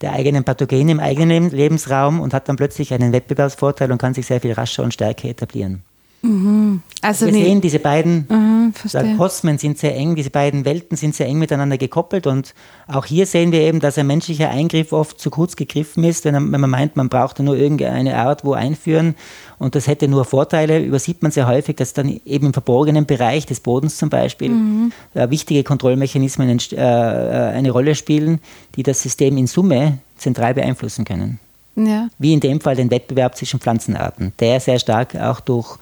der 0.00 0.12
eigenen 0.12 0.44
Pathogene 0.44 0.92
im 0.92 1.00
eigenen 1.00 1.50
Lebensraum 1.50 2.20
und 2.20 2.32
hat 2.32 2.48
dann 2.48 2.56
plötzlich 2.56 2.94
einen 2.94 3.12
Wettbewerbsvorteil 3.12 3.92
und 3.92 3.98
kann 3.98 4.14
sich 4.14 4.26
sehr 4.26 4.40
viel 4.40 4.52
rascher 4.52 4.82
und 4.84 4.94
stärker 4.94 5.28
etablieren. 5.28 5.82
Mhm. 6.22 6.82
Also 7.02 7.26
wir 7.26 7.32
sehen, 7.32 7.62
diese 7.62 7.78
beiden 7.78 8.26
mhm, 8.28 9.16
Kosmen 9.16 9.56
sind 9.56 9.78
sehr 9.78 9.96
eng, 9.96 10.16
diese 10.16 10.28
beiden 10.28 10.66
Welten 10.66 10.96
sind 10.96 11.14
sehr 11.14 11.26
eng 11.26 11.38
miteinander 11.38 11.78
gekoppelt 11.78 12.26
und 12.26 12.54
auch 12.88 13.06
hier 13.06 13.24
sehen 13.24 13.52
wir 13.52 13.60
eben, 13.60 13.80
dass 13.80 13.96
ein 13.96 14.06
menschlicher 14.06 14.50
Eingriff 14.50 14.92
oft 14.92 15.18
zu 15.18 15.30
kurz 15.30 15.56
gegriffen 15.56 16.04
ist, 16.04 16.26
wenn, 16.26 16.50
man 16.50 16.68
meint, 16.68 16.96
man 16.96 17.08
brauchte 17.08 17.42
nur 17.42 17.56
irgendeine 17.56 18.18
Art 18.18 18.44
wo 18.44 18.52
einführen 18.52 19.14
und 19.58 19.74
das 19.74 19.86
hätte 19.86 20.08
nur 20.08 20.26
Vorteile, 20.26 20.82
übersieht 20.82 21.22
man 21.22 21.32
sehr 21.32 21.46
häufig, 21.46 21.76
dass 21.76 21.94
dann 21.94 22.20
eben 22.26 22.46
im 22.46 22.52
verborgenen 22.52 23.06
Bereich 23.06 23.46
des 23.46 23.60
Bodens 23.60 23.96
zum 23.96 24.10
Beispiel 24.10 24.50
mhm. 24.50 24.92
wichtige 25.14 25.64
Kontrollmechanismen 25.64 26.58
äh, 26.72 26.74
äh, 26.74 27.52
eine 27.54 27.70
Rolle 27.70 27.94
spielen, 27.94 28.40
die 28.76 28.82
das 28.82 29.00
System 29.00 29.38
in 29.38 29.46
Summe 29.46 29.98
zentral 30.18 30.52
beeinflussen 30.52 31.06
können. 31.06 31.40
Ja. 31.76 32.08
Wie 32.18 32.34
in 32.34 32.40
dem 32.40 32.60
Fall 32.60 32.76
den 32.76 32.90
Wettbewerb 32.90 33.36
zwischen 33.36 33.60
Pflanzenarten, 33.60 34.32
der 34.38 34.60
sehr 34.60 34.78
stark 34.78 35.14
auch 35.14 35.40
durch 35.40 35.78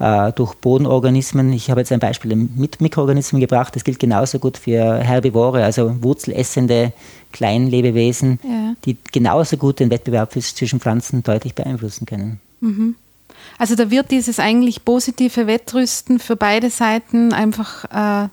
äh, 0.00 0.32
durch 0.32 0.54
Bodenorganismen. 0.54 1.52
Ich 1.52 1.70
habe 1.70 1.80
jetzt 1.80 1.92
ein 1.92 2.00
Beispiel 2.00 2.34
mit 2.34 2.80
Mikroorganismen 2.80 3.40
gebracht. 3.40 3.76
Das 3.76 3.84
gilt 3.84 3.98
genauso 3.98 4.38
gut 4.38 4.56
für 4.56 4.96
Herbivore, 4.96 5.62
also 5.62 6.02
wurzelessende 6.02 6.92
Kleinlebewesen, 7.32 8.40
ja. 8.42 8.74
die 8.84 8.96
genauso 9.12 9.56
gut 9.56 9.78
den 9.78 9.90
Wettbewerb 9.90 10.32
zwischen 10.32 10.80
Pflanzen 10.80 11.22
deutlich 11.22 11.54
beeinflussen 11.54 12.06
können. 12.06 12.40
Mhm. 12.60 12.96
Also 13.58 13.76
da 13.76 13.90
wird 13.90 14.10
dieses 14.10 14.40
eigentlich 14.40 14.84
positive 14.84 15.46
Wettrüsten 15.46 16.18
für 16.18 16.36
beide 16.36 16.70
Seiten 16.70 17.32
einfach 17.32 17.84
äh, 17.84 18.28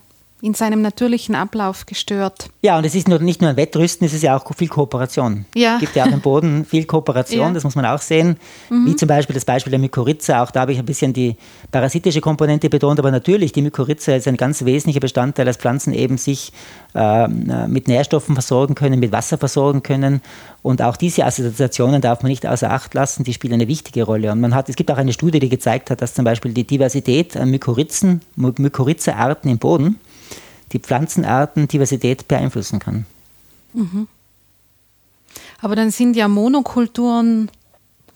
in 0.48 0.54
seinem 0.54 0.82
natürlichen 0.82 1.36
Ablauf 1.36 1.86
gestört. 1.86 2.50
Ja, 2.62 2.78
und 2.78 2.86
es 2.86 2.96
ist 2.96 3.10
nur, 3.10 3.20
nicht 3.20 3.42
nur 3.42 3.50
ein 3.50 3.58
Wettrüsten, 3.58 4.08
es 4.08 4.14
ist 4.14 4.24
ja 4.24 4.38
auch 4.38 4.46
viel 4.56 4.70
Kooperation. 4.70 5.46
Ja. 5.54 5.74
Es 5.74 5.82
gibt 5.82 5.96
ja 5.98 6.06
auch 6.06 6.12
im 6.12 6.22
Boden 6.22 6.64
viel 6.70 6.86
Kooperation, 6.86 7.48
ja. 7.48 7.52
das 7.52 7.66
muss 7.66 7.76
man 7.76 7.86
auch 7.86 8.00
sehen. 8.00 8.38
Mhm. 8.70 8.86
Wie 8.86 8.96
zum 8.96 9.10
Beispiel 9.10 9.34
das 9.34 9.44
Beispiel 9.44 9.72
der 9.72 9.80
Mykorrhiza, 9.80 10.42
auch 10.42 10.52
da 10.52 10.62
habe 10.62 10.72
ich 10.72 10.80
ein 10.80 10.86
bisschen 10.86 11.12
die 11.12 11.36
parasitische 11.70 12.22
Komponente 12.22 12.70
betont, 12.70 12.98
aber 12.98 13.12
natürlich, 13.12 13.52
die 13.52 13.62
Mykorrhiza 13.62 14.16
ist 14.16 14.26
ein 14.26 14.38
ganz 14.38 14.64
wesentlicher 14.64 15.02
Bestandteil, 15.02 15.46
dass 15.46 15.58
Pflanzen 15.58 15.94
eben 15.94 16.18
sich 16.18 16.54
äh, 16.96 17.28
mit 17.28 17.90
Nährstoffen 17.90 18.34
versorgen 18.34 18.74
können, 18.74 19.02
mit 19.02 19.12
Wasser 19.12 19.38
versorgen 19.38 19.84
können. 19.84 20.22
Und 20.64 20.82
auch 20.82 20.96
diese 20.96 21.26
Assoziationen 21.26 22.02
darf 22.02 22.24
man 22.24 22.30
nicht 22.30 22.48
außer 22.48 22.72
Acht 22.72 22.94
lassen, 22.94 23.26
die 23.26 23.34
spielen 23.34 23.54
eine 23.54 23.68
wichtige 23.68 24.04
Rolle. 24.04 24.32
Und 24.32 24.40
man 24.40 24.56
hat, 24.56 24.70
es 24.70 24.78
gibt 24.78 24.90
auch 24.92 24.98
eine 24.98 25.12
Studie, 25.12 25.40
die 25.40 25.50
gezeigt 25.50 25.92
hat, 25.92 26.02
dass 26.02 26.14
zum 26.14 26.24
Beispiel 26.24 26.54
die 26.54 26.66
Diversität 26.66 27.36
an 27.36 27.50
Mykorrhizen, 27.50 28.22
Mykorrhiza-Arten 28.38 29.50
im 29.50 29.58
Boden 29.58 30.00
die 30.74 30.80
Pflanzenartendiversität 30.80 32.28
beeinflussen 32.28 32.80
kann. 32.80 33.06
Mhm. 33.74 34.08
Aber 35.62 35.76
dann 35.76 35.92
sind 35.92 36.16
ja 36.16 36.28
Monokulturen 36.28 37.50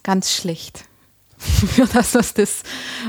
ganz 0.03 0.31
schlecht 0.31 0.85
für 1.41 1.87
das, 1.87 2.13
was 2.13 2.33
das, 2.35 2.63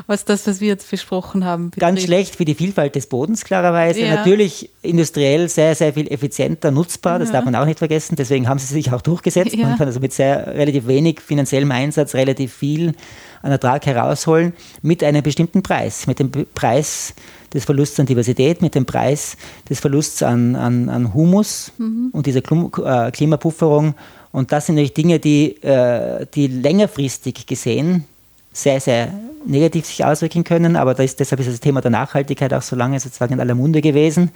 was 0.07 0.24
das, 0.24 0.46
was 0.46 0.61
wir 0.61 0.68
jetzt 0.68 0.90
besprochen 0.90 1.44
haben. 1.44 1.70
Betrifft. 1.70 1.81
Ganz 1.81 2.02
schlecht 2.02 2.37
für 2.37 2.46
die 2.46 2.55
Vielfalt 2.55 2.94
des 2.94 3.07
Bodens, 3.07 3.44
klarerweise. 3.44 4.00
Ja. 4.00 4.16
Natürlich 4.16 4.70
industriell 4.81 5.48
sehr, 5.50 5.74
sehr 5.74 5.92
viel 5.92 6.11
effizienter 6.11 6.70
nutzbar, 6.70 7.18
das 7.18 7.28
ja. 7.28 7.35
darf 7.35 7.44
man 7.44 7.55
auch 7.55 7.66
nicht 7.66 7.78
vergessen. 7.78 8.16
Deswegen 8.16 8.48
haben 8.48 8.59
sie 8.59 8.72
sich 8.72 8.90
auch 8.90 9.02
durchgesetzt. 9.02 9.55
Ja. 9.55 9.66
Man 9.66 9.76
kann 9.76 9.87
also 9.87 10.00
mit 10.00 10.14
sehr 10.14 10.46
relativ 10.46 10.87
wenig 10.87 11.20
finanziellem 11.20 11.70
Einsatz 11.72 12.14
relativ 12.14 12.55
viel 12.55 12.94
an 13.42 13.50
Ertrag 13.50 13.85
herausholen 13.85 14.55
mit 14.81 15.05
einem 15.05 15.22
bestimmten 15.22 15.62
Preis. 15.62 16.07
Mit 16.07 16.18
dem 16.18 16.31
Preis 16.31 17.14
des 17.52 17.64
Verlusts 17.64 17.98
an 18.00 18.06
Diversität, 18.06 18.62
mit 18.62 18.74
dem 18.74 18.86
Preis 18.86 19.36
des 19.68 19.80
Verlusts 19.80 20.22
an, 20.22 20.56
an, 20.56 20.88
an 20.88 21.14
Humus 21.14 21.72
mhm. 21.78 22.10
und 22.12 22.26
dieser 22.26 22.40
äh, 22.40 23.10
Klimapufferung. 23.10 23.94
Und 24.32 24.52
das 24.52 24.66
sind 24.66 24.76
natürlich 24.76 24.94
Dinge, 24.94 25.18
die, 25.18 25.62
äh, 25.62 26.26
die 26.34 26.46
längerfristig 26.46 27.46
gesehen 27.46 28.04
sehr, 28.52 28.80
sehr 28.80 29.12
negativ 29.46 29.86
sich 29.86 30.04
auswirken 30.04 30.44
können. 30.44 30.76
Aber 30.76 30.98
ist, 30.98 31.20
deshalb 31.20 31.40
ist 31.40 31.50
das 31.50 31.60
Thema 31.60 31.80
der 31.80 31.90
Nachhaltigkeit 31.90 32.52
auch 32.54 32.62
so 32.62 32.76
lange 32.76 32.98
sozusagen 33.00 33.34
in 33.34 33.40
aller 33.40 33.54
Munde 33.54 33.80
gewesen, 33.80 34.30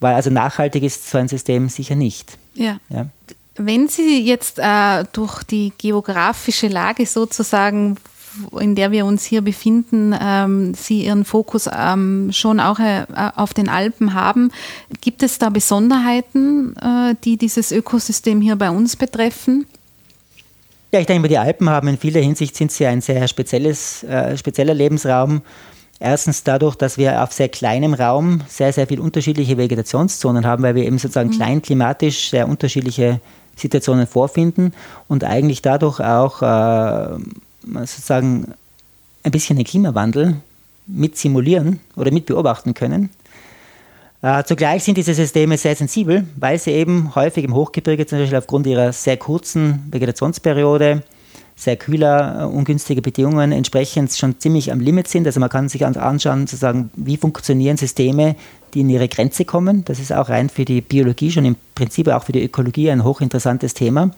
weil 0.00 0.14
also 0.14 0.30
nachhaltig 0.30 0.82
ist 0.82 1.10
so 1.10 1.18
ein 1.18 1.28
System 1.28 1.68
sicher 1.68 1.94
nicht. 1.94 2.38
Ja. 2.54 2.78
ja. 2.88 3.06
Wenn 3.56 3.88
Sie 3.88 4.22
jetzt 4.22 4.58
äh, 4.58 5.04
durch 5.12 5.44
die 5.44 5.72
geografische 5.78 6.68
Lage 6.68 7.06
sozusagen 7.06 7.96
in 8.60 8.74
der 8.74 8.90
wir 8.90 9.06
uns 9.06 9.24
hier 9.24 9.42
befinden, 9.42 10.14
ähm, 10.20 10.74
Sie 10.74 11.04
Ihren 11.04 11.24
Fokus 11.24 11.68
ähm, 11.72 12.30
schon 12.32 12.60
auch 12.60 12.78
äh, 12.78 13.04
auf 13.36 13.54
den 13.54 13.68
Alpen 13.68 14.14
haben. 14.14 14.50
Gibt 15.00 15.22
es 15.22 15.38
da 15.38 15.50
Besonderheiten, 15.50 16.76
äh, 16.76 17.14
die 17.24 17.36
dieses 17.36 17.72
Ökosystem 17.72 18.40
hier 18.40 18.56
bei 18.56 18.70
uns 18.70 18.96
betreffen? 18.96 19.66
Ja, 20.92 21.00
ich 21.00 21.06
denke, 21.06 21.26
die 21.28 21.38
Alpen 21.38 21.68
haben 21.68 21.88
in 21.88 21.98
vieler 21.98 22.20
Hinsicht 22.20 22.54
sind 22.54 22.70
sie 22.70 22.86
ein 22.86 23.00
sehr 23.00 23.26
spezielles, 23.26 24.04
äh, 24.04 24.36
spezieller 24.36 24.74
Lebensraum. 24.74 25.42
Erstens 25.98 26.44
dadurch, 26.44 26.76
dass 26.76 26.98
wir 26.98 27.22
auf 27.22 27.32
sehr 27.32 27.48
kleinem 27.48 27.94
Raum 27.94 28.42
sehr, 28.48 28.72
sehr 28.72 28.86
viele 28.86 29.02
unterschiedliche 29.02 29.56
Vegetationszonen 29.56 30.46
haben, 30.46 30.62
weil 30.62 30.74
wir 30.74 30.84
eben 30.84 30.98
sozusagen 30.98 31.30
mhm. 31.30 31.34
kleinklimatisch 31.34 32.30
sehr 32.30 32.48
unterschiedliche 32.48 33.20
Situationen 33.56 34.06
vorfinden 34.06 34.72
und 35.08 35.24
eigentlich 35.24 35.62
dadurch 35.62 36.00
auch 36.00 36.42
äh, 36.42 37.18
sozusagen 37.66 38.54
ein 39.22 39.32
bisschen 39.32 39.56
den 39.56 39.64
Klimawandel 39.64 40.36
mit 40.86 41.16
simulieren 41.16 41.80
oder 41.96 42.10
mit 42.10 42.26
beobachten 42.26 42.74
können. 42.74 43.10
Äh, 44.22 44.44
zugleich 44.44 44.84
sind 44.84 44.96
diese 44.96 45.14
Systeme 45.14 45.58
sehr 45.58 45.76
sensibel, 45.76 46.26
weil 46.36 46.58
sie 46.58 46.70
eben 46.70 47.14
häufig 47.14 47.44
im 47.44 47.54
Hochgebirge 47.54 48.06
zum 48.06 48.18
Beispiel 48.18 48.38
aufgrund 48.38 48.66
ihrer 48.66 48.92
sehr 48.92 49.16
kurzen 49.16 49.86
Vegetationsperiode, 49.90 51.02
sehr 51.56 51.76
kühler, 51.76 52.40
äh, 52.40 52.44
ungünstiger 52.44 53.02
Bedingungen 53.02 53.52
entsprechend 53.52 54.12
schon 54.12 54.38
ziemlich 54.40 54.72
am 54.72 54.80
Limit 54.80 55.08
sind. 55.08 55.26
Also 55.26 55.40
man 55.40 55.50
kann 55.50 55.68
sich 55.68 55.84
anschauen, 55.84 56.46
sozusagen, 56.46 56.90
wie 56.96 57.16
funktionieren 57.16 57.76
Systeme, 57.76 58.36
die 58.72 58.80
in 58.80 58.90
ihre 58.90 59.08
Grenze 59.08 59.44
kommen. 59.44 59.84
Das 59.84 60.00
ist 60.00 60.12
auch 60.12 60.28
rein 60.28 60.48
für 60.48 60.64
die 60.64 60.80
Biologie, 60.80 61.30
schon 61.30 61.44
im 61.44 61.56
Prinzip 61.74 62.08
auch 62.08 62.24
für 62.24 62.32
die 62.32 62.42
Ökologie 62.42 62.90
ein 62.90 63.04
hochinteressantes 63.04 63.74
Thema 63.74 64.10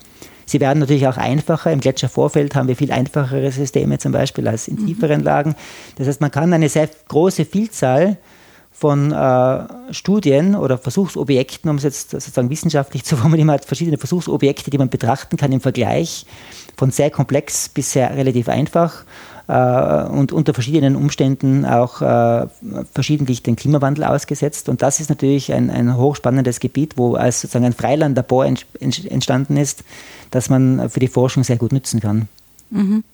Sie 0.47 0.61
werden 0.61 0.79
natürlich 0.79 1.09
auch 1.09 1.17
einfacher. 1.17 1.73
Im 1.73 1.81
Gletschervorfeld 1.81 2.55
haben 2.55 2.69
wir 2.69 2.77
viel 2.77 2.93
einfachere 2.93 3.51
Systeme 3.51 3.99
zum 3.99 4.13
Beispiel 4.13 4.47
als 4.47 4.69
in 4.69 4.77
mhm. 4.77 4.87
tieferen 4.87 5.23
Lagen. 5.23 5.57
Das 5.97 6.07
heißt, 6.07 6.21
man 6.21 6.31
kann 6.31 6.53
eine 6.53 6.69
sehr 6.69 6.89
große 7.09 7.45
Vielzahl 7.45 8.17
von 8.71 9.11
äh, 9.11 9.93
Studien 9.93 10.55
oder 10.55 10.79
Versuchsobjekten, 10.79 11.71
um 11.71 11.77
es 11.77 11.83
jetzt 11.83 12.11
sozusagen 12.11 12.51
wissenschaftlich 12.51 13.05
zu 13.05 13.17
formulieren, 13.17 13.51
hat 13.51 13.65
verschiedene 13.65 13.99
Versuchsobjekte, 13.99 14.71
die 14.71 14.79
man 14.79 14.89
betrachten 14.89 15.37
kann 15.37 15.51
im 15.53 15.61
Vergleich, 15.61 16.27
von 16.77 16.91
sehr 16.91 17.11
komplex 17.11 17.69
bis 17.69 17.93
sehr 17.93 18.15
relativ 18.15 18.49
einfach 18.49 19.05
und 19.49 20.33
unter 20.33 20.55
verschiedenen 20.55 20.97
Umständen 20.97 21.65
auch 21.65 22.03
äh, 22.03 22.47
verschiedentlich 22.93 23.43
den 23.43 23.55
Klimawandel 23.55 24.05
ausgesetzt. 24.05 24.69
Und 24.69 24.83
das 24.83 24.99
ist 24.99 25.09
natürlich 25.09 25.53
ein, 25.53 25.71
ein 25.71 25.97
hochspannendes 25.97 26.59
Gebiet, 26.59 26.95
wo 26.97 27.15
als 27.15 27.43
sozusagen 27.43 27.65
ein 27.65 27.73
Freilandlabor 27.73 28.45
ent, 28.45 28.67
entstanden 28.81 29.57
ist, 29.57 29.85
das 30.33 30.49
man 30.49 30.91
für 30.91 31.01
die 31.01 31.09
Forschung 31.09 31.45
sehr 31.45 31.59
gut 31.59 31.73
nutzen 31.73 32.01
kann. 32.01 32.29
Mhm. 32.71 33.05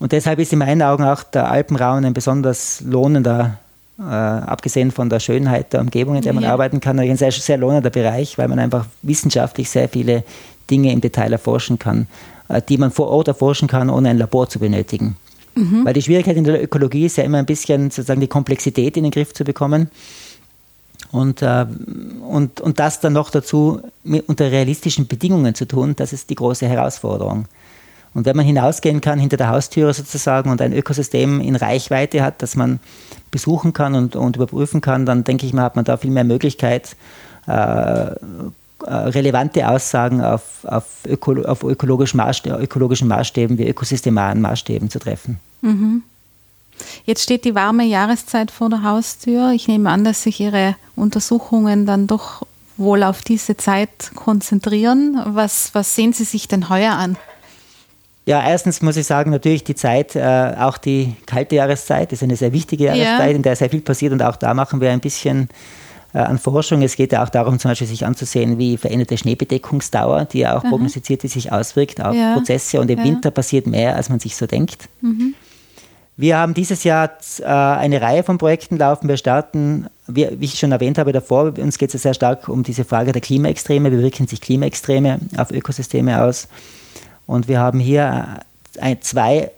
Und 0.00 0.12
deshalb 0.12 0.38
ist 0.38 0.52
in 0.52 0.60
meinen 0.60 0.82
Augen 0.82 1.04
auch 1.04 1.22
der 1.24 1.50
Alpenraum 1.50 2.04
ein 2.04 2.14
besonders 2.14 2.80
lohnender 2.80 3.58
äh, 3.98 4.02
abgesehen 4.02 4.92
von 4.92 5.10
der 5.10 5.20
Schönheit 5.20 5.72
der 5.72 5.80
Umgebung, 5.80 6.14
in 6.14 6.22
der 6.22 6.32
man 6.32 6.44
ja. 6.44 6.52
arbeiten 6.52 6.80
kann, 6.80 6.98
ein 7.00 7.16
sehr, 7.16 7.32
sehr 7.32 7.58
lohnender 7.58 7.90
Bereich, 7.90 8.38
weil 8.38 8.48
man 8.48 8.58
einfach 8.58 8.86
wissenschaftlich 9.02 9.68
sehr 9.68 9.88
viele 9.88 10.22
Dinge 10.70 10.92
im 10.92 11.00
Detail 11.00 11.32
erforschen 11.32 11.78
kann, 11.78 12.02
äh, 12.02 12.37
die 12.68 12.78
man 12.78 12.90
vor 12.90 13.08
Ort 13.08 13.28
erforschen 13.28 13.68
kann, 13.68 13.90
ohne 13.90 14.10
ein 14.10 14.18
Labor 14.18 14.48
zu 14.48 14.58
benötigen. 14.58 15.16
Mhm. 15.54 15.84
Weil 15.84 15.94
die 15.94 16.02
Schwierigkeit 16.02 16.36
in 16.36 16.44
der 16.44 16.62
Ökologie 16.62 17.06
ist 17.06 17.16
ja 17.16 17.24
immer 17.24 17.38
ein 17.38 17.46
bisschen 17.46 17.90
sozusagen 17.90 18.20
die 18.20 18.28
Komplexität 18.28 18.96
in 18.96 19.02
den 19.02 19.12
Griff 19.12 19.34
zu 19.34 19.44
bekommen. 19.44 19.90
Und, 21.10 21.42
äh, 21.42 21.66
und, 22.28 22.60
und 22.60 22.78
das 22.78 23.00
dann 23.00 23.14
noch 23.14 23.30
dazu 23.30 23.80
unter 24.26 24.50
realistischen 24.50 25.06
Bedingungen 25.06 25.54
zu 25.54 25.66
tun, 25.66 25.96
das 25.96 26.12
ist 26.12 26.28
die 26.30 26.34
große 26.34 26.66
Herausforderung. 26.66 27.46
Und 28.14 28.26
wenn 28.26 28.36
man 28.36 28.44
hinausgehen 28.44 29.00
kann 29.00 29.18
hinter 29.18 29.36
der 29.36 29.50
Haustüre 29.50 29.92
sozusagen 29.94 30.50
und 30.50 30.60
ein 30.60 30.72
Ökosystem 30.72 31.40
in 31.40 31.56
Reichweite 31.56 32.22
hat, 32.22 32.42
das 32.42 32.56
man 32.56 32.80
besuchen 33.30 33.72
kann 33.72 33.94
und, 33.94 34.16
und 34.16 34.36
überprüfen 34.36 34.80
kann, 34.80 35.06
dann 35.06 35.24
denke 35.24 35.46
ich 35.46 35.52
mal, 35.52 35.62
hat 35.62 35.76
man 35.76 35.84
da 35.84 35.96
viel 35.96 36.10
mehr 36.10 36.24
Möglichkeit, 36.24 36.96
äh, 37.46 37.52
äh 37.52 38.16
relevante 38.86 39.68
Aussagen 39.68 40.22
auf, 40.22 40.64
auf, 40.64 40.84
öko, 41.06 41.42
auf 41.42 41.62
ökologischen, 41.62 42.18
Maßstäben, 42.18 42.60
ökologischen 42.60 43.08
Maßstäben 43.08 43.58
wie 43.58 43.68
ökosystemaren 43.68 44.40
Maßstäben 44.40 44.90
zu 44.90 44.98
treffen. 44.98 45.40
Mhm. 45.62 46.02
Jetzt 47.04 47.24
steht 47.24 47.44
die 47.44 47.54
warme 47.54 47.84
Jahreszeit 47.84 48.50
vor 48.50 48.70
der 48.70 48.84
Haustür. 48.84 49.50
Ich 49.52 49.66
nehme 49.66 49.90
an, 49.90 50.04
dass 50.04 50.22
sich 50.22 50.40
Ihre 50.40 50.76
Untersuchungen 50.94 51.86
dann 51.86 52.06
doch 52.06 52.46
wohl 52.76 53.02
auf 53.02 53.22
diese 53.22 53.56
Zeit 53.56 54.12
konzentrieren. 54.14 55.20
Was, 55.26 55.70
was 55.74 55.96
sehen 55.96 56.12
Sie 56.12 56.24
sich 56.24 56.46
denn 56.46 56.68
heuer 56.68 56.92
an? 56.92 57.16
Ja, 58.26 58.46
erstens 58.46 58.82
muss 58.82 58.96
ich 58.96 59.06
sagen, 59.06 59.30
natürlich 59.30 59.64
die 59.64 59.74
Zeit, 59.74 60.14
äh, 60.14 60.54
auch 60.58 60.76
die 60.76 61.16
kalte 61.24 61.56
Jahreszeit 61.56 62.12
ist 62.12 62.22
eine 62.22 62.36
sehr 62.36 62.52
wichtige 62.52 62.84
Jahreszeit, 62.84 63.30
ja. 63.30 63.36
in 63.36 63.42
der 63.42 63.56
sehr 63.56 63.70
viel 63.70 63.80
passiert 63.80 64.12
und 64.12 64.22
auch 64.22 64.36
da 64.36 64.52
machen 64.52 64.82
wir 64.82 64.90
ein 64.90 65.00
bisschen 65.00 65.44
äh, 65.44 65.54
an 66.12 66.38
Forschung. 66.38 66.82
Es 66.82 66.96
geht 66.96 67.12
ja 67.12 67.22
auch 67.22 67.28
darum, 67.28 67.58
zum 67.58 67.70
Beispiel 67.70 67.86
sich 67.86 68.06
anzusehen, 68.06 68.58
wie 68.58 68.76
veränderte 68.76 69.18
Schneebedeckungsdauer, 69.18 70.24
die 70.24 70.40
ja 70.40 70.56
auch 70.56 70.64
Aha. 70.64 70.70
prognostiziert, 70.70 71.22
die 71.22 71.28
sich 71.28 71.52
auswirkt 71.52 72.00
auf 72.02 72.14
ja. 72.14 72.34
Prozesse 72.34 72.80
und 72.80 72.90
im 72.90 72.98
ja. 72.98 73.04
Winter 73.04 73.30
passiert 73.30 73.66
mehr, 73.66 73.96
als 73.96 74.08
man 74.08 74.18
sich 74.18 74.36
so 74.36 74.46
denkt. 74.46 74.88
Mhm. 75.00 75.34
Wir 76.16 76.36
haben 76.36 76.52
dieses 76.52 76.82
Jahr 76.82 77.10
äh, 77.38 77.44
eine 77.44 78.00
Reihe 78.00 78.24
von 78.24 78.38
Projekten 78.38 78.76
laufen. 78.76 79.06
Wir 79.08 79.16
starten, 79.16 79.86
wie, 80.08 80.24
ich 80.40 80.58
schon 80.58 80.72
erwähnt 80.72 80.98
habe 80.98 81.12
davor, 81.12 81.56
uns 81.58 81.78
geht 81.78 81.94
es 81.94 82.02
sehr 82.02 82.14
stark 82.14 82.48
um 82.48 82.64
diese 82.64 82.84
Frage 82.84 83.12
der 83.12 83.20
Klimaextreme. 83.20 83.92
Wie 83.92 84.02
wirken 84.02 84.26
sich 84.26 84.40
Klimaextreme 84.40 85.20
auf 85.36 85.52
Ökosysteme 85.52 86.22
aus? 86.22 86.48
Und 87.26 87.46
wir 87.46 87.60
haben 87.60 87.78
hier 87.78 88.40
äh, 88.80 88.96
zwei 89.00 89.52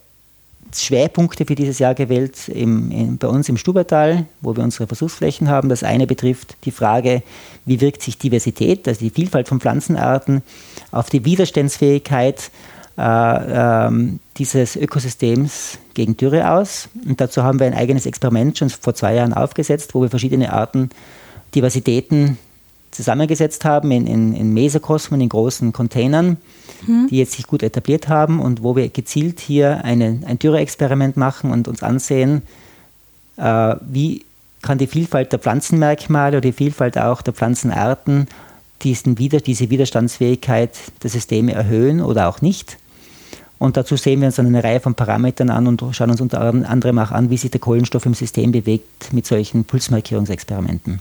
Schwerpunkte 0.74 1.44
für 1.44 1.54
dieses 1.54 1.78
Jahr 1.78 1.94
gewählt 1.94 2.48
im, 2.48 2.90
in, 2.90 3.18
bei 3.18 3.28
uns 3.28 3.48
im 3.48 3.56
Stubertal, 3.56 4.26
wo 4.40 4.56
wir 4.56 4.64
unsere 4.64 4.86
Versuchsflächen 4.86 5.48
haben. 5.48 5.68
Das 5.68 5.82
eine 5.82 6.06
betrifft 6.06 6.56
die 6.64 6.70
Frage, 6.70 7.22
wie 7.64 7.80
wirkt 7.80 8.02
sich 8.02 8.18
Diversität, 8.18 8.86
also 8.86 9.00
die 9.00 9.10
Vielfalt 9.10 9.48
von 9.48 9.60
Pflanzenarten, 9.60 10.42
auf 10.90 11.10
die 11.10 11.24
Widerstandsfähigkeit 11.24 12.50
äh, 12.98 13.86
äh, 13.86 13.90
dieses 14.36 14.76
Ökosystems 14.76 15.78
gegen 15.94 16.16
Dürre 16.16 16.50
aus. 16.52 16.88
Und 17.06 17.20
dazu 17.20 17.42
haben 17.42 17.58
wir 17.58 17.66
ein 17.66 17.74
eigenes 17.74 18.06
Experiment 18.06 18.58
schon 18.58 18.70
vor 18.70 18.94
zwei 18.94 19.14
Jahren 19.14 19.32
aufgesetzt, 19.32 19.94
wo 19.94 20.02
wir 20.02 20.10
verschiedene 20.10 20.52
Arten, 20.52 20.90
Diversitäten 21.54 22.38
zusammengesetzt 22.90 23.64
haben 23.64 23.90
in, 23.90 24.06
in, 24.06 24.34
in 24.34 24.52
Mesokosmen, 24.52 25.20
in 25.20 25.28
großen 25.28 25.72
Containern, 25.72 26.38
mhm. 26.86 27.08
die 27.10 27.18
jetzt 27.18 27.32
sich 27.32 27.46
gut 27.46 27.62
etabliert 27.62 28.08
haben 28.08 28.40
und 28.40 28.62
wo 28.62 28.76
wir 28.76 28.88
gezielt 28.88 29.40
hier 29.40 29.84
eine, 29.84 30.20
ein 30.26 30.38
Dürreexperiment 30.38 31.16
machen 31.16 31.52
und 31.52 31.68
uns 31.68 31.82
ansehen, 31.82 32.42
äh, 33.36 33.76
wie 33.80 34.24
kann 34.62 34.78
die 34.78 34.86
Vielfalt 34.86 35.32
der 35.32 35.38
Pflanzenmerkmale 35.38 36.38
oder 36.38 36.40
die 36.42 36.52
Vielfalt 36.52 36.98
auch 36.98 37.22
der 37.22 37.32
Pflanzenarten 37.32 38.28
diesen 38.82 39.18
Wider 39.18 39.40
diese 39.40 39.70
Widerstandsfähigkeit 39.70 40.76
der 41.02 41.10
Systeme 41.10 41.52
erhöhen 41.52 42.00
oder 42.00 42.28
auch 42.28 42.40
nicht. 42.40 42.78
Und 43.58 43.76
dazu 43.76 43.96
sehen 43.96 44.20
wir 44.20 44.26
uns 44.26 44.36
dann 44.36 44.46
eine 44.46 44.64
Reihe 44.64 44.80
von 44.80 44.94
Parametern 44.94 45.50
an 45.50 45.66
und 45.66 45.84
schauen 45.92 46.10
uns 46.10 46.22
unter 46.22 46.40
anderem 46.40 46.98
auch 46.98 47.10
an, 47.10 47.28
wie 47.28 47.36
sich 47.36 47.50
der 47.50 47.60
Kohlenstoff 47.60 48.06
im 48.06 48.14
System 48.14 48.52
bewegt 48.52 49.12
mit 49.12 49.26
solchen 49.26 49.64
Pulsmarkierungsexperimenten. 49.64 51.00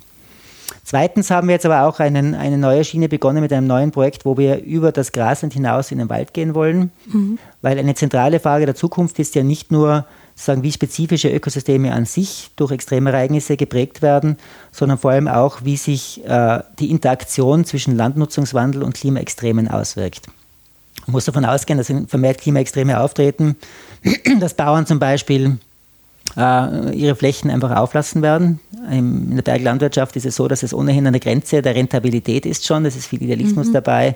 Zweitens 0.89 1.29
haben 1.29 1.47
wir 1.47 1.53
jetzt 1.53 1.67
aber 1.67 1.83
auch 1.83 1.99
einen, 1.99 2.33
eine 2.33 2.57
neue 2.57 2.83
Schiene 2.83 3.07
begonnen 3.07 3.41
mit 3.41 3.53
einem 3.53 3.67
neuen 3.67 3.91
Projekt, 3.91 4.25
wo 4.25 4.39
wir 4.39 4.63
über 4.63 4.91
das 4.91 5.11
Grasland 5.11 5.53
hinaus 5.53 5.91
in 5.91 5.99
den 5.99 6.09
Wald 6.09 6.33
gehen 6.33 6.55
wollen. 6.55 6.91
Mhm. 7.05 7.37
Weil 7.61 7.77
eine 7.77 7.93
zentrale 7.93 8.39
Frage 8.39 8.65
der 8.65 8.73
Zukunft 8.73 9.19
ist 9.19 9.35
ja 9.35 9.43
nicht 9.43 9.71
nur, 9.71 10.07
sagen, 10.33 10.63
wie 10.63 10.71
spezifische 10.71 11.29
Ökosysteme 11.29 11.93
an 11.93 12.05
sich 12.05 12.49
durch 12.55 12.71
Extremereignisse 12.71 13.55
geprägt 13.55 14.01
werden, 14.01 14.37
sondern 14.71 14.97
vor 14.97 15.11
allem 15.11 15.27
auch, 15.27 15.59
wie 15.63 15.77
sich 15.77 16.25
äh, 16.25 16.63
die 16.79 16.89
Interaktion 16.89 17.65
zwischen 17.65 17.95
Landnutzungswandel 17.95 18.81
und 18.81 18.95
Klimaextremen 18.95 19.67
auswirkt. 19.67 20.25
Man 21.05 21.11
muss 21.11 21.25
davon 21.25 21.45
ausgehen, 21.45 21.77
dass 21.77 21.93
vermehrt 22.07 22.41
Klimaextreme 22.41 22.99
auftreten, 22.99 23.57
dass 24.39 24.55
Bauern 24.55 24.87
zum 24.87 24.97
Beispiel 24.97 25.59
äh, 26.37 26.95
ihre 26.95 27.15
Flächen 27.15 27.49
einfach 27.49 27.75
auflassen 27.75 28.21
werden. 28.21 28.59
In 28.91 29.35
der 29.35 29.43
Berglandwirtschaft 29.43 30.15
ist 30.15 30.25
es 30.25 30.35
so, 30.35 30.47
dass 30.47 30.63
es 30.63 30.73
ohnehin 30.73 31.05
der 31.05 31.19
Grenze 31.19 31.61
der 31.61 31.75
Rentabilität 31.75 32.45
ist 32.45 32.65
schon, 32.65 32.85
es 32.85 32.95
ist 32.95 33.07
viel 33.07 33.21
Idealismus 33.21 33.67
mhm. 33.67 33.73
dabei. 33.73 34.15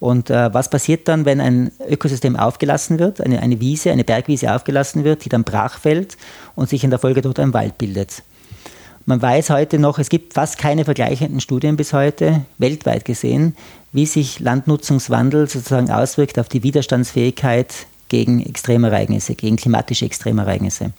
Und 0.00 0.30
äh, 0.30 0.52
was 0.52 0.68
passiert 0.68 1.06
dann, 1.06 1.24
wenn 1.26 1.40
ein 1.40 1.70
Ökosystem 1.88 2.34
aufgelassen 2.34 2.98
wird, 2.98 3.20
eine, 3.20 3.40
eine 3.40 3.60
Wiese, 3.60 3.92
eine 3.92 4.02
Bergwiese 4.02 4.52
aufgelassen 4.52 5.04
wird, 5.04 5.24
die 5.24 5.28
dann 5.28 5.44
brach 5.44 5.78
fällt 5.78 6.16
und 6.56 6.68
sich 6.68 6.82
in 6.82 6.90
der 6.90 6.98
Folge 6.98 7.22
dort 7.22 7.38
ein 7.38 7.54
Wald 7.54 7.78
bildet? 7.78 8.24
Man 9.04 9.22
weiß 9.22 9.50
heute 9.50 9.78
noch, 9.78 9.98
es 9.98 10.08
gibt 10.08 10.34
fast 10.34 10.58
keine 10.58 10.84
vergleichenden 10.84 11.40
Studien 11.40 11.76
bis 11.76 11.92
heute, 11.92 12.44
weltweit 12.58 13.04
gesehen, 13.04 13.56
wie 13.92 14.06
sich 14.06 14.40
Landnutzungswandel 14.40 15.48
sozusagen 15.48 15.90
auswirkt 15.90 16.38
auf 16.38 16.48
die 16.48 16.62
Widerstandsfähigkeit 16.62 17.72
gegen 18.08 18.44
Extremereignisse, 18.44 19.34
gegen 19.34 19.56
klimatische 19.56 20.04
Extremereignisse. 20.04 20.92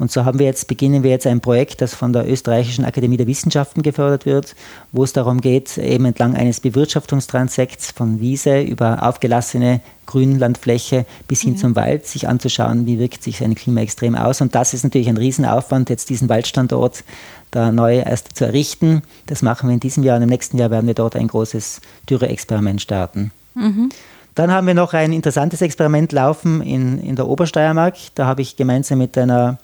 Und 0.00 0.10
so 0.10 0.24
haben 0.24 0.38
wir 0.38 0.46
jetzt, 0.46 0.66
beginnen 0.66 1.02
wir 1.02 1.10
jetzt 1.10 1.26
ein 1.26 1.42
Projekt, 1.42 1.82
das 1.82 1.92
von 1.92 2.14
der 2.14 2.26
Österreichischen 2.26 2.86
Akademie 2.86 3.18
der 3.18 3.26
Wissenschaften 3.26 3.82
gefördert 3.82 4.24
wird, 4.24 4.56
wo 4.92 5.04
es 5.04 5.12
darum 5.12 5.42
geht, 5.42 5.76
eben 5.76 6.06
entlang 6.06 6.34
eines 6.34 6.60
Bewirtschaftungstranssekts 6.60 7.90
von 7.90 8.18
Wiese 8.18 8.62
über 8.62 9.06
aufgelassene 9.06 9.82
Grünlandfläche 10.06 11.04
bis 11.28 11.42
hin 11.42 11.52
mhm. 11.52 11.56
zum 11.58 11.76
Wald 11.76 12.06
sich 12.06 12.26
anzuschauen, 12.26 12.86
wie 12.86 12.98
wirkt 12.98 13.22
sich 13.22 13.44
ein 13.44 13.54
Klimaextrem 13.54 14.14
aus. 14.14 14.40
Und 14.40 14.54
das 14.54 14.72
ist 14.72 14.84
natürlich 14.84 15.10
ein 15.10 15.18
Riesenaufwand, 15.18 15.90
jetzt 15.90 16.08
diesen 16.08 16.30
Waldstandort 16.30 17.04
da 17.50 17.70
neu 17.70 17.98
erst 17.98 18.34
zu 18.38 18.46
errichten. 18.46 19.02
Das 19.26 19.42
machen 19.42 19.68
wir 19.68 19.74
in 19.74 19.80
diesem 19.80 20.02
Jahr 20.02 20.16
und 20.16 20.22
im 20.22 20.30
nächsten 20.30 20.56
Jahr 20.56 20.70
werden 20.70 20.86
wir 20.86 20.94
dort 20.94 21.14
ein 21.14 21.28
großes 21.28 21.82
Dürreexperiment 22.08 22.80
starten. 22.80 23.32
Mhm. 23.54 23.90
Dann 24.34 24.50
haben 24.50 24.66
wir 24.66 24.74
noch 24.74 24.94
ein 24.94 25.12
interessantes 25.12 25.60
Experiment 25.60 26.12
laufen 26.12 26.62
in, 26.62 26.98
in 27.02 27.16
der 27.16 27.28
Obersteiermark. 27.28 27.96
Da 28.14 28.24
habe 28.24 28.40
ich 28.40 28.56
gemeinsam 28.56 28.96
mit 28.96 29.18
einer 29.18 29.58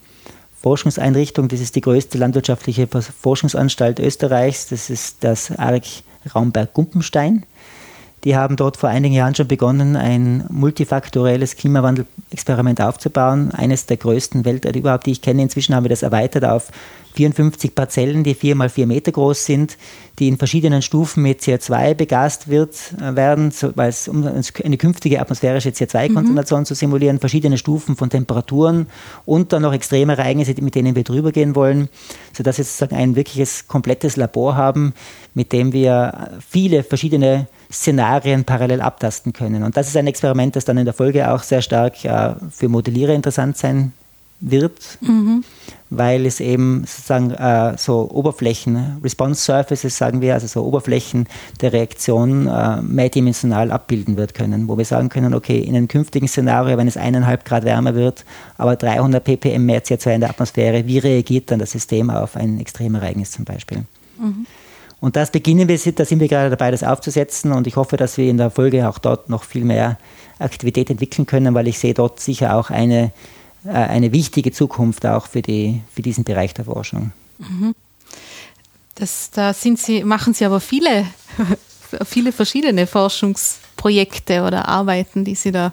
Forschungseinrichtung. 0.66 1.46
Das 1.46 1.60
ist 1.60 1.76
die 1.76 1.80
größte 1.80 2.18
landwirtschaftliche 2.18 2.88
Forschungsanstalt 2.88 4.00
Österreichs. 4.00 4.66
Das 4.66 4.90
ist 4.90 5.22
das 5.22 5.56
ARG 5.56 6.02
Raumberg-Gumpenstein. 6.34 7.44
Die 8.24 8.34
haben 8.34 8.56
dort 8.56 8.76
vor 8.76 8.88
einigen 8.88 9.14
Jahren 9.14 9.34
schon 9.34 9.46
begonnen, 9.46 9.94
ein 9.94 10.44
multifaktorielles 10.48 11.56
Klimawandelexperiment 11.56 12.80
aufzubauen. 12.80 13.52
Eines 13.52 13.86
der 13.86 13.98
größten 13.98 14.44
weltweit 14.44 14.74
überhaupt, 14.74 15.06
die 15.06 15.12
ich 15.12 15.22
kenne. 15.22 15.42
Inzwischen 15.42 15.74
haben 15.74 15.84
wir 15.84 15.90
das 15.90 16.02
erweitert 16.02 16.44
auf 16.44 16.72
54 17.16 17.74
Parzellen, 17.74 18.24
die 18.24 18.34
vier 18.34 18.54
mal 18.54 18.68
vier 18.68 18.86
Meter 18.86 19.10
groß 19.10 19.44
sind, 19.44 19.78
die 20.18 20.28
in 20.28 20.36
verschiedenen 20.36 20.82
Stufen 20.82 21.22
mit 21.22 21.40
CO2 21.40 21.94
begast 21.94 22.48
wird, 22.48 22.76
äh, 23.00 23.16
werden, 23.16 23.52
weil 23.74 23.88
es 23.88 24.06
um 24.06 24.26
eine 24.26 24.76
künftige 24.76 25.20
atmosphärische 25.20 25.70
CO2-Konzentration 25.70 26.60
mhm. 26.60 26.64
zu 26.66 26.74
simulieren, 26.74 27.18
verschiedene 27.18 27.56
Stufen 27.56 27.96
von 27.96 28.10
Temperaturen 28.10 28.86
und 29.24 29.52
dann 29.52 29.62
noch 29.62 29.72
extreme 29.72 30.16
Ereignisse, 30.16 30.54
mit 30.60 30.74
denen 30.74 30.94
wir 30.94 31.04
drüber 31.04 31.32
gehen 31.32 31.54
wollen, 31.54 31.88
sodass 32.36 32.58
wir 32.58 32.64
sozusagen 32.64 32.96
ein 32.96 33.16
wirkliches 33.16 33.66
komplettes 33.66 34.16
Labor 34.16 34.56
haben, 34.56 34.92
mit 35.36 35.52
dem 35.52 35.74
wir 35.74 36.30
viele 36.48 36.82
verschiedene 36.82 37.46
Szenarien 37.70 38.44
parallel 38.44 38.80
abtasten 38.80 39.34
können. 39.34 39.64
Und 39.64 39.76
das 39.76 39.86
ist 39.86 39.96
ein 39.96 40.06
Experiment, 40.06 40.56
das 40.56 40.64
dann 40.64 40.78
in 40.78 40.86
der 40.86 40.94
Folge 40.94 41.30
auch 41.30 41.42
sehr 41.42 41.60
stark 41.60 42.02
äh, 42.06 42.30
für 42.50 42.68
Modellierer 42.70 43.12
interessant 43.12 43.58
sein 43.58 43.92
wird, 44.40 44.98
mhm. 45.02 45.44
weil 45.90 46.24
es 46.24 46.40
eben 46.40 46.84
sozusagen 46.86 47.32
äh, 47.32 47.76
so 47.76 48.10
Oberflächen, 48.10 48.98
Response 49.04 49.42
Surfaces 49.42 49.98
sagen 49.98 50.22
wir, 50.22 50.32
also 50.32 50.46
so 50.46 50.64
Oberflächen 50.64 51.26
der 51.60 51.74
Reaktion 51.74 52.46
äh, 52.46 52.80
mehrdimensional 52.80 53.70
abbilden 53.70 54.16
wird 54.16 54.32
können, 54.32 54.68
wo 54.68 54.78
wir 54.78 54.86
sagen 54.86 55.10
können, 55.10 55.34
okay, 55.34 55.58
in 55.58 55.76
einem 55.76 55.88
künftigen 55.88 56.28
Szenario, 56.28 56.78
wenn 56.78 56.88
es 56.88 56.96
eineinhalb 56.96 57.44
Grad 57.44 57.64
wärmer 57.64 57.94
wird, 57.94 58.24
aber 58.56 58.76
300 58.76 59.22
ppm 59.22 59.66
mehr 59.66 59.84
CO2 59.84 60.14
in 60.14 60.20
der 60.20 60.30
Atmosphäre, 60.30 60.86
wie 60.86 60.98
reagiert 60.98 61.50
dann 61.50 61.58
das 61.58 61.72
System 61.72 62.08
auf 62.08 62.36
ein 62.36 62.58
Extremereignis 62.58 63.32
zum 63.32 63.44
Beispiel? 63.44 63.84
Mhm. 64.18 64.46
Und 65.06 65.14
das 65.14 65.30
beginnen 65.30 65.68
wir, 65.68 65.78
da 65.94 66.04
sind 66.04 66.18
wir 66.18 66.26
gerade 66.26 66.50
dabei, 66.50 66.72
das 66.72 66.82
aufzusetzen 66.82 67.52
und 67.52 67.68
ich 67.68 67.76
hoffe, 67.76 67.96
dass 67.96 68.18
wir 68.18 68.28
in 68.28 68.38
der 68.38 68.50
Folge 68.50 68.88
auch 68.88 68.98
dort 68.98 69.30
noch 69.30 69.44
viel 69.44 69.64
mehr 69.64 69.98
Aktivität 70.40 70.90
entwickeln 70.90 71.26
können, 71.26 71.54
weil 71.54 71.68
ich 71.68 71.78
sehe 71.78 71.94
dort 71.94 72.18
sicher 72.18 72.56
auch 72.56 72.70
eine 72.70 73.12
äh, 73.66 73.70
eine 73.70 74.12
wichtige 74.12 74.52
Zukunft 74.52 75.04
auch 75.06 75.26
für, 75.26 75.42
die, 75.42 75.82
für 75.92 76.02
diesen 76.02 76.24
Bereich 76.24 76.54
der 76.54 76.66
Forschung. 76.66 77.12
Mhm. 77.38 77.74
Das, 78.94 79.30
da 79.30 79.52
Sie, 79.52 80.04
machen 80.04 80.34
Sie 80.34 80.44
aber 80.44 80.60
viele, 80.60 81.06
viele 82.04 82.32
verschiedene 82.32 82.86
Forschungsprojekte 82.86 84.42
oder 84.42 84.68
Arbeiten, 84.68 85.24
die 85.24 85.34
Sie 85.34 85.52
da. 85.52 85.72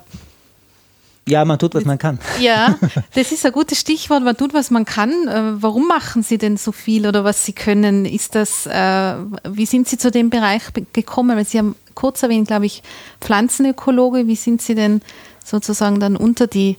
Ja, 1.27 1.45
man 1.45 1.57
tut, 1.57 1.73
was 1.73 1.85
man 1.85 1.97
kann. 1.97 2.19
Ja, 2.41 2.77
das 3.15 3.31
ist 3.31 3.45
ein 3.45 3.51
gutes 3.51 3.79
Stichwort. 3.79 4.23
Man 4.23 4.35
tut, 4.35 4.53
was 4.53 4.71
man 4.71 4.85
kann. 4.85 5.27
Äh, 5.27 5.61
warum 5.61 5.87
machen 5.87 6.21
Sie 6.21 6.37
denn 6.37 6.57
so 6.57 6.71
viel 6.71 7.07
oder 7.07 7.23
was 7.23 7.45
Sie 7.45 7.53
können? 7.53 8.05
Ist 8.05 8.35
das, 8.35 8.65
äh, 8.65 9.15
wie 9.49 9.65
sind 9.65 9.87
Sie 9.87 9.97
zu 9.97 10.11
dem 10.11 10.29
Bereich 10.29 10.63
gekommen? 10.91 11.37
Weil 11.37 11.45
Sie 11.45 11.59
haben 11.59 11.75
kurz 11.95 12.23
erwähnt, 12.23 12.47
glaube 12.47 12.65
ich, 12.65 12.83
Pflanzenökologe. 13.21 14.27
Wie 14.27 14.35
sind 14.35 14.61
Sie 14.61 14.75
denn 14.75 15.01
sozusagen 15.43 15.99
dann 15.99 16.17
unter 16.17 16.47
die 16.47 16.77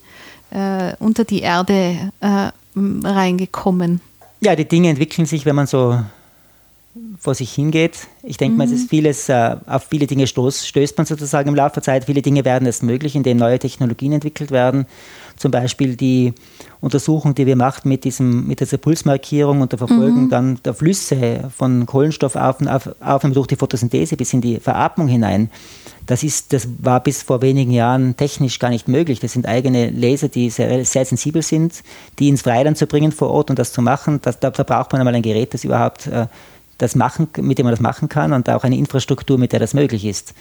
äh, 0.54 0.94
unter 1.00 1.24
die 1.24 1.40
Erde 1.40 2.12
äh, 2.20 2.50
reingekommen. 2.76 4.00
Ja, 4.40 4.56
die 4.56 4.66
Dinge 4.66 4.90
entwickeln 4.90 5.26
sich, 5.26 5.44
wenn 5.44 5.56
man 5.56 5.66
so 5.66 6.00
vor 7.18 7.34
sich 7.34 7.52
hingeht. 7.52 8.06
Ich 8.22 8.36
denke 8.36 8.52
mhm. 8.52 8.58
mal, 8.58 8.64
es 8.66 8.70
ist 8.70 8.88
vieles, 8.88 9.28
äh, 9.28 9.56
auf 9.66 9.86
viele 9.90 10.06
Dinge 10.06 10.28
stoß, 10.28 10.66
stößt 10.66 10.96
man 10.96 11.06
sozusagen 11.06 11.48
im 11.48 11.54
Laufe 11.56 11.74
der 11.74 11.82
Zeit. 11.82 12.04
Viele 12.04 12.22
Dinge 12.22 12.44
werden 12.44 12.66
erst 12.66 12.84
möglich, 12.84 13.16
indem 13.16 13.38
neue 13.38 13.58
Technologien 13.58 14.12
entwickelt 14.12 14.52
werden. 14.52 14.86
Zum 15.36 15.50
Beispiel 15.50 15.96
die 15.96 16.34
Untersuchung, 16.80 17.34
die 17.34 17.46
wir 17.46 17.56
machen 17.56 17.88
mit, 17.88 18.04
diesem, 18.04 18.46
mit 18.46 18.60
dieser 18.60 18.76
Pulsmarkierung 18.76 19.60
und 19.60 19.72
der 19.72 19.78
Verfolgung 19.78 20.26
mhm. 20.26 20.30
dann 20.30 20.60
der 20.64 20.74
Flüsse 20.74 21.50
von 21.56 21.86
Kohlenstoffaufnahme 21.86 23.34
durch 23.34 23.48
die 23.48 23.56
Photosynthese 23.56 24.16
bis 24.16 24.32
in 24.32 24.40
die 24.40 24.60
Veratmung 24.60 25.08
hinein. 25.08 25.50
Das, 26.06 26.22
ist, 26.22 26.52
das 26.52 26.68
war 26.78 27.00
bis 27.02 27.22
vor 27.22 27.42
wenigen 27.42 27.72
Jahren 27.72 28.16
technisch 28.16 28.60
gar 28.60 28.70
nicht 28.70 28.86
möglich. 28.86 29.18
Das 29.18 29.32
sind 29.32 29.48
eigene 29.48 29.90
Laser, 29.90 30.28
die 30.28 30.50
sehr, 30.50 30.84
sehr 30.84 31.04
sensibel 31.04 31.42
sind, 31.42 31.82
die 32.20 32.28
ins 32.28 32.42
Freiland 32.42 32.78
zu 32.78 32.86
bringen 32.86 33.10
vor 33.10 33.30
Ort 33.30 33.50
und 33.50 33.58
das 33.58 33.72
zu 33.72 33.82
machen. 33.82 34.20
Das, 34.22 34.38
da, 34.38 34.50
da 34.50 34.62
braucht 34.62 34.92
man 34.92 35.00
einmal 35.00 35.14
ein 35.14 35.22
Gerät, 35.22 35.54
das 35.54 35.64
überhaupt 35.64 36.06
äh, 36.06 36.26
das 36.78 36.94
machen, 36.94 37.28
mit 37.40 37.58
dem 37.58 37.64
man 37.64 37.72
das 37.72 37.80
machen 37.80 38.08
kann 38.08 38.32
und 38.32 38.48
auch 38.50 38.64
eine 38.64 38.76
Infrastruktur, 38.76 39.38
mit 39.38 39.52
der 39.52 39.60
das 39.60 39.74
möglich 39.74 40.04
ist. 40.04 40.34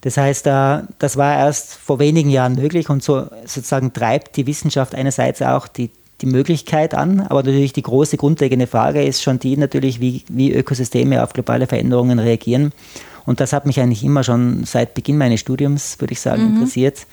Das 0.00 0.16
heißt, 0.16 0.46
äh, 0.46 0.82
das 0.98 1.16
war 1.16 1.36
erst 1.36 1.74
vor 1.74 1.98
wenigen 1.98 2.30
Jahren 2.30 2.54
möglich 2.54 2.88
und 2.88 3.02
so 3.02 3.26
sozusagen 3.44 3.92
treibt 3.92 4.36
die 4.36 4.46
Wissenschaft 4.46 4.94
einerseits 4.94 5.42
auch 5.42 5.66
die, 5.66 5.90
die 6.20 6.26
Möglichkeit 6.26 6.94
an, 6.94 7.20
aber 7.20 7.42
natürlich 7.42 7.72
die 7.72 7.82
große 7.82 8.16
grundlegende 8.16 8.66
Frage 8.66 9.02
ist 9.02 9.22
schon 9.22 9.38
die 9.38 9.56
natürlich, 9.56 10.00
wie, 10.00 10.24
wie 10.28 10.52
Ökosysteme 10.52 11.22
auf 11.22 11.32
globale 11.32 11.66
Veränderungen 11.66 12.18
reagieren. 12.18 12.72
Und 13.26 13.40
das 13.40 13.52
hat 13.52 13.66
mich 13.66 13.80
eigentlich 13.80 14.04
immer 14.04 14.24
schon 14.24 14.64
seit 14.64 14.94
Beginn 14.94 15.18
meines 15.18 15.40
Studiums, 15.40 16.00
würde 16.00 16.12
ich 16.12 16.20
sagen, 16.20 16.44
mhm. 16.44 16.54
interessiert. 16.54 17.06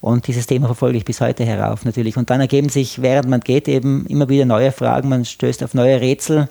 Und 0.00 0.26
dieses 0.26 0.46
Thema 0.46 0.66
verfolge 0.66 0.98
ich 0.98 1.04
bis 1.04 1.20
heute 1.20 1.44
herauf 1.44 1.84
natürlich. 1.84 2.16
Und 2.18 2.28
dann 2.28 2.40
ergeben 2.40 2.68
sich, 2.68 3.00
während 3.00 3.28
man 3.28 3.40
geht, 3.40 3.68
eben 3.68 4.04
immer 4.06 4.28
wieder 4.28 4.44
neue 4.44 4.72
Fragen. 4.72 5.08
Man 5.08 5.24
stößt 5.24 5.62
auf 5.62 5.72
neue 5.72 6.00
Rätsel 6.00 6.48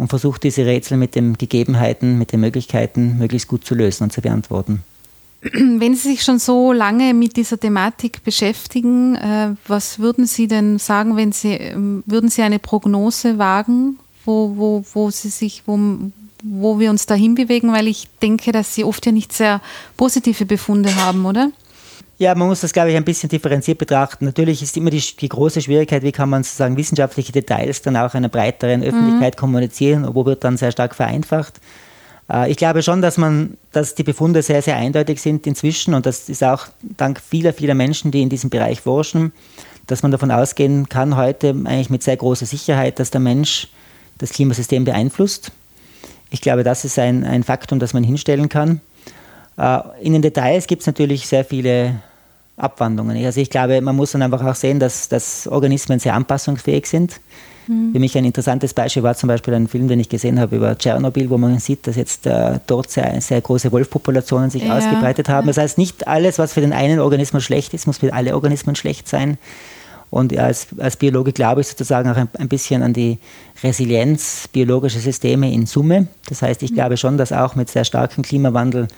und 0.00 0.08
versucht 0.08 0.44
diese 0.44 0.64
Rätsel 0.64 0.96
mit 0.96 1.14
den 1.14 1.36
Gegebenheiten, 1.36 2.16
mit 2.16 2.32
den 2.32 2.40
Möglichkeiten 2.40 3.18
möglichst 3.18 3.48
gut 3.48 3.66
zu 3.66 3.74
lösen 3.74 4.04
und 4.04 4.12
zu 4.12 4.22
beantworten. 4.22 4.82
Wenn 5.42 5.94
Sie 5.94 6.08
sich 6.08 6.22
schon 6.22 6.38
so 6.38 6.72
lange 6.72 7.12
mit 7.12 7.36
dieser 7.36 7.60
Thematik 7.60 8.24
beschäftigen, 8.24 9.16
äh, 9.16 9.54
was 9.66 9.98
würden 9.98 10.26
Sie 10.26 10.48
denn 10.48 10.78
sagen, 10.78 11.16
wenn 11.16 11.32
Sie, 11.32 11.52
ähm, 11.52 12.02
würden 12.06 12.30
Sie 12.30 12.40
eine 12.40 12.58
Prognose 12.58 13.36
wagen, 13.36 13.98
wo, 14.24 14.54
wo, 14.56 14.84
wo 14.94 15.10
Sie 15.10 15.28
sich, 15.28 15.64
wo, 15.66 15.78
wo 16.42 16.78
wir 16.78 16.88
uns 16.88 17.04
dahin 17.04 17.34
bewegen, 17.34 17.70
weil 17.72 17.86
ich 17.86 18.08
denke, 18.22 18.52
dass 18.52 18.74
Sie 18.74 18.84
oft 18.84 19.04
ja 19.04 19.12
nicht 19.12 19.34
sehr 19.34 19.60
positive 19.98 20.46
Befunde 20.46 20.94
haben, 20.96 21.26
oder? 21.26 21.50
Ja, 22.20 22.34
man 22.34 22.48
muss 22.48 22.60
das, 22.60 22.74
glaube 22.74 22.90
ich, 22.90 22.98
ein 22.98 23.04
bisschen 23.04 23.30
differenziert 23.30 23.78
betrachten. 23.78 24.26
Natürlich 24.26 24.62
ist 24.62 24.76
immer 24.76 24.90
die, 24.90 25.00
die 25.00 25.28
große 25.30 25.62
Schwierigkeit, 25.62 26.02
wie 26.02 26.12
kann 26.12 26.28
man 26.28 26.42
sozusagen 26.42 26.76
wissenschaftliche 26.76 27.32
Details 27.32 27.80
dann 27.80 27.96
auch 27.96 28.12
einer 28.12 28.28
breiteren 28.28 28.82
Öffentlichkeit 28.82 29.36
mhm. 29.36 29.40
kommunizieren, 29.40 30.06
wo 30.14 30.26
wird 30.26 30.44
dann 30.44 30.58
sehr 30.58 30.70
stark 30.70 30.94
vereinfacht. 30.94 31.62
Äh, 32.30 32.50
ich 32.50 32.58
glaube 32.58 32.82
schon, 32.82 33.00
dass 33.00 33.16
man, 33.16 33.56
dass 33.72 33.94
die 33.94 34.02
Befunde 34.02 34.42
sehr, 34.42 34.60
sehr 34.60 34.76
eindeutig 34.76 35.22
sind 35.22 35.46
inzwischen 35.46 35.94
und 35.94 36.04
das 36.04 36.28
ist 36.28 36.44
auch 36.44 36.66
dank 36.82 37.22
vieler, 37.26 37.54
vieler 37.54 37.74
Menschen, 37.74 38.10
die 38.10 38.20
in 38.20 38.28
diesem 38.28 38.50
Bereich 38.50 38.82
forschen, 38.82 39.32
dass 39.86 40.02
man 40.02 40.12
davon 40.12 40.30
ausgehen 40.30 40.90
kann 40.90 41.16
heute 41.16 41.48
eigentlich 41.64 41.88
mit 41.88 42.02
sehr 42.02 42.18
großer 42.18 42.44
Sicherheit, 42.44 42.98
dass 42.98 43.10
der 43.10 43.22
Mensch 43.22 43.68
das 44.18 44.32
Klimasystem 44.32 44.84
beeinflusst. 44.84 45.52
Ich 46.28 46.42
glaube, 46.42 46.64
das 46.64 46.84
ist 46.84 46.98
ein, 46.98 47.24
ein 47.24 47.44
Faktum, 47.44 47.78
das 47.78 47.94
man 47.94 48.04
hinstellen 48.04 48.50
kann. 48.50 48.82
Äh, 49.56 49.78
in 50.02 50.12
den 50.12 50.20
Details 50.20 50.66
gibt 50.66 50.82
es 50.82 50.86
natürlich 50.86 51.26
sehr 51.26 51.46
viele 51.46 52.02
Abwandlungen. 52.62 53.24
Also 53.24 53.40
ich 53.40 53.50
glaube, 53.50 53.80
man 53.80 53.96
muss 53.96 54.12
dann 54.12 54.22
einfach 54.22 54.44
auch 54.44 54.54
sehen, 54.54 54.78
dass, 54.78 55.08
dass 55.08 55.46
Organismen 55.46 55.98
sehr 55.98 56.14
anpassungsfähig 56.14 56.86
sind. 56.86 57.20
Mhm. 57.66 57.92
Für 57.92 58.00
mich 58.00 58.16
ein 58.16 58.24
interessantes 58.24 58.74
Beispiel 58.74 59.02
war 59.02 59.14
zum 59.14 59.28
Beispiel 59.28 59.54
ein 59.54 59.68
Film, 59.68 59.88
den 59.88 60.00
ich 60.00 60.08
gesehen 60.08 60.40
habe 60.40 60.56
über 60.56 60.76
Tschernobyl, 60.76 61.30
wo 61.30 61.38
man 61.38 61.58
sieht, 61.58 61.86
dass 61.86 61.96
jetzt 61.96 62.26
äh, 62.26 62.58
dort 62.66 62.90
sehr, 62.90 63.20
sehr 63.20 63.40
große 63.40 63.70
Wolfpopulationen 63.72 64.50
sich 64.50 64.64
ja. 64.64 64.76
ausgebreitet 64.76 65.28
haben. 65.28 65.46
Das 65.46 65.56
heißt, 65.56 65.78
nicht 65.78 66.08
alles, 66.08 66.38
was 66.38 66.52
für 66.52 66.60
den 66.60 66.72
einen 66.72 67.00
Organismus 67.00 67.44
schlecht 67.44 67.74
ist, 67.74 67.86
muss 67.86 67.98
für 67.98 68.12
alle 68.12 68.34
Organismen 68.34 68.76
schlecht 68.76 69.08
sein. 69.08 69.38
Und 70.10 70.36
als, 70.36 70.66
als 70.78 70.96
Biologe 70.96 71.32
glaube 71.32 71.60
ich 71.60 71.68
sozusagen 71.68 72.10
auch 72.10 72.16
ein, 72.16 72.28
ein, 72.36 72.48
bisschen 72.48 72.82
an 72.82 72.92
die 72.92 73.18
Resilienz 73.62 74.48
biologischer 74.52 74.98
Systeme 74.98 75.52
in 75.52 75.66
Summe. 75.66 76.08
Das 76.28 76.42
heißt, 76.42 76.64
ich 76.64 76.72
mhm. 76.72 76.74
glaube 76.74 76.96
schon, 76.96 77.16
dass 77.16 77.32
auch 77.32 77.54
mit 77.54 77.70
sehr 77.70 77.84
starkem 77.84 78.24
Klimawandel 78.24 78.88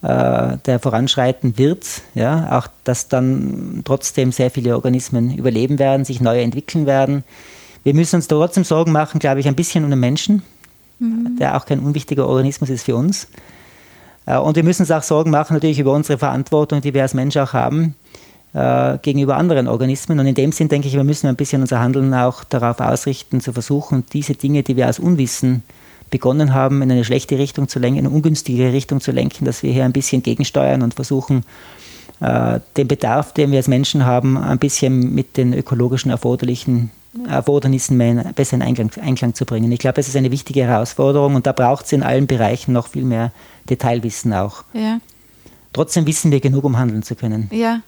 der 0.00 0.78
voranschreiten 0.80 1.58
wird, 1.58 2.02
ja, 2.14 2.56
auch 2.56 2.68
dass 2.84 3.08
dann 3.08 3.82
trotzdem 3.84 4.30
sehr 4.30 4.50
viele 4.50 4.76
Organismen 4.76 5.36
überleben 5.36 5.80
werden, 5.80 6.04
sich 6.04 6.20
neu 6.20 6.40
entwickeln 6.40 6.86
werden. 6.86 7.24
Wir 7.82 7.94
müssen 7.94 8.16
uns 8.16 8.28
trotzdem 8.28 8.64
Sorgen 8.64 8.92
machen, 8.92 9.18
glaube 9.18 9.40
ich, 9.40 9.48
ein 9.48 9.56
bisschen 9.56 9.82
um 9.82 9.90
den 9.90 9.98
Menschen, 9.98 10.42
mhm. 10.98 11.36
der 11.40 11.56
auch 11.56 11.66
kein 11.66 11.80
unwichtiger 11.80 12.28
Organismus 12.28 12.70
ist 12.70 12.84
für 12.84 12.96
uns. 12.96 13.28
Äh, 14.26 14.38
und 14.38 14.56
wir 14.56 14.62
müssen 14.62 14.82
uns 14.82 14.90
auch 14.90 15.02
Sorgen 15.02 15.30
machen 15.30 15.54
natürlich 15.54 15.78
über 15.78 15.92
unsere 15.92 16.18
Verantwortung, 16.18 16.80
die 16.80 16.94
wir 16.94 17.02
als 17.02 17.14
Mensch 17.14 17.36
auch 17.36 17.52
haben, 17.52 17.94
äh, 18.52 18.98
gegenüber 18.98 19.36
anderen 19.36 19.68
Organismen. 19.68 20.20
Und 20.20 20.26
in 20.26 20.34
dem 20.34 20.52
Sinn 20.52 20.68
denke 20.68 20.88
ich, 20.88 20.94
wir 20.94 21.04
müssen 21.04 21.26
ein 21.28 21.36
bisschen 21.36 21.62
unser 21.62 21.80
Handeln 21.80 22.12
auch 22.14 22.44
darauf 22.44 22.80
ausrichten, 22.80 23.40
zu 23.40 23.52
versuchen, 23.52 24.04
diese 24.12 24.34
Dinge, 24.34 24.62
die 24.62 24.76
wir 24.76 24.88
aus 24.88 24.98
Unwissen 24.98 25.62
begonnen 26.10 26.54
haben, 26.54 26.82
in 26.82 26.90
eine 26.90 27.04
schlechte 27.04 27.38
Richtung 27.38 27.68
zu 27.68 27.78
lenken, 27.78 28.00
in 28.00 28.06
eine 28.06 28.14
ungünstige 28.14 28.72
Richtung 28.72 29.00
zu 29.00 29.12
lenken, 29.12 29.44
dass 29.44 29.62
wir 29.62 29.72
hier 29.72 29.84
ein 29.84 29.92
bisschen 29.92 30.22
gegensteuern 30.22 30.82
und 30.82 30.94
versuchen, 30.94 31.44
äh, 32.20 32.60
den 32.76 32.88
Bedarf, 32.88 33.32
den 33.32 33.50
wir 33.50 33.58
als 33.58 33.68
Menschen 33.68 34.04
haben, 34.04 34.36
ein 34.36 34.58
bisschen 34.58 35.14
mit 35.14 35.36
den 35.36 35.52
ökologischen 35.52 36.10
erforderlichen 36.10 36.90
Erfordernissen 37.26 37.98
besser 38.34 38.56
in 38.56 38.62
Einklang, 38.62 38.90
Einklang 39.00 39.34
zu 39.34 39.44
bringen. 39.44 39.72
Ich 39.72 39.78
glaube, 39.78 39.94
das 39.94 40.08
ist 40.08 40.16
eine 40.16 40.30
wichtige 40.30 40.64
Herausforderung 40.64 41.34
und 41.34 41.46
da 41.46 41.52
braucht 41.52 41.86
es 41.86 41.92
in 41.92 42.02
allen 42.02 42.26
Bereichen 42.26 42.72
noch 42.72 42.88
viel 42.88 43.04
mehr 43.04 43.32
Detailwissen 43.68 44.32
auch. 44.32 44.64
Ja. 44.72 45.00
Trotzdem 45.72 46.06
wissen 46.06 46.30
wir 46.30 46.40
genug, 46.40 46.64
um 46.64 46.78
handeln 46.78 47.02
zu 47.02 47.14
können. 47.14 47.48
Ja, 47.50 47.80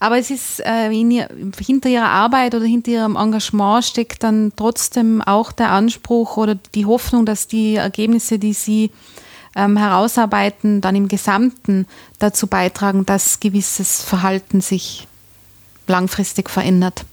aber 0.00 0.18
es 0.18 0.30
ist 0.30 0.60
äh, 0.64 0.90
ihr, 0.90 1.28
hinter 1.58 1.88
ihrer 1.88 2.08
Arbeit 2.08 2.54
oder 2.54 2.64
hinter 2.64 2.90
ihrem 2.90 3.16
Engagement 3.16 3.84
steckt 3.84 4.22
dann 4.22 4.52
trotzdem 4.56 5.22
auch 5.22 5.52
der 5.52 5.70
Anspruch 5.70 6.36
oder 6.36 6.56
die 6.74 6.86
Hoffnung, 6.86 7.26
dass 7.26 7.46
die 7.46 7.76
Ergebnisse, 7.76 8.38
die 8.38 8.52
sie 8.52 8.90
ähm, 9.56 9.76
herausarbeiten, 9.76 10.80
dann 10.80 10.96
im 10.96 11.08
Gesamten 11.08 11.86
dazu 12.18 12.46
beitragen, 12.46 13.06
dass 13.06 13.40
gewisses 13.40 14.02
Verhalten 14.02 14.60
sich 14.60 15.06
langfristig 15.86 16.48
verändert. 16.48 17.04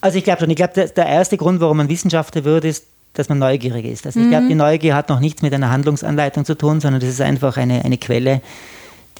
Also 0.00 0.18
ich 0.18 0.24
glaube 0.24 0.40
schon, 0.40 0.50
ich 0.50 0.56
glaube, 0.56 0.72
der, 0.74 0.88
der 0.88 1.06
erste 1.06 1.36
Grund, 1.36 1.60
warum 1.60 1.76
man 1.76 1.88
Wissenschaftler 1.88 2.44
wird, 2.44 2.64
ist, 2.64 2.86
dass 3.12 3.28
man 3.28 3.38
neugierig 3.38 3.84
ist. 3.84 4.06
Also 4.06 4.20
ich 4.20 4.28
glaube, 4.28 4.46
die 4.46 4.54
Neugier 4.54 4.94
hat 4.94 5.08
noch 5.08 5.20
nichts 5.20 5.42
mit 5.42 5.52
einer 5.52 5.70
Handlungsanleitung 5.70 6.44
zu 6.44 6.56
tun, 6.56 6.80
sondern 6.80 7.00
das 7.00 7.10
ist 7.10 7.20
einfach 7.20 7.56
eine, 7.56 7.84
eine 7.84 7.98
Quelle, 7.98 8.40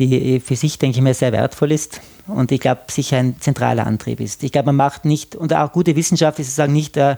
die 0.07 0.41
für 0.41 0.57
sich, 0.57 0.79
denke 0.79 0.99
ich 0.99 1.03
mir, 1.03 1.15
sehr 1.15 1.33
wertvoll 1.33 1.73
ist 1.73 2.01
und 2.27 2.53
ich 2.53 2.61
glaube, 2.61 2.83
sicher 2.89 3.19
ein 3.19 3.41
zentraler 3.41 3.87
Antrieb 3.87 4.21
ist. 4.21 4.43
Ich 4.43 4.53
glaube, 4.53 4.67
man 4.67 4.77
macht 4.77 5.05
nicht, 5.05 5.37
und 5.37 5.55
auch 5.55 5.73
gute 5.73 5.97
Wissenschaft 5.97 6.39
ist 6.39 6.49
sozusagen 6.49 6.73
nicht 6.73 6.97
äh, 6.97 7.17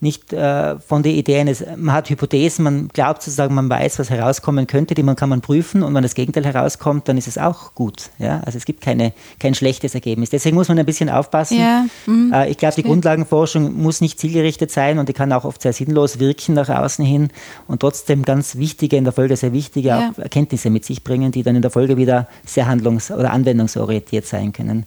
nicht 0.00 0.32
äh, 0.32 0.78
von 0.78 1.02
den 1.02 1.14
Ideen. 1.14 1.48
Es, 1.48 1.64
man 1.76 1.94
hat 1.94 2.08
Hypothesen, 2.08 2.62
man 2.62 2.88
glaubt 2.88 3.22
sozusagen, 3.22 3.54
man 3.54 3.68
weiß, 3.68 3.98
was 3.98 4.10
herauskommen 4.10 4.66
könnte, 4.66 4.94
die 4.94 5.02
man 5.02 5.16
kann 5.16 5.28
man 5.28 5.40
prüfen 5.40 5.82
und 5.82 5.94
wenn 5.94 6.02
das 6.02 6.14
Gegenteil 6.14 6.44
herauskommt, 6.44 7.08
dann 7.08 7.18
ist 7.18 7.26
es 7.26 7.36
auch 7.36 7.74
gut. 7.74 8.10
Ja? 8.18 8.40
Also 8.44 8.58
es 8.58 8.64
gibt 8.64 8.80
keine, 8.80 9.12
kein 9.40 9.54
schlechtes 9.54 9.94
Ergebnis. 9.94 10.30
Deswegen 10.30 10.56
muss 10.56 10.68
man 10.68 10.78
ein 10.78 10.86
bisschen 10.86 11.10
aufpassen. 11.10 11.58
Ja, 11.58 11.86
mhm. 12.06 12.32
äh, 12.32 12.48
ich 12.48 12.58
glaube, 12.58 12.76
die 12.76 12.84
Grundlagenforschung 12.84 13.74
muss 13.80 14.00
nicht 14.00 14.20
zielgerichtet 14.20 14.70
sein 14.70 14.98
und 14.98 15.08
die 15.08 15.12
kann 15.12 15.32
auch 15.32 15.44
oft 15.44 15.62
sehr 15.62 15.72
sinnlos 15.72 16.20
wirken 16.20 16.54
nach 16.54 16.68
außen 16.68 17.04
hin 17.04 17.30
und 17.66 17.80
trotzdem 17.80 18.24
ganz 18.24 18.56
wichtige, 18.56 18.96
in 18.96 19.04
der 19.04 19.12
Folge 19.12 19.36
sehr 19.36 19.52
wichtige 19.52 19.88
ja. 19.88 20.12
Erkenntnisse 20.16 20.70
mit 20.70 20.84
sich 20.84 21.02
bringen, 21.02 21.32
die 21.32 21.42
dann 21.42 21.56
in 21.56 21.62
der 21.62 21.70
Folge 21.70 21.96
wieder 21.96 22.28
sehr 22.46 22.68
handlungs- 22.68 23.10
oder 23.10 23.32
anwendungsorientiert 23.32 24.26
sein 24.26 24.52
können. 24.52 24.86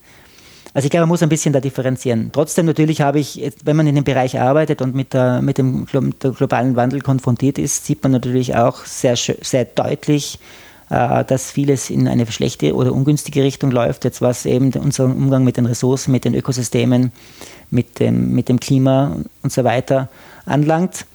Also 0.74 0.86
ich 0.86 0.92
glaube, 0.92 1.02
man 1.02 1.10
muss 1.10 1.24
ein 1.24 1.30
bisschen 1.30 1.54
da 1.54 1.60
differenzieren. 1.60 2.30
Trotzdem 2.32 2.66
natürlich 2.66 3.02
habe 3.02 3.20
ich, 3.20 3.52
wenn 3.64 3.76
man 3.76 3.88
in 3.88 3.96
dem 3.96 4.04
Bereich 4.04 4.40
arbeitet 4.40 4.82
und 4.82 4.96
mit, 4.96 5.14
der, 5.14 5.42
mit 5.42 5.58
dem 5.58 5.86
globalen 5.86 6.76
Wandel 6.76 7.02
konfrontiert 7.02 7.58
ist, 7.58 7.86
sieht 7.86 8.02
man 8.04 8.14
natürlich 8.14 8.56
auch 8.56 8.86
sehr, 8.86 9.16
sehr 9.18 9.66
deutlich, 9.66 10.40
äh, 10.90 11.26
dass 11.26 11.52
vieles 11.52 11.90
in 11.90 12.08
eine 12.08 12.26
schlechte 12.28 12.74
oder 12.74 12.94
ungünstige 12.94 13.44
Richtung 13.44 13.72
läuft, 13.72 14.06
jetzt 14.06 14.22
was 14.22 14.46
eben 14.46 14.72
unseren 14.74 15.12
Umgang 15.12 15.44
mit 15.44 15.58
den 15.58 15.66
Ressourcen, 15.66 16.12
mit 16.12 16.24
den 16.24 16.36
Ökosystemen, 16.36 17.12
mit 17.70 18.00
dem, 18.00 18.34
mit 18.34 18.48
dem 18.48 18.60
Klima 18.60 19.18
und 19.44 19.52
so 19.52 19.66
weiter 19.66 20.08
anlangt. 20.46 21.06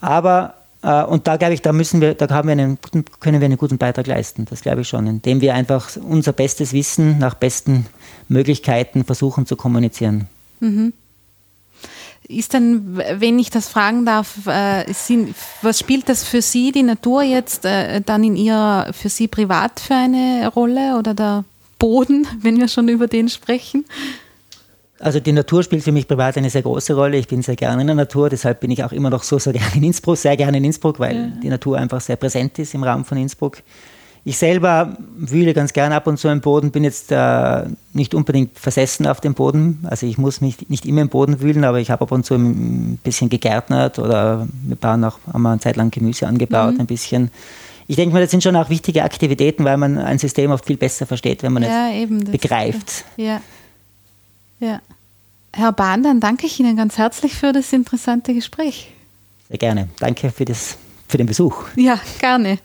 Aber 0.00 0.54
und 0.82 1.28
da 1.28 1.36
glaube 1.36 1.54
ich, 1.54 1.62
da 1.62 1.72
müssen 1.72 2.00
wir, 2.00 2.14
da 2.14 2.28
haben 2.30 2.48
wir 2.48 2.52
einen 2.52 2.78
guten, 2.82 3.04
können 3.20 3.40
wir 3.40 3.46
einen 3.46 3.56
guten 3.56 3.78
Beitrag 3.78 4.06
leisten. 4.06 4.46
Das 4.46 4.62
glaube 4.62 4.80
ich 4.80 4.88
schon, 4.88 5.06
indem 5.06 5.40
wir 5.40 5.54
einfach 5.54 5.90
unser 5.96 6.32
bestes 6.32 6.72
Wissen 6.72 7.18
nach 7.18 7.34
besten 7.34 7.86
Möglichkeiten 8.28 9.04
versuchen 9.04 9.46
zu 9.46 9.54
kommunizieren. 9.54 10.26
Mhm. 10.60 10.92
Ist 12.28 12.52
denn, 12.52 12.96
wenn 12.96 13.38
ich 13.38 13.50
das 13.50 13.68
fragen 13.68 14.06
darf, 14.06 14.46
äh, 14.46 14.90
sind, 14.92 15.34
was 15.60 15.78
spielt 15.78 16.08
das 16.08 16.24
für 16.24 16.40
Sie, 16.40 16.72
die 16.72 16.82
Natur 16.82 17.22
jetzt, 17.22 17.64
äh, 17.64 18.00
dann 18.00 18.24
in 18.24 18.36
Ihrer, 18.36 18.92
für 18.92 19.08
Sie 19.08 19.28
privat 19.28 19.80
für 19.80 19.94
eine 19.94 20.48
Rolle 20.48 20.96
oder 20.98 21.14
der 21.14 21.44
Boden, 21.78 22.26
wenn 22.40 22.58
wir 22.58 22.68
schon 22.68 22.88
über 22.88 23.06
den 23.06 23.28
sprechen? 23.28 23.84
Also 25.02 25.18
die 25.18 25.32
Natur 25.32 25.64
spielt 25.64 25.82
für 25.82 25.90
mich 25.90 26.06
privat 26.06 26.36
eine 26.36 26.48
sehr 26.48 26.62
große 26.62 26.94
Rolle. 26.94 27.16
Ich 27.16 27.26
bin 27.26 27.42
sehr 27.42 27.56
gerne 27.56 27.80
in 27.80 27.88
der 27.88 27.96
Natur, 27.96 28.30
deshalb 28.30 28.60
bin 28.60 28.70
ich 28.70 28.84
auch 28.84 28.92
immer 28.92 29.10
noch 29.10 29.24
so, 29.24 29.38
so 29.38 29.50
gerne 29.52 29.74
in 29.74 29.82
Innsbruck, 29.82 30.16
sehr 30.16 30.36
gerne 30.36 30.58
in 30.58 30.64
Innsbruck, 30.64 31.00
weil 31.00 31.16
ja. 31.16 31.26
die 31.42 31.48
Natur 31.48 31.76
einfach 31.76 32.00
sehr 32.00 32.16
präsent 32.16 32.58
ist 32.60 32.72
im 32.74 32.84
Raum 32.84 33.04
von 33.04 33.18
Innsbruck. 33.18 33.58
Ich 34.24 34.38
selber 34.38 34.96
wühle 35.16 35.52
ganz 35.52 35.72
gerne 35.72 35.96
ab 35.96 36.06
und 36.06 36.16
zu 36.16 36.28
im 36.28 36.40
Boden, 36.40 36.70
bin 36.70 36.84
jetzt 36.84 37.10
äh, 37.10 37.64
nicht 37.92 38.14
unbedingt 38.14 38.56
versessen 38.56 39.08
auf 39.08 39.20
dem 39.20 39.34
Boden. 39.34 39.84
Also 39.90 40.06
ich 40.06 40.16
muss 40.16 40.40
mich 40.40 40.68
nicht 40.68 40.86
immer 40.86 41.00
im 41.00 41.08
Boden 41.08 41.40
wühlen, 41.40 41.64
aber 41.64 41.80
ich 41.80 41.90
habe 41.90 42.02
ab 42.02 42.12
und 42.12 42.24
zu 42.24 42.34
ein 42.34 43.00
bisschen 43.02 43.28
gegärtnert 43.28 43.98
oder 43.98 44.46
wir 44.62 44.76
bauen 44.76 45.02
auch, 45.02 45.18
haben 45.32 45.44
eine 45.44 45.58
Zeit 45.58 45.74
lang 45.74 45.90
Gemüse 45.90 46.28
angebaut, 46.28 46.74
mhm. 46.74 46.80
ein 46.80 46.86
bisschen. 46.86 47.32
Ich 47.88 47.96
denke 47.96 48.14
mal, 48.14 48.22
das 48.22 48.30
sind 48.30 48.44
schon 48.44 48.54
auch 48.54 48.70
wichtige 48.70 49.02
Aktivitäten, 49.02 49.64
weil 49.64 49.76
man 49.76 49.98
ein 49.98 50.20
System 50.20 50.52
oft 50.52 50.64
viel 50.64 50.76
besser 50.76 51.04
versteht, 51.04 51.42
wenn 51.42 51.52
man 51.52 51.64
ja, 51.64 51.88
es 51.88 51.96
eben, 51.96 52.22
begreift. 52.22 53.04
Ja. 53.16 53.40
Ja. 54.62 54.80
Herr 55.52 55.72
Bahn, 55.72 56.04
dann 56.04 56.20
danke 56.20 56.46
ich 56.46 56.58
Ihnen 56.60 56.76
ganz 56.76 56.96
herzlich 56.96 57.34
für 57.34 57.52
das 57.52 57.72
interessante 57.72 58.32
Gespräch. 58.32 58.92
Sehr 59.48 59.58
gerne. 59.58 59.88
Danke 59.98 60.30
für, 60.30 60.44
das, 60.44 60.78
für 61.08 61.18
den 61.18 61.26
Besuch. 61.26 61.64
Ja, 61.74 61.98
gerne. 62.20 62.58